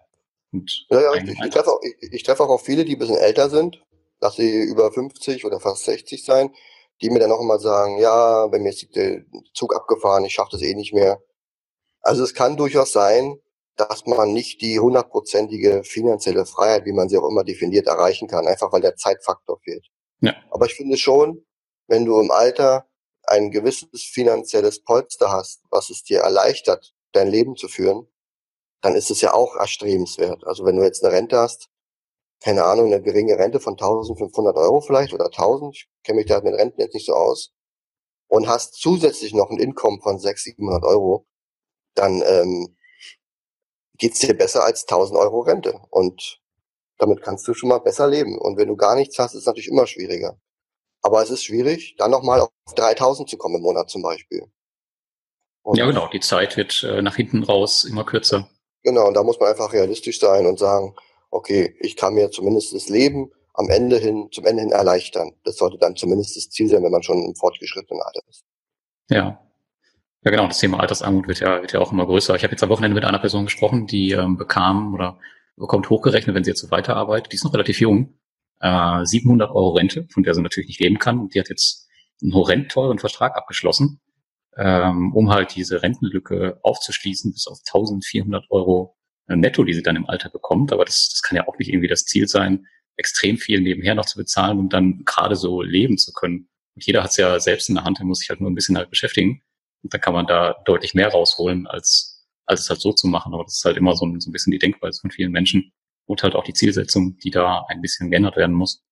[0.53, 1.37] Und ja, ja, richtig.
[1.45, 3.83] Ich treffe, auch, ich, ich treffe auch viele, die ein bisschen älter sind,
[4.21, 6.55] dass sie über 50 oder fast 60 sein,
[7.03, 9.25] die mir dann auch immer sagen, ja, bei mir ist der
[9.55, 11.21] Zug abgefahren, ich schaffe das eh nicht mehr.
[12.03, 13.41] Also es kann durchaus sein,
[13.77, 18.47] dass man nicht die hundertprozentige finanzielle Freiheit, wie man sie auch immer definiert, erreichen kann,
[18.47, 19.85] einfach weil der Zeitfaktor fehlt.
[20.20, 20.35] Ja.
[20.51, 21.45] Aber ich finde schon,
[21.86, 22.86] wenn du im Alter
[23.24, 28.09] ein gewisses finanzielles Polster hast, was es dir erleichtert, dein Leben zu führen,
[28.81, 30.47] dann ist es ja auch erstrebenswert.
[30.47, 31.69] Also wenn du jetzt eine Rente hast,
[32.40, 36.40] keine Ahnung, eine geringe Rente von 1500 Euro vielleicht oder 1000, ich kenne mich da
[36.40, 37.53] mit Renten jetzt nicht so aus,
[38.28, 41.27] und hast zusätzlich noch ein Einkommen von 600, 700 Euro,
[41.95, 42.77] dann ähm,
[43.97, 45.81] geht's dir besser als 1000 Euro Rente.
[45.90, 46.40] Und
[46.99, 48.39] damit kannst du schon mal besser leben.
[48.39, 50.39] Und wenn du gar nichts hast, ist es natürlich immer schwieriger.
[51.03, 54.45] Aber es ist schwierig, dann nochmal auf 3000 zu kommen im Monat zum Beispiel.
[55.62, 56.09] Und ja, genau.
[56.09, 58.49] Die Zeit wird äh, nach hinten raus immer kürzer.
[58.83, 59.07] Genau.
[59.07, 60.95] Und da muss man einfach realistisch sein und sagen,
[61.31, 65.33] okay, ich kann mir zumindest das Leben am Ende hin, zum Ende hin erleichtern.
[65.45, 68.45] Das sollte dann zumindest das Ziel sein, wenn man schon im fortgeschrittenen Alter ist.
[69.11, 69.41] Ja.
[70.25, 70.47] Ja, genau.
[70.47, 72.35] Das Thema Altersarmut wird ja, wird ja auch immer größer.
[72.35, 75.19] Ich habe jetzt am Wochenende mit einer Person gesprochen, die ähm, bekam oder
[75.59, 77.33] bekommt hochgerechnet, wenn sie jetzt so weiterarbeitet.
[77.33, 78.19] Die ist noch relativ jung.
[78.61, 81.19] Äh, 700 Euro Rente, von der sie natürlich nicht leben kann.
[81.19, 81.89] Und die hat jetzt
[82.23, 84.01] einen horrend teuren Vertrag abgeschlossen,
[84.57, 88.97] ähm, um halt diese Rentenlücke aufzuschließen bis auf 1400 Euro
[89.29, 90.73] äh, netto, die sie dann im Alter bekommt.
[90.73, 92.67] Aber das, das kann ja auch nicht irgendwie das Ziel sein,
[92.97, 96.49] extrem viel nebenher noch zu bezahlen, um dann gerade so leben zu können.
[96.75, 98.55] Und jeder hat es ja selbst in der Hand, der muss sich halt nur ein
[98.55, 99.43] bisschen halt beschäftigen.
[99.83, 102.18] Und dann kann man da deutlich mehr rausholen, als,
[102.49, 103.33] als es halt so zu machen.
[103.35, 105.73] Aber das ist halt immer so ein, so ein bisschen die Denkweise von vielen Menschen
[106.07, 108.83] und halt auch die Zielsetzung, die da ein bisschen geändert werden muss.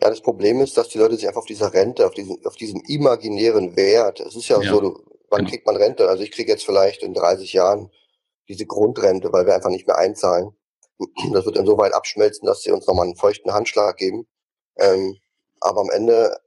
[0.00, 2.56] Ja, das Problem ist, dass die Leute sich einfach auf dieser Rente, auf diesem, auf
[2.56, 5.50] diesem imaginären Wert, es ist ja, ja so, du, wann genau.
[5.50, 6.08] kriegt man Rente?
[6.08, 7.90] Also ich kriege jetzt vielleicht in 30 Jahren
[8.48, 10.50] diese Grundrente, weil wir einfach nicht mehr einzahlen.
[11.32, 14.26] Das wird insoweit abschmelzen, dass sie uns nochmal einen feuchten Handschlag geben.
[14.78, 15.16] Ähm,
[15.60, 16.38] aber am Ende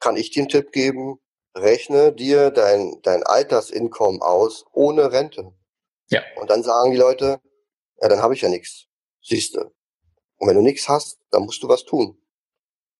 [0.00, 1.18] kann ich dir einen Tipp geben,
[1.54, 5.52] rechne dir dein, dein Altersinkommen aus ohne Rente.
[6.08, 6.22] Ja.
[6.40, 7.40] Und dann sagen die Leute,
[8.00, 8.86] ja, dann habe ich ja nichts.
[9.22, 9.60] Siehst du.
[10.38, 12.16] Und wenn du nichts hast, dann musst du was tun.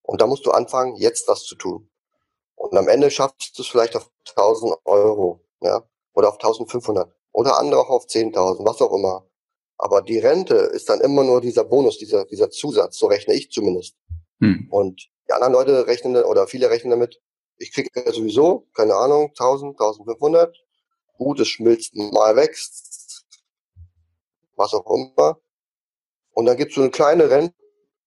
[0.02, 1.90] Und da musst du anfangen, jetzt was zu tun.
[2.54, 5.82] Und am Ende schaffst du es vielleicht auf 1000 Euro, ja,
[6.12, 9.26] oder auf 1500 oder andere auch auf 10.000, was auch immer.
[9.78, 13.50] Aber die Rente ist dann immer nur dieser Bonus, dieser, dieser Zusatz, so rechne ich
[13.50, 13.96] zumindest.
[14.40, 14.68] Hm.
[14.70, 17.20] Und die anderen Leute rechnen, oder viele rechnen damit,
[17.60, 20.56] ich kriege sowieso, keine Ahnung, 1000, 1500.
[21.18, 23.26] Gut, es schmilzt mal wächst,
[24.56, 25.38] was auch immer.
[26.32, 27.54] Und dann gibt's so eine kleine Rente,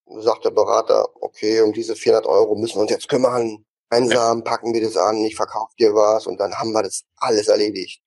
[0.08, 3.64] sagt der Berater, okay, um diese 400 Euro müssen wir uns jetzt kümmern.
[3.90, 7.48] Einsam packen wir das an, ich verkaufe dir was und dann haben wir das alles
[7.48, 8.02] erledigt.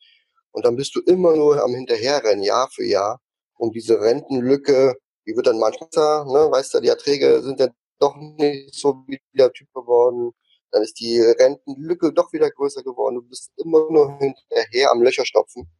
[0.50, 3.20] Und dann bist du immer nur am Hinterherrennen, Jahr für Jahr,
[3.56, 4.96] um diese Rentenlücke,
[5.26, 7.70] die wird dann manchmal, ne, weißt du, die Erträge sind dann
[8.00, 10.32] doch nicht so wie der Typ geworden
[10.70, 13.16] dann ist die Rentenlücke doch wieder größer geworden.
[13.16, 15.70] Du bist immer nur hinterher am Löcher stopfen.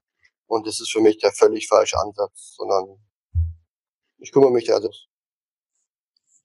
[0.47, 2.99] Und das ist für mich der völlig falsche Ansatz, sondern
[4.19, 5.09] ich kümmere mich da selbst.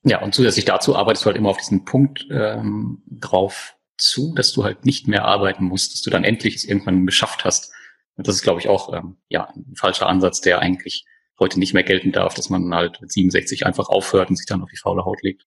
[0.03, 4.51] Ja, und zusätzlich dazu arbeitest du halt immer auf diesen Punkt ähm, drauf zu, dass
[4.51, 7.71] du halt nicht mehr arbeiten musst, dass du dann endlich es irgendwann geschafft hast.
[8.15, 11.05] Und das ist, glaube ich, auch ähm, ja, ein falscher Ansatz, der eigentlich
[11.39, 14.63] heute nicht mehr gelten darf, dass man halt mit 67 einfach aufhört und sich dann
[14.63, 15.45] auf die faule Haut legt.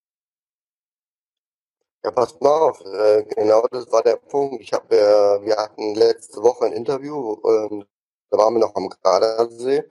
[2.05, 4.60] Ja, pass mal auf, äh, genau das war der Punkt.
[4.62, 7.85] Ich habe, äh, wir hatten letzte Woche ein Interview, ähm,
[8.31, 9.85] da waren wir noch am Gardasee.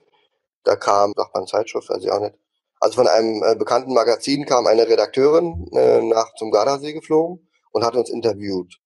[0.64, 2.36] Da kam, sagt man Zeitschrift, weiß ich auch nicht.
[2.80, 7.84] Also von einem äh, bekannten Magazin kam eine Redakteurin äh, nach zum Gardasee geflogen und
[7.86, 8.80] hat uns interviewt.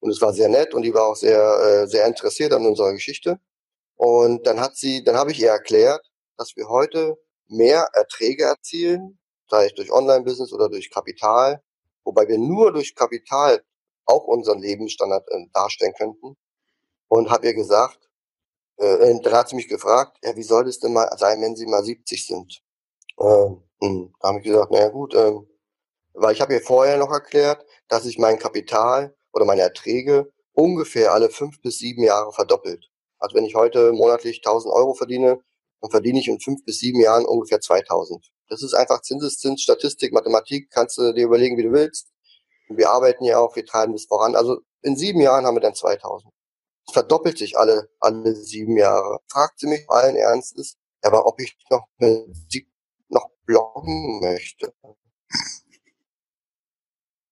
[0.00, 2.92] Und es war sehr nett und die war auch sehr, äh, sehr interessiert an unserer
[2.92, 3.38] Geschichte.
[3.96, 6.04] Und dann hat sie, dann habe ich ihr erklärt,
[6.36, 7.16] dass wir heute
[7.48, 9.18] mehr Erträge erzielen,
[9.48, 11.62] sei es durch Online-Business oder durch Kapital,
[12.04, 13.62] wobei wir nur durch Kapital
[14.04, 16.36] auch unseren Lebensstandard äh, darstellen könnten.
[17.08, 18.08] Und habe ihr gesagt,
[18.78, 21.66] äh, dann hat sie mich gefragt, ja, wie soll das denn mal sein, wenn sie
[21.66, 22.62] mal 70 sind?
[23.18, 23.48] Äh,
[23.82, 25.32] hm, da habe ich gesagt, naja gut, äh,
[26.14, 31.12] weil ich habe ihr vorher noch erklärt, dass ich mein Kapital oder meine Erträge ungefähr
[31.12, 32.90] alle fünf bis sieben Jahre verdoppelt.
[33.18, 35.40] Also wenn ich heute monatlich 1000 Euro verdiene,
[35.80, 38.30] dann verdiene ich in fünf bis sieben Jahren ungefähr 2000.
[38.52, 42.12] Das ist einfach Zinseszins, Statistik, Mathematik, kannst du dir überlegen, wie du willst.
[42.68, 44.36] Wir arbeiten ja auch, wir treiben das voran.
[44.36, 46.30] Also in sieben Jahren haben wir dann 2000.
[46.86, 49.20] Es verdoppelt sich alle, alle sieben Jahre.
[49.26, 51.86] Fragt sie mich allen Ernstes, aber ob ich noch,
[53.08, 54.74] noch bloggen möchte.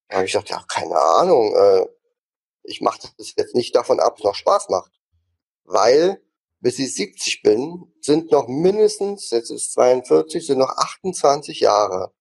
[0.08, 1.54] Da habe ich gesagt, ja, keine Ahnung.
[1.54, 1.86] Äh,
[2.62, 4.98] ich mache das jetzt nicht davon ab, es noch Spaß macht.
[5.64, 6.24] Weil
[6.60, 12.12] bis ich 70 bin, sind noch mindestens, jetzt ist 42, sind noch 28 Jahre.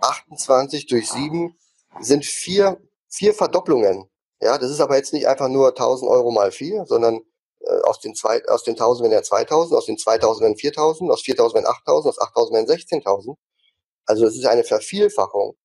[0.00, 1.56] 28 durch 7
[2.00, 4.08] sind vier, vier Verdopplungen.
[4.40, 7.20] Ja, das ist aber jetzt nicht einfach nur 1000 Euro mal vier, sondern
[7.60, 11.10] äh, aus den zwei, aus den 1000 werden ja 2000, aus den 2000 werden 4000,
[11.10, 13.36] aus 4000 werden 8000, aus 8000 werden 16.000.
[14.06, 15.56] Also es ist eine Vervielfachung.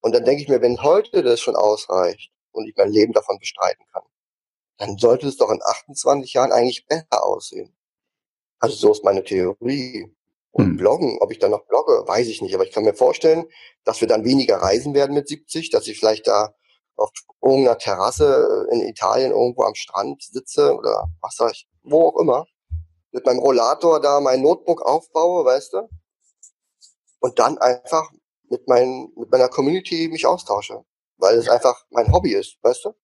[0.00, 3.38] Und dann denke ich mir, wenn heute das schon ausreicht und ich mein Leben davon
[3.38, 4.02] bestreiten kann,
[4.78, 7.76] dann sollte es doch in 28 Jahren eigentlich besser aussehen.
[8.58, 10.14] Also so ist meine Theorie.
[10.52, 10.76] Und hm.
[10.76, 12.54] bloggen, ob ich dann noch blogge, weiß ich nicht.
[12.54, 13.44] Aber ich kann mir vorstellen,
[13.82, 16.54] dass wir dann weniger reisen werden mit 70, dass ich vielleicht da
[16.96, 17.10] auf
[17.42, 22.46] irgendeiner Terrasse in Italien irgendwo am Strand sitze oder was sag ich, wo auch immer,
[23.10, 25.88] mit meinem Rollator da mein Notebook aufbaue, weißt du?
[27.20, 28.10] Und dann einfach
[28.48, 30.84] mit, mein, mit meiner Community mich austausche.
[31.16, 32.94] Weil es einfach mein Hobby ist, weißt du?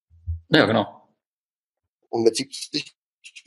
[0.50, 0.99] Ja, genau.
[2.10, 2.94] Und mit 70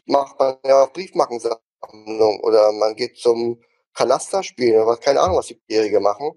[0.06, 3.61] macht man ja auch Briefmarkensammlung oder man geht zum
[3.94, 6.31] Kanaster spielen oder was, keine Ahnung, was die Jährige machen.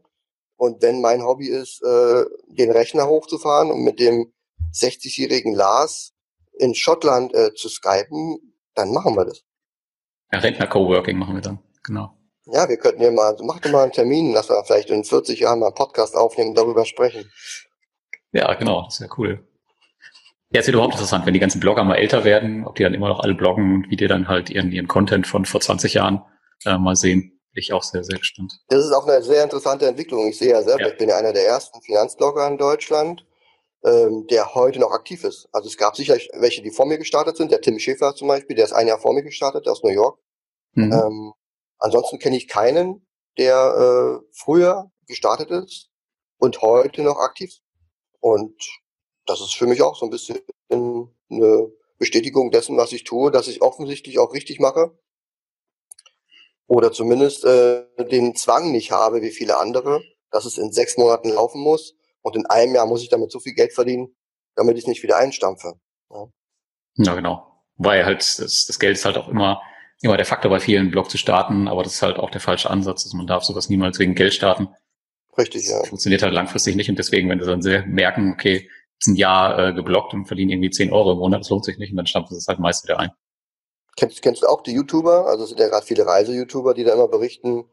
[0.56, 4.32] Und wenn mein Hobby ist, äh, den Rechner hochzufahren und mit dem
[4.72, 6.12] 60-jährigen Lars
[6.58, 9.42] in Schottland äh, zu skypen, dann machen wir das.
[10.32, 12.16] Ja, Rentner-Coworking machen wir dann, genau.
[12.46, 15.04] Ja, wir könnten ja mal, also mach doch mal einen Termin, dass wir vielleicht in
[15.04, 17.30] 40 Jahren mal einen Podcast aufnehmen und darüber sprechen.
[18.32, 19.46] Ja, genau, das wäre cool.
[20.56, 22.94] Ja, es wird überhaupt interessant, wenn die ganzen Blogger mal älter werden, ob die dann
[22.94, 25.92] immer noch alle bloggen und wie die dann halt ihren, ihren Content von vor 20
[25.92, 26.22] Jahren
[26.64, 28.54] äh, mal sehen ich auch sehr, sehr gespannt.
[28.68, 30.28] Das ist auch eine sehr interessante Entwicklung.
[30.28, 30.88] Ich sehe ja selber, ja.
[30.88, 33.26] ich bin ja einer der ersten Finanzblogger in Deutschland,
[33.84, 35.46] ähm, der heute noch aktiv ist.
[35.52, 37.52] Also es gab sicherlich welche, die vor mir gestartet sind.
[37.52, 40.18] Der Tim Schäfer zum Beispiel, der ist ein Jahr vor mir gestartet, aus New York.
[40.72, 40.90] Mhm.
[40.90, 41.32] Ähm,
[41.78, 43.06] ansonsten kenne ich keinen,
[43.36, 45.90] der äh, früher gestartet ist
[46.38, 47.62] und heute noch aktiv ist.
[48.20, 48.56] Und
[49.26, 50.38] das ist für mich auch so ein bisschen
[50.68, 54.96] eine Bestätigung dessen, was ich tue, dass ich offensichtlich auch richtig mache
[56.66, 61.30] oder zumindest äh, den Zwang nicht habe wie viele andere, dass es in sechs Monaten
[61.30, 64.14] laufen muss und in einem Jahr muss ich damit so viel Geld verdienen,
[64.54, 65.74] damit ich es nicht wieder einstampfe.
[66.10, 66.26] Ja,
[66.96, 67.62] ja genau.
[67.76, 69.60] Weil halt das, das Geld ist halt auch immer
[70.02, 72.70] immer der Faktor bei vielen Blog zu starten, aber das ist halt auch der falsche
[72.70, 73.04] Ansatz.
[73.04, 74.68] Also man darf sowas niemals wegen Geld starten.
[75.38, 75.78] Richtig, ja.
[75.80, 78.68] Das funktioniert halt langfristig nicht und deswegen, wenn sie dann sehr merken, okay,
[79.06, 81.90] ein Jahr äh, geblockt und verdienen irgendwie 10 Euro im Monat, das lohnt sich nicht
[81.90, 83.10] und dann stampfen sie es halt meist wieder ein.
[83.96, 85.26] Kennst, kennst du auch die YouTuber?
[85.26, 87.64] Also es sind ja gerade viele Reise-YouTuber, die da immer berichten.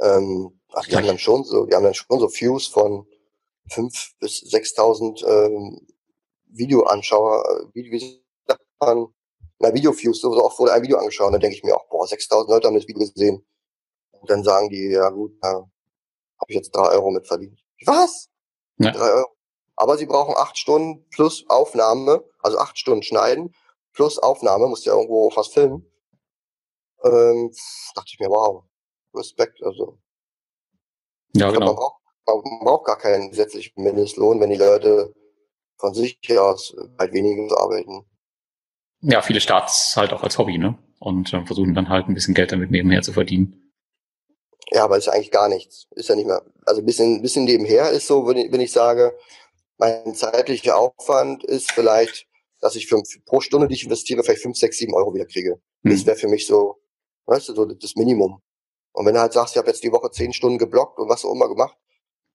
[0.00, 3.06] Ähm, ach, die haben dann schon so, die haben dann schon so Views von
[3.70, 5.86] fünf bis sechstausend ähm,
[6.46, 9.06] Videoanschauer, äh, wie, wie sagt man,
[9.58, 12.50] na, Video-Views, so, oft wurde ein Video angeschaut, dann denke ich mir auch, boah, 6000
[12.50, 13.44] Leute haben das Video gesehen.
[14.12, 17.60] Und dann sagen die, ja gut, da habe ich jetzt drei Euro mit verdient.
[17.84, 18.28] Was?
[18.78, 18.90] Ja.
[18.90, 19.28] Drei Euro.
[19.82, 23.52] Aber sie brauchen acht Stunden plus Aufnahme, also acht Stunden schneiden
[23.92, 25.84] plus Aufnahme, musst ja irgendwo was filmen.
[27.02, 27.50] Ähm,
[27.96, 28.62] dachte ich mir, wow,
[29.12, 29.98] Respekt, also.
[31.34, 31.66] Ja, genau.
[31.66, 35.12] man, braucht, man braucht gar keinen gesetzlichen Mindestlohn, wenn die Leute
[35.78, 38.04] von sich aus halt weniger arbeiten.
[39.00, 40.78] Ja, viele starten halt auch als Hobby, ne?
[41.00, 43.72] Und äh, versuchen dann halt ein bisschen Geld damit nebenher zu verdienen.
[44.70, 45.88] Ja, aber ist eigentlich gar nichts.
[45.96, 46.44] Ist ja nicht mehr.
[46.66, 49.12] Also ein bisschen, bisschen nebenher ist so, wenn ich, wenn ich sage,
[49.78, 52.26] mein zeitlicher Aufwand ist vielleicht
[52.62, 55.60] dass ich für, pro Stunde, die ich investiere, vielleicht fünf, sechs, sieben Euro wieder kriege.
[55.82, 55.90] Mhm.
[55.90, 56.80] Das wäre für mich so,
[57.26, 58.40] weißt du, so das Minimum.
[58.92, 61.24] Und wenn du halt sagst, ich habe jetzt die Woche zehn Stunden geblockt und was
[61.24, 61.76] auch immer gemacht,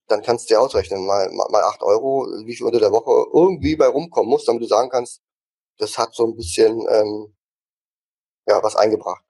[0.08, 3.76] dann kannst du dir ausrechnen, mal, mal, acht Euro, wie viel unter der Woche irgendwie
[3.76, 5.22] bei rumkommen muss, damit du sagen kannst,
[5.78, 7.36] das hat so ein bisschen ähm,
[8.48, 9.24] ja was eingebracht.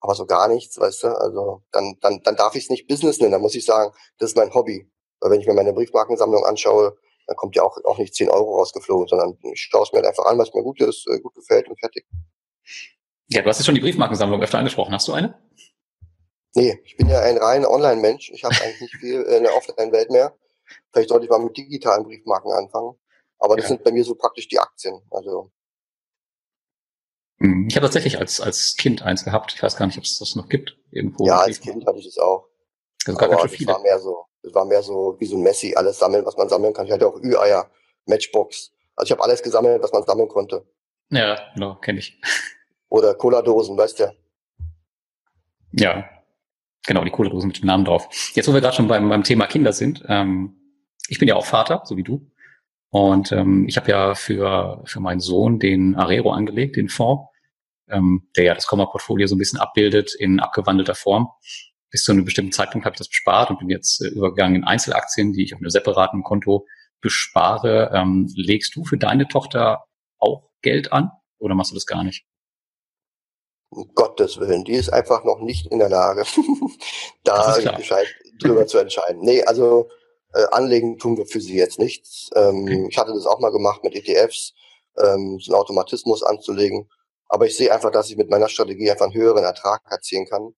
[0.00, 3.18] Aber so gar nichts, weißt du, also dann, dann, dann darf ich es nicht Business
[3.18, 4.90] nennen, dann muss ich sagen, das ist mein Hobby.
[5.20, 6.96] Weil wenn ich mir meine Briefmarkensammlung anschaue,
[7.30, 10.08] da kommt ja auch, auch nicht 10 Euro rausgeflogen, sondern ich schaue es mir halt
[10.08, 12.04] einfach an, was mir gut ist, äh, gut gefällt und fertig.
[13.28, 14.92] Ja, du hast ja schon die Briefmarkensammlung öfter angesprochen.
[14.92, 15.40] Hast du eine?
[16.56, 18.32] Nee, ich bin ja ein reiner Online-Mensch.
[18.32, 20.36] Ich habe eigentlich nicht viel in der Offline-Welt mehr.
[20.92, 22.98] Vielleicht sollte ich mal mit digitalen Briefmarken anfangen.
[23.38, 23.68] Aber das ja.
[23.68, 25.00] sind bei mir so praktisch die Aktien.
[25.12, 25.52] Also
[27.38, 29.54] hm, ich habe tatsächlich als, als Kind eins gehabt.
[29.54, 30.76] Ich weiß gar nicht, ob es das noch gibt.
[30.90, 31.26] Irgendwo.
[31.26, 32.48] Ja, als Kind hatte ich es auch.
[33.06, 34.26] Also gar Aber das war mehr so.
[34.42, 36.86] Das war mehr so wie so ein Messi, alles sammeln, was man sammeln kann.
[36.86, 37.70] Ich hatte auch Ü-Eier,
[38.06, 38.72] Matchbox.
[38.96, 40.64] Also ich habe alles gesammelt, was man sammeln konnte.
[41.10, 42.20] Ja, genau, kenne ich.
[42.88, 44.16] Oder Cola-Dosen, weißt du?
[45.72, 46.08] Ja,
[46.86, 48.08] genau, die Cola-Dosen mit dem Namen drauf.
[48.34, 50.56] Jetzt, wo wir gerade schon beim, beim Thema Kinder sind, ähm,
[51.08, 52.30] ich bin ja auch Vater, so wie du.
[52.90, 57.28] Und ähm, ich habe ja für, für meinen Sohn den Arero angelegt, den Fonds,
[57.88, 61.28] ähm, der ja das Komma-Portfolio so ein bisschen abbildet in abgewandelter Form
[61.90, 64.64] bis zu einem bestimmten Zeitpunkt habe ich das bespart und bin jetzt äh, übergegangen in
[64.64, 66.66] Einzelaktien, die ich auf einem separaten Konto
[67.00, 67.90] bespare.
[67.94, 69.84] Ähm, legst du für deine Tochter
[70.18, 72.24] auch Geld an oder machst du das gar nicht?
[73.70, 76.24] Um Gottes Willen, die ist einfach noch nicht in der Lage,
[77.24, 78.08] da Bescheid
[78.40, 79.20] drüber zu entscheiden.
[79.22, 79.88] Nee, also
[80.32, 82.30] äh, anlegen tun wir für sie jetzt nichts.
[82.34, 82.86] Ähm, okay.
[82.90, 84.54] Ich hatte das auch mal gemacht mit ETFs,
[84.98, 86.88] ähm, so einen Automatismus anzulegen.
[87.28, 90.52] Aber ich sehe einfach, dass ich mit meiner Strategie einfach einen höheren Ertrag erzielen kann.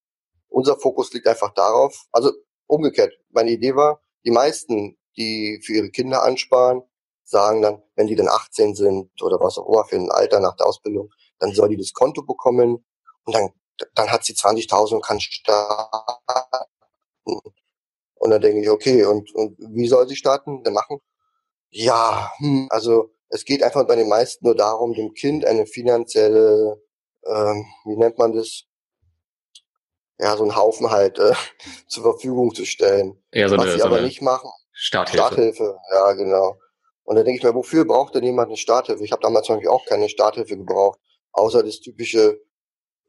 [0.52, 2.30] Unser Fokus liegt einfach darauf, also
[2.66, 6.82] umgekehrt, meine Idee war, die meisten, die für ihre Kinder ansparen,
[7.24, 10.56] sagen dann, wenn die dann 18 sind oder was auch immer für ein Alter nach
[10.56, 12.84] der Ausbildung, dann soll die das Konto bekommen
[13.24, 13.50] und dann,
[13.94, 16.60] dann hat sie 20.000 und kann starten.
[18.14, 20.62] Und dann denke ich, okay, und, und wie soll sie starten?
[20.62, 21.00] Dann machen?
[21.70, 26.82] Ja, hm, also es geht einfach bei den meisten nur darum, dem Kind eine finanzielle,
[27.26, 28.64] ähm, wie nennt man das?
[30.18, 31.32] Ja, so einen Haufen halt äh,
[31.88, 33.22] zur Verfügung zu stellen.
[33.32, 34.50] Ja, so Was eine, sie so aber nicht machen.
[34.72, 35.26] Starthilfe.
[35.26, 36.56] Starthilfe, ja, genau.
[37.04, 39.04] Und dann denke ich mir, wofür braucht denn jemand eine Starthilfe?
[39.04, 40.98] Ich habe damals Beispiel auch keine Starthilfe gebraucht,
[41.32, 42.40] außer das typische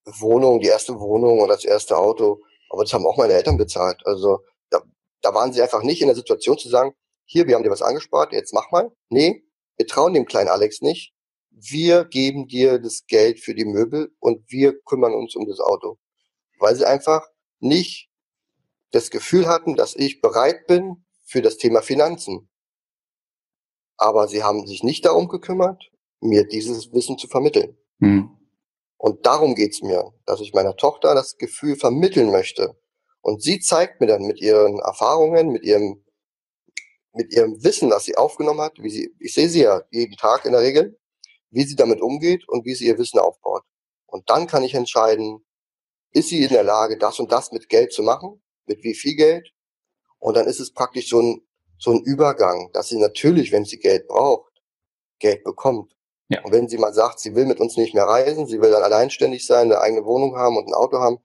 [0.06, 2.42] Wohnung, die erste Wohnung oder das erste Auto.
[2.70, 4.02] Aber das haben auch meine Eltern bezahlt.
[4.06, 4.40] Also
[4.70, 4.82] da,
[5.22, 6.94] da waren sie einfach nicht in der Situation zu sagen,
[7.26, 8.92] hier, wir haben dir was angespart, jetzt mach mal.
[9.10, 9.44] Nee,
[9.78, 11.14] wir trauen dem kleinen Alex nicht.
[11.52, 15.98] Wir geben dir das Geld für die Möbel und wir kümmern uns um das Auto.
[16.60, 17.28] Weil sie einfach
[17.60, 18.10] nicht
[18.92, 22.50] das Gefühl hatten, dass ich bereit bin für das Thema Finanzen.
[23.98, 27.78] Aber sie haben sich nicht darum gekümmert, mir dieses Wissen zu vermitteln.
[28.00, 28.38] Hm.
[28.98, 32.78] Und darum geht's mir, dass ich meiner Tochter das Gefühl vermitteln möchte.
[33.22, 36.04] Und sie zeigt mir dann mit ihren Erfahrungen, mit ihrem,
[37.14, 40.46] mit ihrem Wissen, das sie aufgenommen hat, wie sie, ich sehe sie ja jeden Tag
[40.46, 41.00] in der Regel,
[41.50, 43.64] wie sie damit umgeht und wie sie ihr Wissen aufbaut.
[44.06, 45.44] Und dann kann ich entscheiden,
[46.14, 48.42] ist sie in der Lage, das und das mit Geld zu machen?
[48.66, 49.52] Mit wie viel Geld?
[50.20, 51.42] Und dann ist es praktisch so ein,
[51.78, 54.54] so ein Übergang, dass sie natürlich, wenn sie Geld braucht,
[55.20, 55.94] Geld bekommt.
[56.30, 56.42] Ja.
[56.44, 58.84] Und wenn sie mal sagt, sie will mit uns nicht mehr reisen, sie will dann
[58.84, 61.20] alleinständig sein, eine eigene Wohnung haben und ein Auto haben,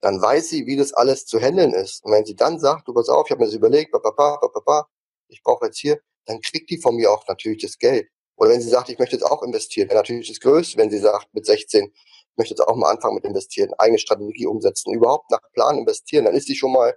[0.00, 2.04] dann weiß sie, wie das alles zu handeln ist.
[2.04, 4.88] Und wenn sie dann sagt, du pass auf, ich habe mir das überlegt, papa, papa,
[5.28, 8.08] ich brauche jetzt hier, dann kriegt die von mir auch natürlich das Geld.
[8.36, 10.98] Oder wenn sie sagt, ich möchte jetzt auch investieren, wäre natürlich das Größte, wenn sie
[10.98, 15.30] sagt, mit 16, ich möchte jetzt auch mal anfangen mit investieren, eigene Strategie umsetzen, überhaupt
[15.30, 16.96] nach Plan investieren, dann ist sie schon mal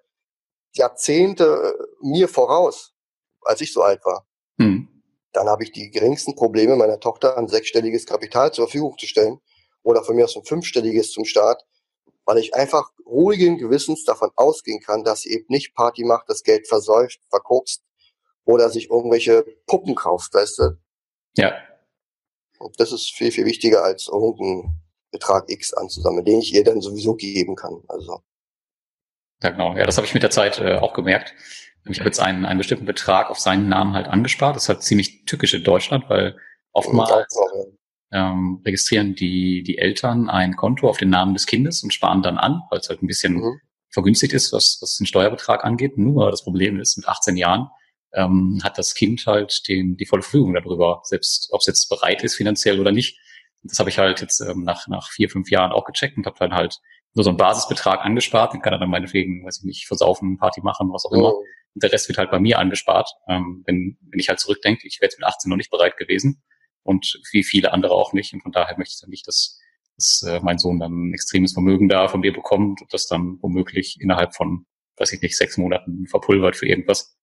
[0.74, 2.94] Jahrzehnte äh, mir voraus,
[3.41, 4.28] als ich so alt war.
[4.60, 4.90] Hm
[5.32, 9.40] dann habe ich die geringsten Probleme, meiner Tochter ein sechsstelliges Kapital zur Verfügung zu stellen
[9.84, 11.64] oder von mir aus ein fünfstelliges zum Start,
[12.26, 16.44] weil ich einfach ruhigen Gewissens davon ausgehen kann, dass sie eben nicht Party macht, das
[16.44, 17.84] Geld versäuft, verkokst
[18.45, 20.78] oder sich irgendwelche Puppen kauft, weißt du?
[21.38, 21.53] Ja.
[22.57, 26.81] Und das ist viel, viel wichtiger als irgendeinen Betrag X anzusammeln, den ich ihr dann
[26.81, 27.81] sowieso geben kann.
[27.88, 28.22] Also.
[29.41, 29.76] Ja, genau.
[29.76, 31.34] Ja, das habe ich mit der Zeit äh, auch gemerkt.
[31.86, 34.56] Ich habe jetzt einen, einen bestimmten Betrag auf seinen Namen halt angespart.
[34.56, 36.38] Das ist halt ziemlich tückisch in Deutschland, weil
[36.73, 37.36] oftmals
[38.11, 42.38] ähm, registrieren die, die Eltern ein Konto auf den Namen des Kindes und sparen dann
[42.38, 43.61] an, weil es halt ein bisschen mhm.
[43.90, 45.98] vergünstigt ist, was, was den Steuerbetrag angeht.
[45.98, 47.69] Nur das Problem ist, mit 18 Jahren
[48.14, 52.23] ähm, hat das Kind halt den, die volle Verfügung darüber, selbst ob es jetzt bereit
[52.23, 53.19] ist finanziell oder nicht.
[53.64, 56.38] Das habe ich halt jetzt ähm, nach, nach vier, fünf Jahren auch gecheckt und habe
[56.40, 56.80] dann halt
[57.14, 58.53] nur so einen Basisbetrag angespart.
[58.53, 61.31] Den kann er dann meinetwegen, weiß ich nicht, versaufen, Party machen, was auch immer.
[61.31, 61.45] Mhm.
[61.76, 63.10] Und der Rest wird halt bei mir angespart.
[63.27, 66.41] Ähm, wenn, wenn ich halt zurückdenke, ich wäre jetzt mit 18 noch nicht bereit gewesen
[66.84, 68.34] und wie viele andere auch nicht.
[68.34, 69.60] Und von daher möchte ich dann nicht, dass,
[69.95, 73.38] dass äh, mein Sohn dann ein extremes Vermögen da von mir bekommt und das dann
[73.41, 74.65] womöglich innerhalb von,
[74.98, 77.15] weiß ich nicht, sechs Monaten verpulvert für irgendwas.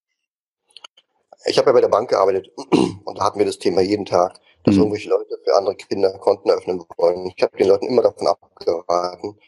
[1.46, 2.50] Ich habe ja bei der Bank gearbeitet
[3.04, 4.82] und da hatten wir das Thema jeden Tag, dass mhm.
[4.82, 7.32] irgendwelche Leute für andere Kinder Konten eröffnen wollen.
[7.34, 9.38] Ich habe den Leuten immer davon abgeraten,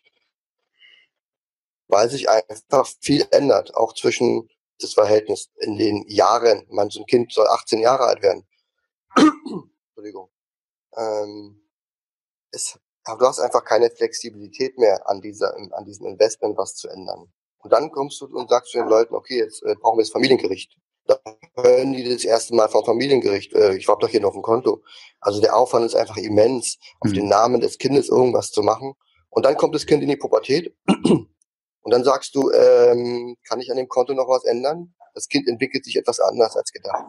[1.88, 4.48] weil sich einfach viel ändert, auch zwischen
[4.80, 6.64] das Verhältnis in den Jahren.
[6.70, 8.46] Man, so ein Kind soll 18 Jahre alt werden.
[9.16, 10.30] Entschuldigung.
[10.96, 11.68] Ähm,
[12.52, 16.88] es, aber du hast einfach keine Flexibilität mehr an dieser, an diesem Investment was zu
[16.88, 17.32] ändern.
[17.58, 20.12] Und dann kommst du und sagst zu den Leuten, okay, jetzt äh, brauchen wir das
[20.12, 20.76] Familiengericht.
[21.08, 21.18] Da
[21.56, 24.82] hören die das erste Mal vom Familiengericht, äh, ich habe doch hier noch ein Konto.
[25.20, 27.14] Also der Aufwand ist einfach immens, auf mhm.
[27.14, 28.92] den Namen des Kindes irgendwas zu machen.
[29.30, 33.70] Und dann kommt das Kind in die Pubertät und dann sagst du, ähm, kann ich
[33.70, 34.94] an dem Konto noch was ändern?
[35.14, 37.04] Das Kind entwickelt sich etwas anders als gedacht.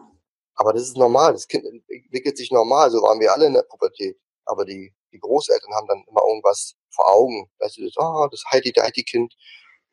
[0.54, 1.32] Aber das ist normal.
[1.32, 2.90] Das Kind entwickelt sich normal.
[2.90, 4.18] So waren wir alle in der Pubertät.
[4.46, 7.50] Aber die, die Großeltern haben dann immer irgendwas vor Augen.
[7.58, 9.34] Weißt du, das, oh, das Heidi-Deiti-Kind.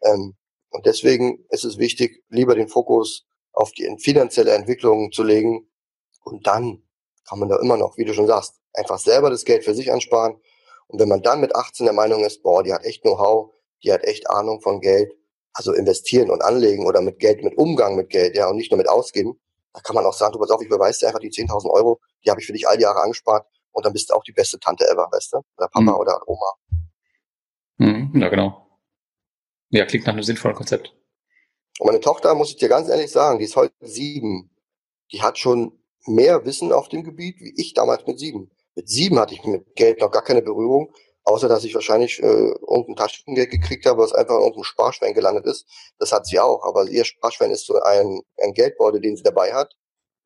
[0.03, 0.35] Ähm,
[0.69, 3.26] und deswegen ist es wichtig, lieber den Fokus
[3.57, 5.67] auf die finanzielle Entwicklung zu legen.
[6.23, 6.83] Und dann
[7.27, 9.91] kann man da immer noch, wie du schon sagst, einfach selber das Geld für sich
[9.91, 10.35] ansparen.
[10.87, 13.51] Und wenn man dann mit 18 der Meinung ist, boah, die hat echt Know-how,
[13.83, 15.11] die hat echt Ahnung von Geld,
[15.53, 18.77] also investieren und anlegen oder mit Geld, mit Umgang mit Geld, ja, und nicht nur
[18.77, 19.39] mit Ausgeben,
[19.73, 21.99] Da kann man auch sagen, du pass auf, ich beweise dir einfach die 10.000 Euro,
[22.23, 24.33] die habe ich für dich all die Jahre angespart und dann bist du auch die
[24.33, 25.37] beste Tante ever, weißt du?
[25.57, 25.95] Oder Papa mhm.
[25.95, 26.53] oder Oma.
[27.77, 28.67] Mhm, ja, genau.
[29.69, 30.93] Ja, klingt nach einem sinnvollen Konzept.
[31.79, 34.49] Und meine Tochter, muss ich dir ganz ehrlich sagen, die ist heute sieben.
[35.11, 38.51] Die hat schon mehr Wissen auf dem Gebiet, wie ich damals mit sieben.
[38.75, 40.93] Mit sieben hatte ich mit Geld noch gar keine Berührung,
[41.23, 45.45] außer dass ich wahrscheinlich äh, irgendein Taschengeld gekriegt habe, was einfach in irgendeinem Sparschwein gelandet
[45.45, 45.65] ist.
[45.99, 49.53] Das hat sie auch, aber ihr Sparschwein ist so ein, ein Geldbeutel, den sie dabei
[49.53, 49.73] hat,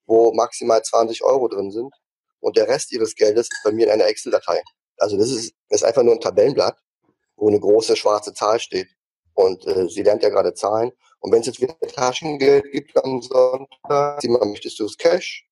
[0.05, 1.93] wo maximal 20 Euro drin sind.
[2.39, 4.61] Und der Rest ihres Geldes ist bei mir in einer Excel-Datei.
[4.97, 6.77] Also das ist, ist einfach nur ein Tabellenblatt,
[7.35, 8.87] wo eine große schwarze Zahl steht.
[9.33, 10.91] Und äh, sie lernt ja gerade Zahlen.
[11.21, 15.47] Und wenn es jetzt wieder Taschengeld gibt am Sonntag, sie mal, möchtest du es Cash?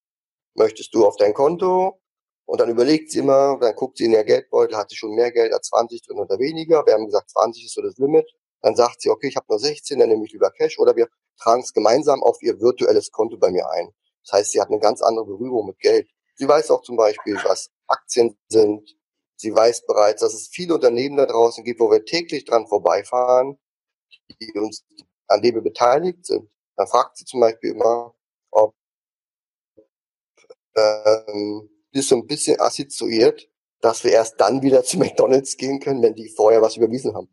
[0.54, 2.00] Möchtest du auf dein Konto?
[2.44, 5.30] Und dann überlegt sie immer, dann guckt sie in ihr Geldbeutel, hat sie schon mehr
[5.30, 6.84] Geld als 20 drin oder weniger.
[6.84, 8.28] Wir haben gesagt, 20 ist so das Limit.
[8.60, 10.80] Dann sagt sie, okay, ich habe nur 16, dann nehme ich lieber Cash.
[10.80, 13.90] Oder wir tragen es gemeinsam auf ihr virtuelles Konto bei mir ein.
[14.24, 16.10] Das heißt, sie hat eine ganz andere Berührung mit Geld.
[16.34, 18.96] Sie weiß auch zum Beispiel, was Aktien sind.
[19.36, 23.58] Sie weiß bereits, dass es viele Unternehmen da draußen gibt, wo wir täglich dran vorbeifahren,
[24.40, 24.84] die uns,
[25.30, 26.50] an denen wir beteiligt sind.
[26.76, 28.14] Dann fragt sie zum Beispiel immer,
[28.50, 28.74] ob
[30.76, 33.48] ähm, ist so ein bisschen assoziiert,
[33.80, 37.28] dass wir erst dann wieder zu McDonalds gehen können, wenn die vorher was überwiesen haben.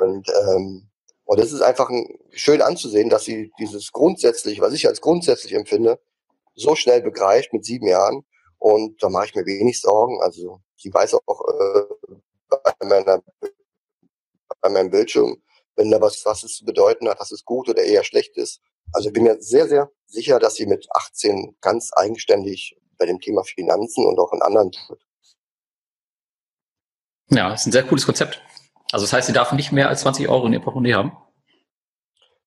[0.00, 0.90] Und, ähm,
[1.24, 5.54] und das ist einfach ein, schön anzusehen, dass sie dieses grundsätzlich, was ich als grundsätzlich
[5.54, 6.00] empfinde,
[6.54, 8.24] so schnell begreift mit sieben Jahren.
[8.58, 10.20] Und da mache ich mir wenig Sorgen.
[10.20, 11.82] Also sie weiß auch äh,
[12.48, 13.22] bei, meiner,
[14.60, 15.40] bei meinem Bildschirm,
[15.78, 18.60] wenn da was, was es zu bedeuten hat, dass es gut oder eher schlecht ist.
[18.92, 23.20] Also ich bin mir sehr, sehr sicher, dass sie mit 18 ganz eigenständig bei dem
[23.20, 25.00] Thema Finanzen und auch in anderen tritt.
[27.30, 28.42] Ja, ist ein sehr cooles Konzept.
[28.90, 31.12] Also das heißt, sie darf nicht mehr als 20 Euro in ihr Portemonnaie haben?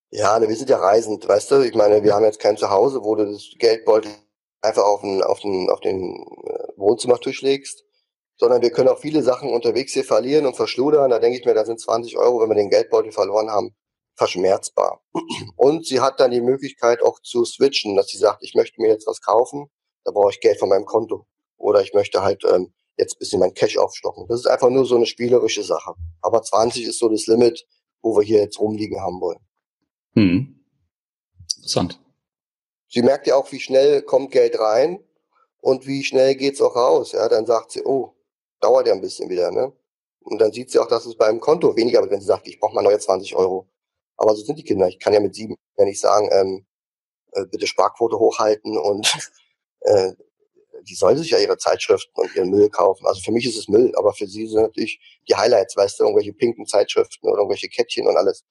[0.09, 1.61] Ja, ne, wir sind ja reisend, weißt du?
[1.61, 4.11] Ich meine, wir haben jetzt kein Zuhause, wo du das Geldbeutel
[4.61, 7.85] einfach auf den, auf den, auf den äh, Wohnzimmertisch legst,
[8.41, 11.11] sondern wir können auch viele Sachen unterwegs hier verlieren und verschludern.
[11.11, 13.75] Da denke ich mir, da sind 20 Euro, wenn wir den Geldbeutel verloren haben,
[14.15, 15.03] verschmerzbar.
[15.57, 18.87] Und sie hat dann die Möglichkeit auch zu switchen, dass sie sagt, ich möchte mir
[18.87, 19.69] jetzt was kaufen,
[20.05, 21.27] da brauche ich Geld von meinem Konto.
[21.57, 24.25] Oder ich möchte halt ähm, jetzt bisschen mein Cash aufstocken.
[24.27, 25.93] Das ist einfach nur so eine spielerische Sache.
[26.23, 27.67] Aber 20 ist so das Limit,
[28.01, 29.39] wo wir hier jetzt rumliegen haben wollen.
[30.15, 30.65] Hm.
[31.57, 31.99] Interessant.
[32.87, 34.99] Sie merkt ja auch, wie schnell kommt Geld rein
[35.59, 37.11] und wie schnell geht's auch raus.
[37.11, 38.15] Ja, dann sagt sie, oh,
[38.61, 39.73] dauert ja ein bisschen wieder, ne?
[40.21, 42.59] Und dann sieht sie auch, dass es beim Konto weniger wird, wenn sie sagt, ich
[42.59, 43.67] brauche mal neue 20 Euro.
[44.17, 44.87] Aber so sind die Kinder.
[44.87, 46.65] Ich kann ja mit sieben ja nicht sagen, ähm,
[47.31, 49.31] äh, bitte Sparquote hochhalten und
[49.81, 50.13] äh,
[50.83, 53.05] die soll sich ja ihre Zeitschriften und ihren Müll kaufen.
[53.05, 56.03] Also für mich ist es Müll, aber für sie sind natürlich die Highlights, weißt du,
[56.03, 58.43] irgendwelche pinken Zeitschriften oder irgendwelche Kettchen und alles.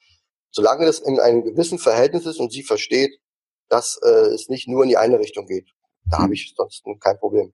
[0.50, 3.20] Solange das in einem gewissen Verhältnis ist und sie versteht,
[3.68, 5.68] dass äh, es nicht nur in die eine Richtung geht,
[6.08, 6.22] da mhm.
[6.22, 7.52] habe ich sonst kein Problem.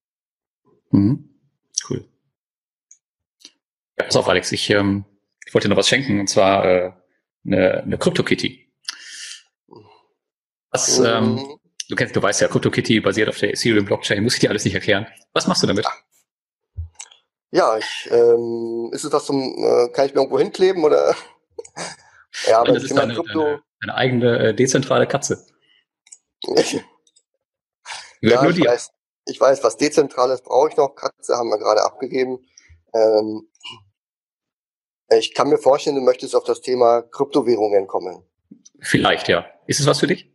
[0.90, 1.35] Mhm.
[3.98, 5.04] Ja, pass auf, Alex, ich, ähm,
[5.46, 6.92] ich wollte dir noch was schenken, und zwar äh,
[7.44, 8.66] eine, eine Crypto-Kitty.
[10.70, 11.06] Was, mhm.
[11.06, 11.58] ähm,
[11.88, 14.74] du kennst, du weißt ja, CryptoKitty basiert auf der Ethereum-Blockchain, muss ich dir alles nicht
[14.74, 15.06] erklären.
[15.32, 15.86] Was machst du damit?
[17.50, 21.14] Ja, ich, ähm, ist es was zum, äh, kann ich mir irgendwo hinkleben oder?
[22.46, 23.40] ja, aber das ist deine, Krypto...
[23.40, 25.46] deine, deine eigene äh, dezentrale Katze.
[28.20, 28.68] ja, nur ich dir.
[28.68, 28.90] weiß,
[29.26, 30.94] ich weiß, was dezentrales brauche ich noch.
[30.94, 32.38] Katze haben wir gerade abgegeben.
[32.92, 33.48] Ähm,
[35.18, 38.22] ich kann mir vorstellen, du möchtest auf das Thema Kryptowährungen kommen.
[38.80, 39.46] Vielleicht, ja.
[39.66, 40.30] Ist es was für dich?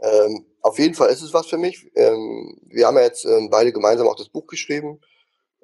[0.00, 1.90] Ähm, auf jeden Fall ist es was für mich.
[1.94, 5.00] Ähm, wir haben ja jetzt ähm, beide gemeinsam auch das Buch geschrieben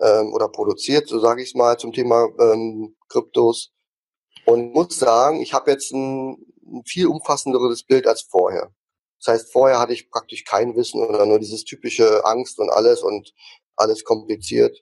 [0.01, 3.73] ähm, oder produziert, so sage ich es mal, zum Thema ähm, Kryptos.
[4.45, 6.33] Und muss sagen, ich habe jetzt ein,
[6.67, 8.73] ein viel umfassenderes Bild als vorher.
[9.19, 13.03] Das heißt, vorher hatte ich praktisch kein Wissen oder nur dieses typische Angst und alles
[13.03, 13.33] und
[13.77, 14.77] alles kompliziert.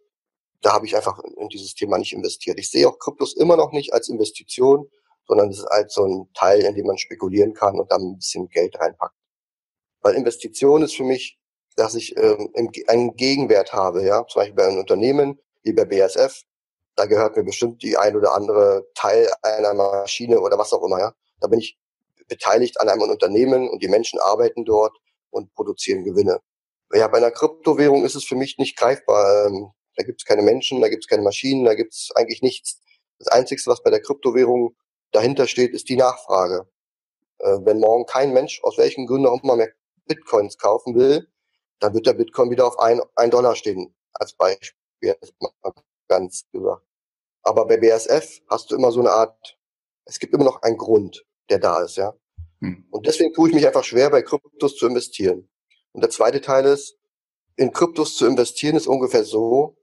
[0.63, 2.59] Da habe ich einfach in dieses Thema nicht investiert.
[2.59, 4.91] Ich sehe auch Kryptos immer noch nicht als Investition,
[5.27, 8.17] sondern es ist als so ein Teil, in dem man spekulieren kann und dann ein
[8.17, 9.15] bisschen Geld reinpackt.
[10.03, 11.39] Weil Investition ist für mich,
[11.77, 12.53] dass ich ähm,
[12.89, 16.43] einen Gegenwert habe, ja, zum Beispiel bei einem Unternehmen wie bei BSF,
[16.97, 20.99] da gehört mir bestimmt die ein oder andere Teil einer Maschine oder was auch immer,
[20.99, 21.15] ja.
[21.41, 21.79] Da bin ich
[22.29, 24.97] beteiligt an einem Unternehmen und die Menschen arbeiten dort
[25.31, 26.41] und produzieren Gewinne.
[26.93, 29.47] Ja, bei einer Kryptowährung ist es für mich nicht greifbar.
[29.47, 29.71] Ähm,
[30.01, 32.81] da gibt es keine Menschen, da gibt es keine Maschinen, da gibt es eigentlich nichts.
[33.19, 34.75] Das Einzige, was bei der Kryptowährung
[35.13, 36.67] dahinter steht, ist die Nachfrage.
[37.39, 39.71] Äh, wenn morgen kein Mensch aus welchen Gründen auch immer mehr
[40.07, 41.29] Bitcoins kaufen will,
[41.81, 45.17] dann wird der Bitcoin wieder auf ein, ein Dollar stehen, als Beispiel,
[46.09, 46.83] ganz gesagt.
[47.43, 49.59] Aber bei BSF hast du immer so eine Art,
[50.07, 52.15] es gibt immer noch einen Grund, der da ist, ja.
[52.61, 52.87] Hm.
[52.91, 55.51] Und deswegen tue ich mich einfach schwer, bei Kryptos zu investieren.
[55.93, 56.97] Und der zweite Teil ist,
[57.57, 59.77] in Kryptos zu investieren ist ungefähr so,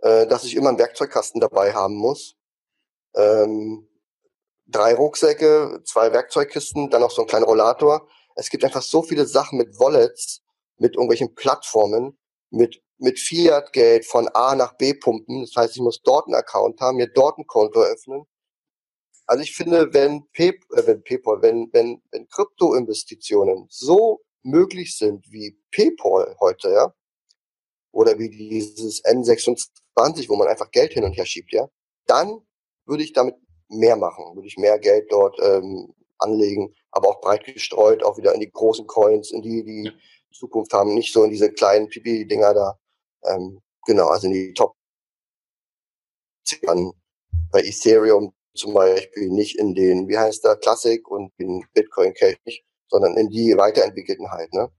[0.00, 2.36] äh, dass ich immer einen Werkzeugkasten dabei haben muss.
[3.14, 3.88] Ähm,
[4.66, 8.08] drei Rucksäcke, zwei Werkzeugkisten, dann noch so ein kleiner Rollator.
[8.36, 10.42] Es gibt einfach so viele Sachen mit Wallets,
[10.76, 12.18] mit irgendwelchen Plattformen,
[12.50, 15.42] mit, mit Fiat-Geld von A nach B pumpen.
[15.42, 18.24] Das heißt, ich muss dort einen Account haben, mir dort ein Konto öffnen.
[19.26, 25.30] Also ich finde, wenn, Pay, äh, wenn PayPal, wenn, wenn, wenn Krypto-Investitionen so möglich sind
[25.30, 26.94] wie PayPal heute, ja,
[27.92, 29.68] oder wie dieses N26,
[30.28, 31.68] wo man einfach Geld hin und her schiebt, ja,
[32.06, 32.40] dann
[32.86, 33.36] würde ich damit
[33.68, 38.34] mehr machen, würde ich mehr Geld dort ähm, anlegen, aber auch breit gestreut, auch wieder
[38.34, 39.92] in die großen Coins, in die, die
[40.32, 42.78] Zukunft haben, nicht so in diese kleinen Pipi-Dinger da.
[43.24, 44.74] Ähm, genau, also in die Top
[47.50, 52.62] bei Ethereum zum Beispiel nicht in den, wie heißt der, Classic und in Bitcoin Cash
[52.88, 54.52] sondern in die weiterentwickelten halt.
[54.52, 54.70] Ne?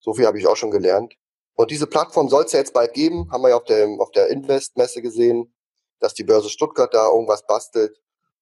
[0.00, 1.14] So viel habe ich auch schon gelernt.
[1.54, 4.10] Und diese Plattform soll es ja jetzt bald geben, haben wir ja auf der, auf
[4.10, 5.54] der Invest-Messe gesehen,
[6.00, 8.00] dass die Börse Stuttgart da irgendwas bastelt.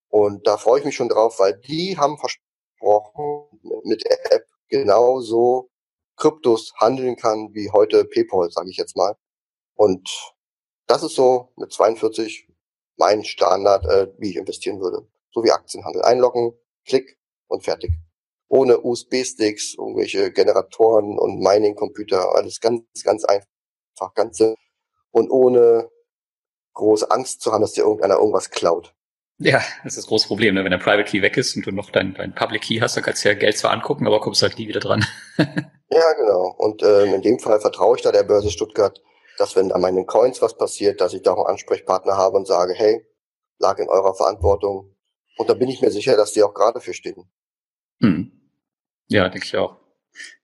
[0.09, 5.71] Und da freue ich mich schon drauf, weil die haben versprochen, mit der App genauso
[6.17, 9.17] Kryptos handeln kann wie heute PayPal, sage ich jetzt mal.
[9.75, 10.35] Und
[10.87, 12.49] das ist so mit 42
[12.97, 15.07] mein Standard, äh, wie ich investieren würde.
[15.33, 16.03] So wie Aktienhandel.
[16.03, 16.53] Einloggen,
[16.85, 17.19] Klick
[17.49, 17.93] und fertig.
[18.51, 24.57] Ohne USB-Sticks, irgendwelche Generatoren und Mining-Computer, alles ganz, ganz einfach, ganze
[25.13, 25.89] und ohne
[26.75, 28.93] große Angst zu haben, dass dir irgendeiner irgendwas klaut.
[29.39, 30.65] Ja, das ist das große Problem, ne?
[30.65, 33.05] wenn der Private Key weg ist und du noch dein, dein Public Key hast, dann
[33.05, 35.07] kannst du ja Geld zwar angucken, aber kommst halt nie wieder dran.
[35.39, 36.55] ja, genau.
[36.59, 39.01] Und ähm, in dem Fall vertraue ich da der Börse Stuttgart,
[39.39, 42.47] dass wenn an meinen Coins was passiert, dass ich da auch einen Ansprechpartner habe und
[42.47, 43.07] sage, hey,
[43.61, 44.97] lag in eurer Verantwortung.
[45.39, 47.31] Und da bin ich mir sicher, dass die auch gerade für stehen.
[48.01, 48.40] Hm.
[49.11, 49.77] Ja, denke ich auch.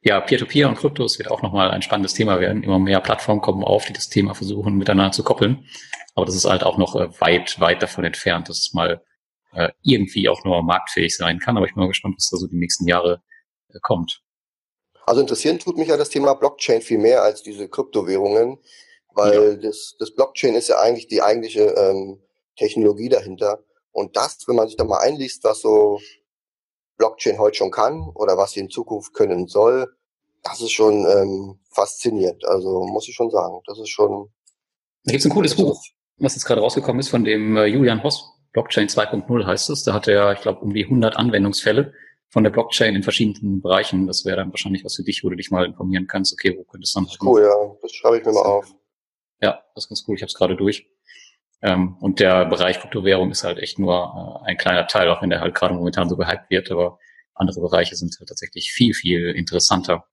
[0.01, 2.65] Ja, Peer-to-Peer -Peer und Kryptos wird auch nochmal ein spannendes Thema werden.
[2.65, 5.69] Immer mehr Plattformen kommen auf, die das Thema versuchen miteinander zu koppeln.
[6.15, 9.05] Aber das ist halt auch noch äh, weit, weit davon entfernt, dass es mal
[9.53, 11.57] äh, irgendwie auch nur marktfähig sein kann.
[11.57, 13.23] Aber ich bin mal gespannt, was da so die nächsten Jahre
[13.69, 14.21] äh, kommt.
[15.05, 18.59] Also interessieren tut mich ja das Thema Blockchain viel mehr als diese Kryptowährungen,
[19.15, 19.69] weil ja.
[19.69, 22.21] das, das Blockchain ist ja eigentlich die eigentliche ähm,
[22.57, 23.63] Technologie dahinter.
[23.93, 26.01] Und das, wenn man sich da mal einliest, was so
[26.97, 29.89] Blockchain heute schon kann oder was sie in Zukunft können soll,
[30.43, 32.45] das ist schon ähm, faszinierend.
[32.47, 34.31] Also muss ich schon sagen, das ist schon.
[35.05, 35.81] Da gibt es ein cooles Buch
[36.19, 39.85] was jetzt gerade rausgekommen ist von dem äh, Julian Hoss, Blockchain 2.0 heißt es.
[39.85, 41.93] Da hat er, ich glaube, um die 100 Anwendungsfälle
[42.29, 44.07] von der Blockchain in verschiedenen Bereichen.
[44.07, 46.33] Das wäre dann wahrscheinlich was für dich, wo du dich mal informieren kannst.
[46.33, 47.05] Okay, wo könnte es dann?
[47.05, 47.77] Das ist cool, ja.
[47.83, 48.75] Das schreibe ich mir mal auf.
[49.43, 50.17] Ja, das ist ganz cool.
[50.17, 50.89] Ich habe es gerade durch.
[51.63, 55.31] Ähm, und der Bereich Kryptowährung ist halt echt nur äh, ein kleiner Teil, auch wenn
[55.31, 56.71] der halt gerade momentan so gehypt wird.
[56.71, 56.99] Aber
[57.35, 60.05] andere Bereiche sind halt tatsächlich viel, viel interessanter.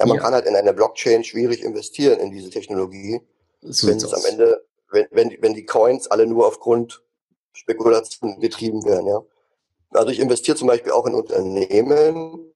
[0.00, 0.22] Ja, man ja.
[0.22, 3.20] kann halt in eine Blockchain schwierig investieren in diese Technologie
[3.62, 7.02] so wenn es am Ende, wenn, wenn, wenn die Coins alle nur aufgrund
[7.52, 9.22] Spekulation getrieben werden, ja.
[9.90, 12.52] Also ich investiere zum Beispiel auch in Unternehmen,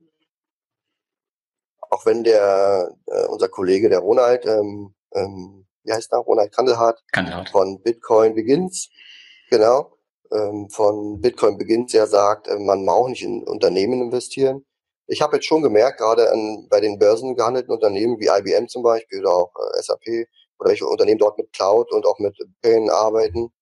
[1.91, 7.03] auch wenn der äh, unser Kollege, der Ronald, ähm, ähm, wie heißt der, Ronald Kandelhardt,
[7.13, 7.51] Kandelhardt.
[7.51, 8.91] von Bitcoin Begins,
[9.51, 9.97] genau,
[10.33, 14.65] ähm, von Bitcoin Begins ja sagt, äh, man auch nicht in Unternehmen investieren.
[15.07, 19.21] Ich habe jetzt schon gemerkt, gerade an, bei den börsengehandelten Unternehmen wie IBM zum Beispiel
[19.21, 20.27] oder auch äh, SAP,
[20.59, 23.53] oder welche Unternehmen dort mit Cloud und auch mit Payne arbeiten,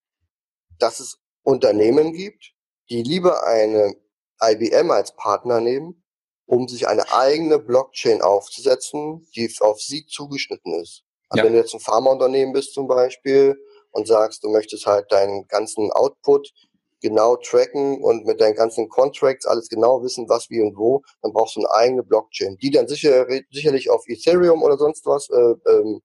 [0.79, 2.53] dass es Unternehmen gibt,
[2.91, 3.95] die lieber eine
[4.43, 6.05] IBM als Partner nehmen,
[6.47, 11.05] um sich eine eigene Blockchain aufzusetzen, die auf sie zugeschnitten ist.
[11.31, 11.45] Also ja.
[11.45, 13.57] wenn du jetzt ein Pharmaunternehmen bist zum Beispiel
[13.93, 16.53] und sagst, du möchtest halt deinen ganzen Output
[17.01, 21.33] genau tracken und mit deinen ganzen Contracts alles genau wissen, was, wie und wo, dann
[21.33, 25.55] brauchst du eine eigene Blockchain, die dann sicher, sicherlich auf Ethereum oder sonst was äh,
[25.71, 26.03] ähm,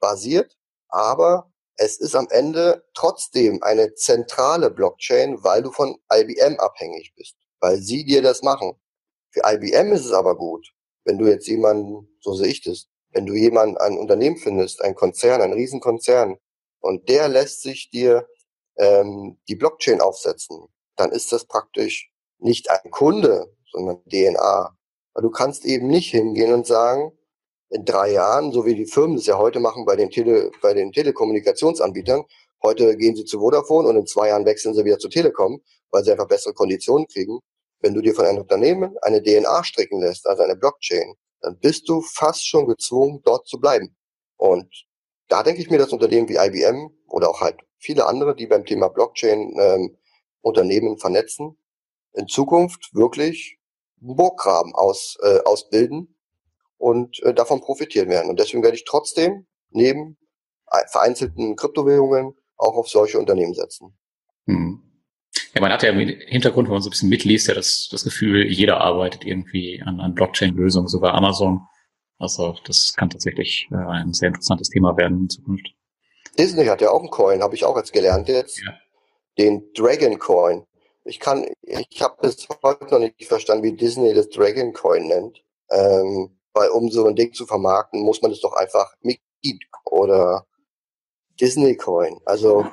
[0.00, 0.56] basiert,
[0.88, 7.36] aber es ist am Ende trotzdem eine zentrale Blockchain, weil du von IBM abhängig bist,
[7.60, 8.72] weil sie dir das machen.
[9.30, 10.66] Für IBM ist es aber gut,
[11.04, 14.94] wenn du jetzt jemanden, so sehe ich das, wenn du jemanden, ein Unternehmen findest, ein
[14.94, 16.36] Konzern, ein Riesenkonzern,
[16.80, 18.28] und der lässt sich dir
[18.76, 24.76] ähm, die Blockchain aufsetzen, dann ist das praktisch nicht ein Kunde, sondern DNA.
[25.14, 27.12] Weil du kannst eben nicht hingehen und sagen,
[27.70, 30.72] in drei Jahren, so wie die Firmen das ja heute machen bei den, Tele, bei
[30.72, 32.24] den Telekommunikationsanbietern.
[32.62, 35.60] Heute gehen sie zu Vodafone und in zwei Jahren wechseln sie wieder zu Telekom,
[35.90, 37.40] weil sie einfach bessere Konditionen kriegen.
[37.80, 41.88] Wenn du dir von einem Unternehmen eine DNA stricken lässt, also eine Blockchain, dann bist
[41.88, 43.96] du fast schon gezwungen, dort zu bleiben.
[44.36, 44.86] Und
[45.28, 48.64] da denke ich mir, dass Unternehmen wie IBM oder auch halt viele andere, die beim
[48.64, 49.96] Thema Blockchain ähm,
[50.40, 51.58] Unternehmen vernetzen,
[52.14, 53.58] in Zukunft wirklich
[53.96, 56.16] Burggraben aus, äh, ausbilden
[56.76, 58.30] und äh, davon profitieren werden.
[58.30, 60.16] Und deswegen werde ich trotzdem neben
[60.90, 63.96] vereinzelten Kryptowährungen auch auf solche Unternehmen setzen.
[64.46, 64.87] Hm.
[65.54, 68.04] Ja, man hat ja im Hintergrund, wenn man so ein bisschen mitliest, ja das, das
[68.04, 71.60] Gefühl, jeder arbeitet irgendwie an, an Blockchain-Lösungen, sogar Amazon.
[72.18, 75.68] Also das kann tatsächlich äh, ein sehr interessantes Thema werden in Zukunft.
[76.38, 78.60] Disney hat ja auch einen Coin, habe ich auch jetzt gelernt jetzt.
[78.64, 78.74] Ja.
[79.38, 80.64] Den Dragon Coin.
[81.04, 85.42] Ich kann, ich habe bis heute noch nicht verstanden, wie Disney das Dragon Coin nennt.
[85.70, 90.46] Ähm, weil um so ein Ding zu vermarkten, muss man es doch einfach Mickey oder
[91.40, 92.18] Disney Coin.
[92.24, 92.66] Also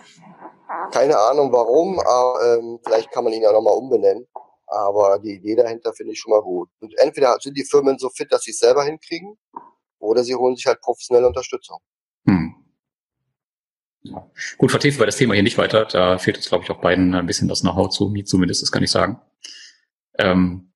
[0.92, 4.28] keine Ahnung warum, aber ähm, vielleicht kann man ihn ja nochmal umbenennen.
[4.68, 6.70] Aber die Idee dahinter finde ich schon mal gut.
[6.80, 9.38] Und entweder sind die Firmen so fit, dass sie es selber hinkriegen,
[10.00, 11.80] oder sie holen sich halt professionelle Unterstützung.
[12.28, 12.56] Hm.
[14.04, 14.30] Ja.
[14.58, 15.86] Gut, vertiefen wir das Thema hier nicht weiter.
[15.86, 18.10] Da fehlt uns, glaube ich, auch beiden ein bisschen das Know-how zu.
[18.10, 19.20] Mir zumindest, das kann ich sagen.
[20.18, 20.72] Ähm,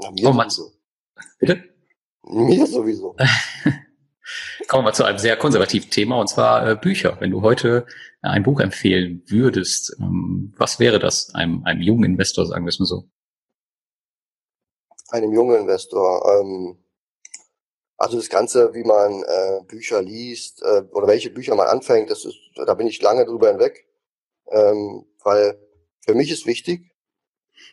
[0.00, 0.72] ja, mir sowieso.
[1.38, 1.64] Bitte?
[2.22, 3.16] Mir sowieso.
[4.68, 7.16] Kommen wir zu einem sehr konservativen Thema, und zwar äh, Bücher.
[7.20, 7.86] Wenn du heute
[8.22, 12.78] ein Buch empfehlen würdest, ähm, was wäre das einem, einem jungen Investor, sagen wir es
[12.78, 13.04] mal so?
[15.10, 16.40] Einem jungen Investor.
[16.40, 16.78] Ähm,
[17.96, 22.24] also das Ganze, wie man äh, Bücher liest äh, oder welche Bücher man anfängt, das
[22.24, 23.86] ist, da bin ich lange drüber hinweg,
[24.50, 25.58] ähm, weil
[26.00, 26.90] für mich ist wichtig.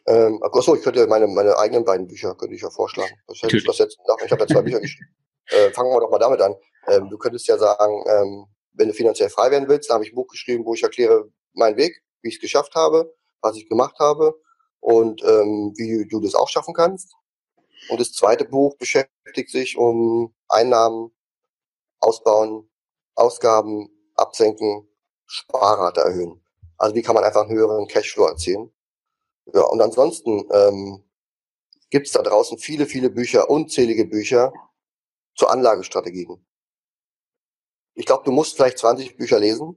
[0.06, 3.14] Ähm, achso, ich könnte meine meine eigenen beiden Bücher könnte ich ja vorschlagen.
[3.28, 3.98] Was hätte ich was jetzt?
[4.26, 5.16] Ich habe ja zwei Bücher geschrieben.
[5.50, 6.56] Äh, fangen wir doch mal damit an.
[6.88, 10.12] Ähm, du könntest ja sagen, ähm, wenn du finanziell frei werden willst, da habe ich
[10.12, 13.68] ein Buch geschrieben, wo ich erkläre meinen Weg, wie ich es geschafft habe, was ich
[13.68, 14.40] gemacht habe
[14.80, 17.14] und ähm, wie du das auch schaffen kannst.
[17.90, 21.12] Und das zweite Buch beschäftigt sich um Einnahmen,
[22.00, 22.70] Ausbauen,
[23.16, 24.88] Ausgaben, Absenken,
[25.26, 26.44] Sparrate erhöhen.
[26.78, 28.72] Also wie kann man einfach einen höheren Cashflow erzielen.
[29.54, 31.04] Ja, und ansonsten ähm,
[31.90, 34.52] gibt es da draußen viele, viele Bücher, unzählige Bücher
[35.38, 36.46] zu Anlagestrategien
[37.98, 39.76] ich glaube, du musst vielleicht 20 Bücher lesen,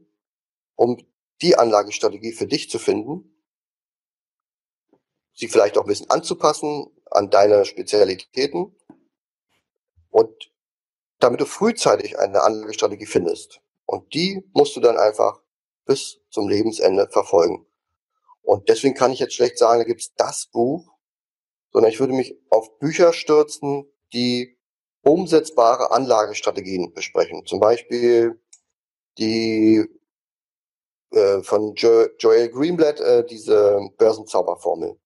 [0.74, 1.02] um
[1.40, 3.42] die Anlagestrategie für dich zu finden,
[5.32, 8.76] sie vielleicht auch ein bisschen anzupassen an deine Spezialitäten
[10.10, 10.52] und
[11.18, 13.62] damit du frühzeitig eine Anlagestrategie findest.
[13.86, 15.40] Und die musst du dann einfach
[15.86, 17.66] bis zum Lebensende verfolgen.
[18.42, 20.92] Und deswegen kann ich jetzt schlecht sagen, da gibt's das Buch,
[21.72, 24.59] sondern ich würde mich auf Bücher stürzen, die
[25.02, 27.44] umsetzbare Anlagestrategien besprechen.
[27.46, 28.40] Zum Beispiel
[29.18, 29.84] die
[31.12, 34.96] äh, von jo Joel Greenblatt, äh, diese Börsenzauberformel.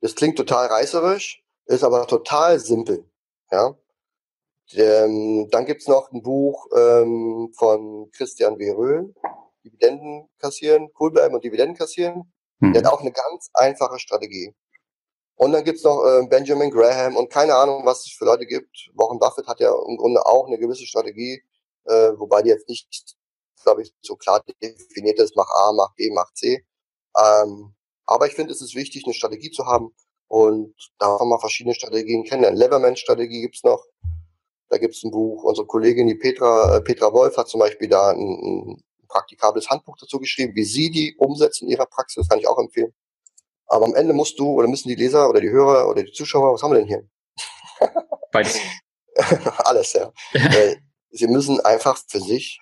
[0.00, 3.04] Das klingt total reißerisch, ist aber total simpel.
[3.50, 3.76] Ja?
[4.72, 8.70] Ähm, dann gibt's noch ein Buch ähm, von Christian W.
[8.70, 9.14] Röhl,
[9.64, 12.32] Dividenden kassieren, cool bleiben und Dividenden kassieren.
[12.60, 12.72] Mhm.
[12.72, 14.54] Der hat auch eine ganz einfache Strategie.
[15.36, 18.90] Und dann gibt's noch äh, Benjamin Graham und keine Ahnung, was es für Leute gibt.
[18.94, 21.42] Warren Buffett hat ja im Grunde auch eine gewisse Strategie,
[21.84, 23.16] äh, wobei die jetzt nicht,
[23.62, 26.64] glaube ich, so klar definiert ist, mach A, mach B, mach C.
[27.18, 27.74] Ähm,
[28.06, 29.94] aber ich finde, es ist wichtig, eine Strategie zu haben
[30.28, 32.56] und da kann man verschiedene Strategien kennen.
[32.56, 33.84] Leverman-Strategie gibt's noch.
[34.68, 35.44] Da gibt's ein Buch.
[35.44, 39.96] Unsere Kollegin, die Petra, äh, Petra Wolf, hat zum Beispiel da ein, ein praktikables Handbuch
[39.98, 42.28] dazu geschrieben, wie sie die umsetzt in ihrer Praxis.
[42.28, 42.94] Kann ich auch empfehlen.
[43.72, 46.52] Aber am Ende musst du oder müssen die Leser oder die Hörer oder die Zuschauer,
[46.52, 47.08] was haben wir denn hier?
[48.30, 48.60] Beides.
[49.64, 50.12] Alles, ja.
[51.10, 52.60] Sie müssen einfach für sich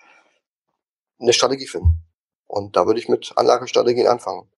[1.19, 2.05] eine Strategie finden.
[2.47, 4.49] Und da würde ich mit Anlagestrategien anfangen.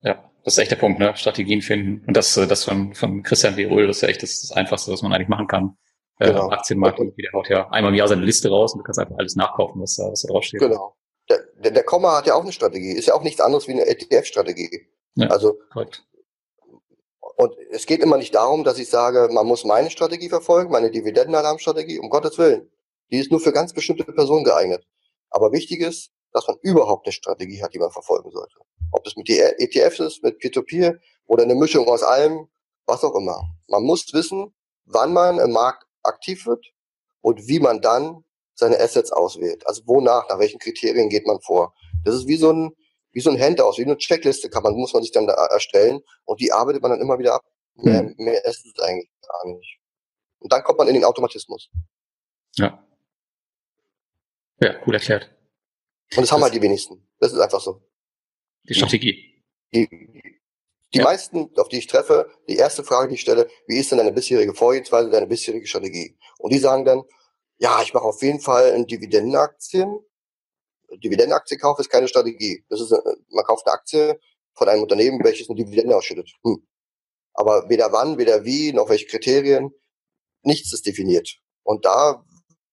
[0.00, 1.14] Ja, das ist echt der Punkt, ne?
[1.14, 2.06] Strategien finden.
[2.06, 3.54] Und das, äh, das von, von Christian.
[3.54, 5.76] Röhl, das ist ja echt das, das Einfachste, was man eigentlich machen kann.
[6.18, 6.50] Äh, genau.
[6.50, 8.98] Äh, Aktienmarkt, irgendwie, der haut ja einmal im Jahr seine Liste raus und du kannst
[8.98, 10.60] einfach alles nachkaufen, was da, was da draufsteht.
[10.60, 10.96] Genau.
[11.28, 12.92] Der, der, der Komma hat ja auch eine Strategie.
[12.92, 14.88] Ist ja auch nichts anderes wie eine ETF-Strategie.
[15.16, 16.04] Ja, also, korrekt.
[17.36, 20.90] Und es geht immer nicht darum, dass ich sage, man muss meine Strategie verfolgen, meine
[20.90, 22.70] Dividendenalarmstrategie, um Gottes Willen.
[23.10, 24.86] Die ist nur für ganz bestimmte Personen geeignet.
[25.30, 28.56] Aber wichtig ist, dass man überhaupt eine Strategie hat, die man verfolgen sollte.
[28.92, 32.48] Ob das mit ETFs ist, mit Peer-to-Peer -Peer oder eine Mischung aus allem,
[32.86, 33.42] was auch immer.
[33.68, 36.64] Man muss wissen, wann man im Markt aktiv wird
[37.20, 38.24] und wie man dann
[38.54, 39.66] seine Assets auswählt.
[39.66, 41.74] Also wonach, nach welchen Kriterien geht man vor.
[42.04, 42.72] Das ist wie so ein,
[43.16, 46.02] wie so ein Handout, wie eine Checkliste kann man, muss man sich dann da erstellen
[46.26, 47.46] und die arbeitet man dann immer wieder ab.
[47.76, 48.14] Mehr, mhm.
[48.18, 49.78] mehr ist es eigentlich gar nicht.
[50.38, 51.70] Und dann kommt man in den Automatismus.
[52.56, 52.86] Ja.
[54.60, 55.34] Ja, cool erklärt.
[56.14, 57.08] Und das haben halt die wenigsten.
[57.18, 57.80] Das ist einfach so.
[58.68, 59.42] Die Strategie.
[59.72, 59.88] Die,
[60.92, 61.04] die ja.
[61.04, 64.12] meisten, auf die ich treffe, die erste Frage, die ich stelle, wie ist denn deine
[64.12, 66.18] bisherige Vorgehensweise, deine bisherige Strategie?
[66.38, 67.02] Und die sagen dann,
[67.56, 70.00] ja, ich mache auf jeden Fall in Dividendenaktien
[70.90, 72.64] Dividendenaktie kaufen ist keine Strategie.
[72.68, 74.20] Das ist, man kauft eine Aktie
[74.54, 76.30] von einem Unternehmen, welches eine Dividende ausschüttet.
[76.44, 76.66] Hm.
[77.34, 79.70] Aber weder wann, weder wie, noch welche Kriterien,
[80.42, 81.38] nichts ist definiert.
[81.62, 82.24] Und da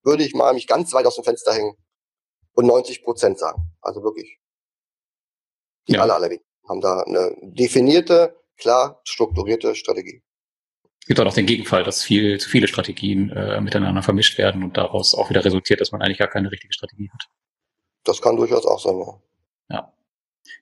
[0.04, 1.76] würde ich mal mich ganz weit aus dem Fenster hängen
[2.54, 3.72] und 90 Prozent sagen.
[3.82, 4.40] Also wirklich.
[5.88, 6.02] Die ja.
[6.02, 10.24] alle, alle haben da eine definierte, klar strukturierte Strategie.
[11.02, 14.64] Es gibt auch noch den Gegenfall, dass viel zu viele Strategien äh, miteinander vermischt werden
[14.64, 17.28] und daraus auch wieder resultiert, dass man eigentlich gar keine richtige Strategie hat.
[18.04, 19.20] Das kann durchaus auch sein, ja.
[19.70, 19.94] Ja.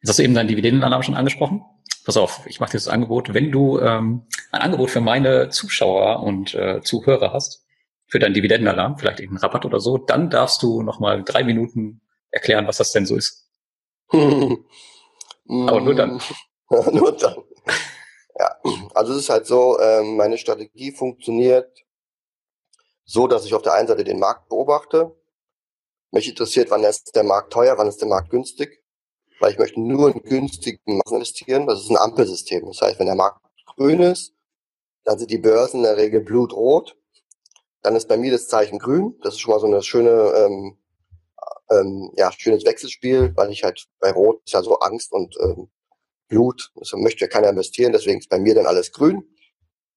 [0.02, 1.64] Jetzt hast du eben deinen Dividendenalarm schon angesprochen.
[2.06, 3.34] Pass auf, ich mache dir das Angebot.
[3.34, 7.66] Wenn du ähm, ein Angebot für meine Zuschauer und äh, Zuhörer hast,
[8.08, 12.68] für deinen Dividendenalarm, vielleicht irgendeinen Rabatt oder so, dann darfst du nochmal drei Minuten erklären,
[12.68, 13.48] was das denn so ist.
[14.12, 16.22] Aber nur dann.
[16.92, 17.38] nur dann.
[18.38, 18.56] Ja,
[18.94, 21.86] also es ist halt so, ähm, meine Strategie funktioniert
[23.06, 25.16] so, dass ich auf der einen Seite den Markt beobachte.
[26.12, 28.84] Mich interessiert, wann ist der Markt teuer, wann ist der Markt günstig.
[29.40, 31.66] Weil ich möchte nur in günstigen Massen investieren.
[31.66, 32.66] Das ist ein Ampelsystem.
[32.66, 33.42] Das heißt, wenn der Markt
[33.76, 34.34] grün ist,
[35.04, 36.96] dann sind die Börsen in der Regel blutrot.
[37.82, 39.18] Dann ist bei mir das Zeichen grün.
[39.24, 40.78] Das ist schon mal so eine schöne, ähm,
[41.72, 45.72] ähm, ja, schönes Wechselspiel, weil ich halt bei Rot ist ja so Angst und ähm,
[46.28, 46.72] Blut.
[46.76, 49.24] Das möchte ja keiner investieren, deswegen ist bei mir dann alles grün.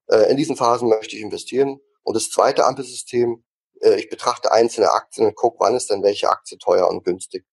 [0.09, 1.81] Äh, in diesen Phasen möchte ich investieren.
[2.03, 3.45] Und das zweite Ampelsystem,
[3.85, 7.44] äh, ich betrachte einzelne Aktien und gucke, wann ist denn welche Aktie teuer und günstig.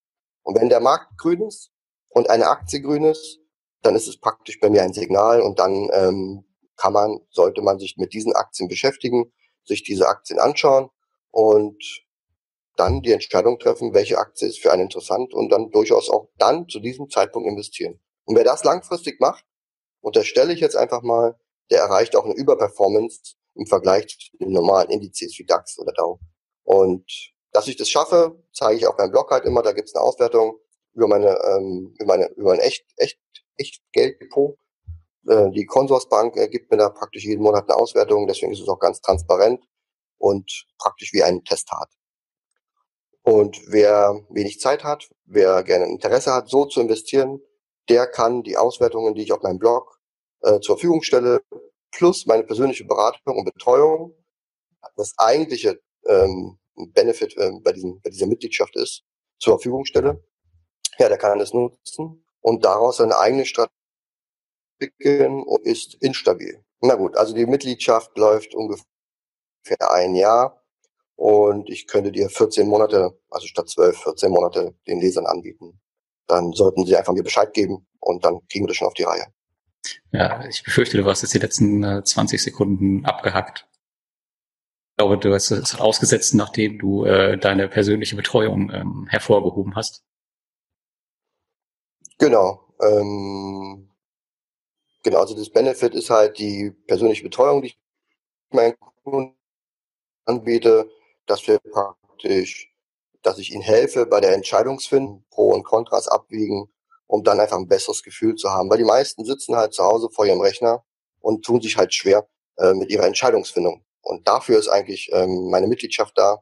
[0.44, 1.72] Und wenn der Markt grün ist
[2.10, 3.40] und eine Aktie grün ist,
[3.82, 6.45] dann ist es praktisch bei mir ein Signal und dann ähm,
[6.78, 9.32] kann man, sollte man sich mit diesen Aktien beschäftigen,
[9.66, 10.90] sich diese Aktien anschauen
[11.30, 11.84] und
[12.76, 16.68] dann die Entscheidung treffen, welche Aktie ist für einen interessant und dann durchaus auch dann
[16.68, 17.99] zu diesem Zeitpunkt investieren.
[18.26, 19.45] Und wer das langfristig macht,
[19.99, 21.38] unterstelle ich jetzt einfach mal,
[21.70, 26.19] der erreicht auch eine Überperformance im Vergleich zu den normalen Indizes wie DAX oder Dow.
[26.64, 27.06] Und
[27.52, 29.61] dass ich das schaffe, zeige ich auch beim Blog halt immer.
[29.61, 30.57] Da gibt es eine Auswertung
[30.94, 33.19] über meine, ähm, über meine, über ein echt, echt,
[33.57, 34.57] echt Gelddepot.
[35.28, 38.28] Äh, die Consorsbank äh, gibt mir da praktisch jeden Monat eine Auswertung.
[38.28, 39.64] Deswegen ist es auch ganz transparent
[40.18, 41.90] und praktisch wie ein Testat.
[43.23, 47.40] Und wer wenig Zeit hat, wer gerne Interesse hat, so zu investieren,
[47.90, 49.99] der kann die Auswertungen, die ich auf meinem Blog
[50.41, 51.41] äh, zur Verfügung stelle,
[51.92, 54.16] plus meine persönliche Beratung und Betreuung,
[54.96, 59.04] das eigentliche ähm, Benefit äh, bei, diesem, bei dieser Mitgliedschaft ist,
[59.40, 60.24] zur Verfügung stelle.
[60.98, 63.76] Ja, der kann das nutzen und daraus seine eigene Strategie
[64.82, 66.64] entwickeln und ist instabil.
[66.82, 68.84] Na gut, also die Mitgliedschaft läuft ungefähr
[69.92, 70.64] ein Jahr
[71.16, 75.80] und ich könnte dir 14 Monate, also statt 12, 14 Monate den Lesern anbieten.
[76.28, 79.04] Dann sollten sie einfach mir Bescheid geben und dann kriegen wir das schon auf die
[79.04, 79.28] Reihe.
[80.12, 83.68] Ja, ich befürchte, du warst jetzt die letzten äh, 20 Sekunden abgehackt.
[84.91, 90.03] Ich glaube, du hast es ausgesetzt, nachdem du äh, deine persönliche Betreuung ähm, hervorgehoben hast.
[92.20, 92.68] Genau.
[92.82, 93.90] Ähm,
[95.03, 97.80] genau, also das Benefit ist halt die persönliche Betreuung, die ich
[98.52, 99.36] meinen Kunden
[100.26, 100.90] anbiete
[101.32, 102.70] dass wir praktisch,
[103.22, 106.70] dass ich ihnen helfe bei der Entscheidungsfindung, Pro und Kontras abwiegen,
[107.12, 108.70] um dann einfach ein besseres Gefühl zu haben.
[108.70, 110.86] Weil die meisten sitzen halt zu Hause vor ihrem Rechner
[111.20, 112.26] und tun sich halt schwer
[112.58, 113.84] äh, mit ihrer Entscheidungsfindung.
[114.02, 116.42] Und dafür ist eigentlich ähm, meine Mitgliedschaft da.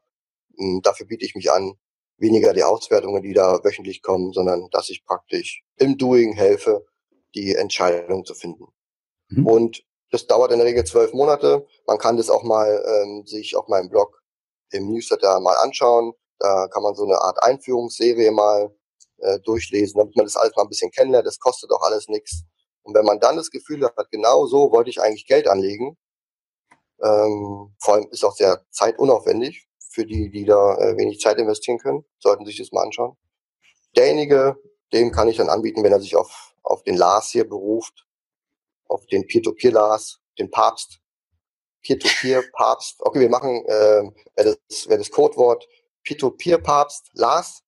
[0.57, 1.73] Und dafür biete ich mich an,
[2.17, 6.85] weniger die Auswertungen, die da wöchentlich kommen, sondern dass ich praktisch im Doing helfe,
[7.33, 8.65] die Entscheidung zu finden.
[9.29, 9.47] Mhm.
[9.47, 11.65] Und das dauert in der Regel zwölf Monate.
[11.87, 14.21] Man kann das auch mal ähm, sich auf meinem Blog
[14.69, 16.13] im Newsletter mal anschauen.
[16.37, 18.69] Da kann man so eine Art Einführungsserie mal
[19.21, 21.27] äh, durchlesen, damit man das alles mal ein bisschen kennenlernt.
[21.27, 22.43] Das kostet auch alles nichts.
[22.83, 25.97] Und wenn man dann das Gefühl hat, genau so wollte ich eigentlich Geld anlegen,
[27.01, 31.77] ähm, vor allem ist auch sehr zeitunaufwendig für die, die da äh, wenig Zeit investieren
[31.77, 33.17] können, sollten sich das mal anschauen.
[33.95, 34.57] Derjenige,
[34.93, 38.05] dem kann ich dann anbieten, wenn er sich auf, auf den Lars hier beruft,
[38.85, 40.99] auf den Peer-to-Peer-Lars, den Papst,
[41.81, 43.01] Peer-to-Peer-Papst.
[43.01, 45.67] Okay, wir machen, äh, wer, das, wer das Codewort
[46.03, 47.63] Peer-to-Peer-Papst Lars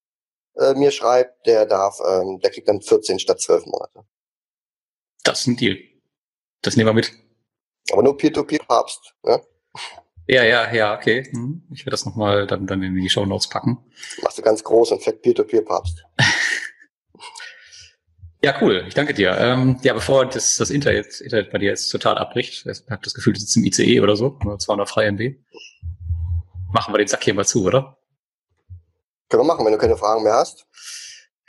[0.55, 4.05] äh, mir schreibt, der darf, ähm, der kriegt dann 14 statt 12 Monate.
[5.23, 5.77] Das ist ein Deal.
[6.61, 7.11] Das nehmen wir mit.
[7.91, 9.41] Aber nur Peer-to-Peer-Papst, ne?
[10.27, 11.27] Ja, ja, ja, okay.
[11.31, 11.63] Hm.
[11.71, 13.83] Ich werde das nochmal dann, dann in die Show Notes packen.
[14.21, 16.03] Machst du ganz groß und fett Peer-to-Peer-Papst.
[18.43, 18.85] Ja, cool.
[18.87, 19.37] Ich danke dir.
[19.37, 23.13] Ähm, ja, bevor das, das Internet, Internet bei dir jetzt total abbricht, ich habe das
[23.13, 25.35] Gefühl, du sitzt im ICE oder so, 200 frei MB.
[26.73, 27.99] Machen wir den Sack hier mal zu, oder?
[29.31, 30.67] Können wir machen, wenn du keine Fragen mehr hast.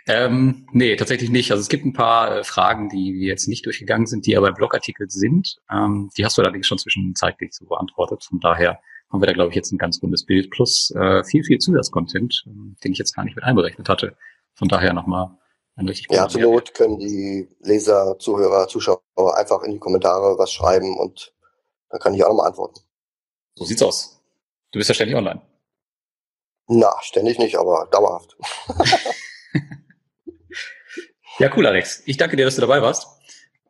[0.07, 1.51] Ähm, nee, tatsächlich nicht.
[1.51, 4.49] Also es gibt ein paar äh, Fragen, die wir jetzt nicht durchgegangen sind, die aber
[4.49, 5.57] im Blogartikel sind.
[5.69, 8.23] Ähm, die hast du allerdings schon zwischenzeitlich so beantwortet.
[8.23, 8.81] Von daher
[9.11, 12.45] haben wir da, glaube ich, jetzt ein ganz rundes Bild plus äh, viel, viel Zusatzcontent,
[12.47, 12.51] äh,
[12.85, 14.17] den ich jetzt gar nicht mit einberechnet hatte.
[14.55, 15.37] Von daher nochmal
[15.75, 19.01] ein richtig Ja, zur Not können die Leser, Zuhörer, Zuschauer
[19.37, 21.33] einfach in die Kommentare was schreiben und
[21.91, 22.81] dann kann ich auch nochmal antworten.
[23.57, 24.23] So sieht's aus.
[24.71, 25.43] Du bist ja ständig online.
[26.68, 28.36] Na, ständig nicht, aber dauerhaft.
[31.39, 32.02] ja, cool, Alex.
[32.06, 33.06] Ich danke dir, dass du dabei warst.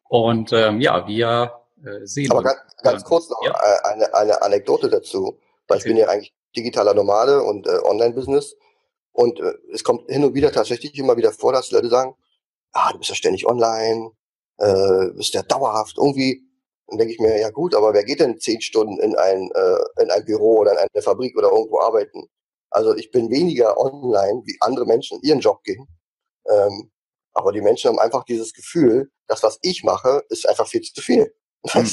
[0.09, 2.31] Und ähm, ja, wir äh, sehen.
[2.31, 3.53] Aber ganz, ganz kurz noch ja?
[3.53, 5.79] Äh, eine, eine Anekdote dazu, weil okay.
[5.79, 8.57] ich bin ja eigentlich digitaler Nomade und äh, Online-Business.
[9.13, 12.15] Und äh, es kommt hin und wieder tatsächlich immer wieder vor, dass Leute sagen,
[12.73, 14.11] ah, du bist ja ständig online,
[14.59, 16.43] äh, bist ja dauerhaft irgendwie.
[16.89, 20.03] Dann denke ich mir, ja gut, aber wer geht denn zehn Stunden in ein, äh,
[20.03, 22.29] in ein Büro oder in eine Fabrik oder irgendwo arbeiten?
[22.73, 25.87] Also ich bin weniger online, wie andere Menschen ihren Job gehen.
[26.49, 26.91] Ähm,
[27.35, 31.01] aber die Menschen haben einfach dieses Gefühl, das, was ich mache, ist einfach viel zu
[31.01, 31.35] viel.
[31.75, 31.89] Mhm.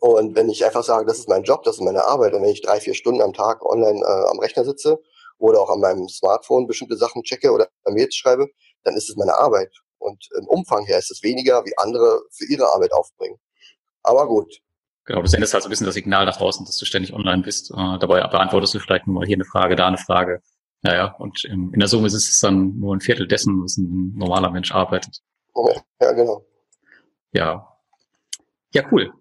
[0.00, 2.50] Und wenn ich einfach sage, das ist mein Job, das ist meine Arbeit, und wenn
[2.50, 4.98] ich drei, vier Stunden am Tag online äh, am Rechner sitze
[5.38, 8.48] oder auch an meinem Smartphone bestimmte Sachen checke oder Mails schreibe,
[8.82, 9.72] dann ist es meine Arbeit.
[9.98, 13.38] Und im Umfang her ist es weniger, wie andere für ihre Arbeit aufbringen.
[14.02, 14.52] Aber gut.
[15.04, 17.42] Genau, du sendest halt so ein bisschen das Signal nach draußen, dass du ständig online
[17.42, 17.70] bist.
[17.72, 20.40] Äh, dabei beantwortest du vielleicht nur mal hier eine Frage, da eine Frage.
[20.82, 24.14] Naja, und in, in der Summe ist es dann nur ein Viertel dessen, was ein
[24.16, 25.22] normaler Mensch arbeitet.
[26.00, 26.44] Ja, genau.
[27.32, 27.68] Ja.
[28.72, 29.12] Ja, cool.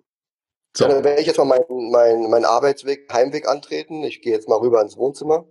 [0.76, 0.86] So.
[0.86, 4.04] Ja, dann werde ich jetzt mal meinen mein, mein Arbeitsweg, Heimweg antreten.
[4.04, 5.46] Ich gehe jetzt mal rüber ins Wohnzimmer.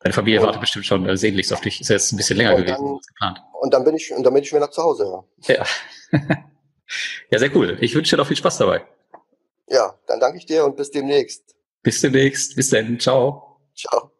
[0.00, 1.80] Deine Familie und, wartet bestimmt schon äh, sehnlichst auf dich.
[1.80, 3.42] Ist jetzt ein bisschen länger gewesen dann, als geplant.
[3.60, 5.54] Und dann bin ich, und dann bin ich wieder zu Hause, ja.
[5.56, 6.18] Ja.
[7.30, 7.78] ja, sehr cool.
[7.80, 8.86] Ich wünsche dir noch viel Spaß dabei.
[9.68, 11.54] Ja, dann danke ich dir und bis demnächst.
[11.82, 12.56] Bis demnächst.
[12.56, 12.98] Bis dann.
[12.98, 13.60] Ciao.
[13.74, 14.17] Ciao.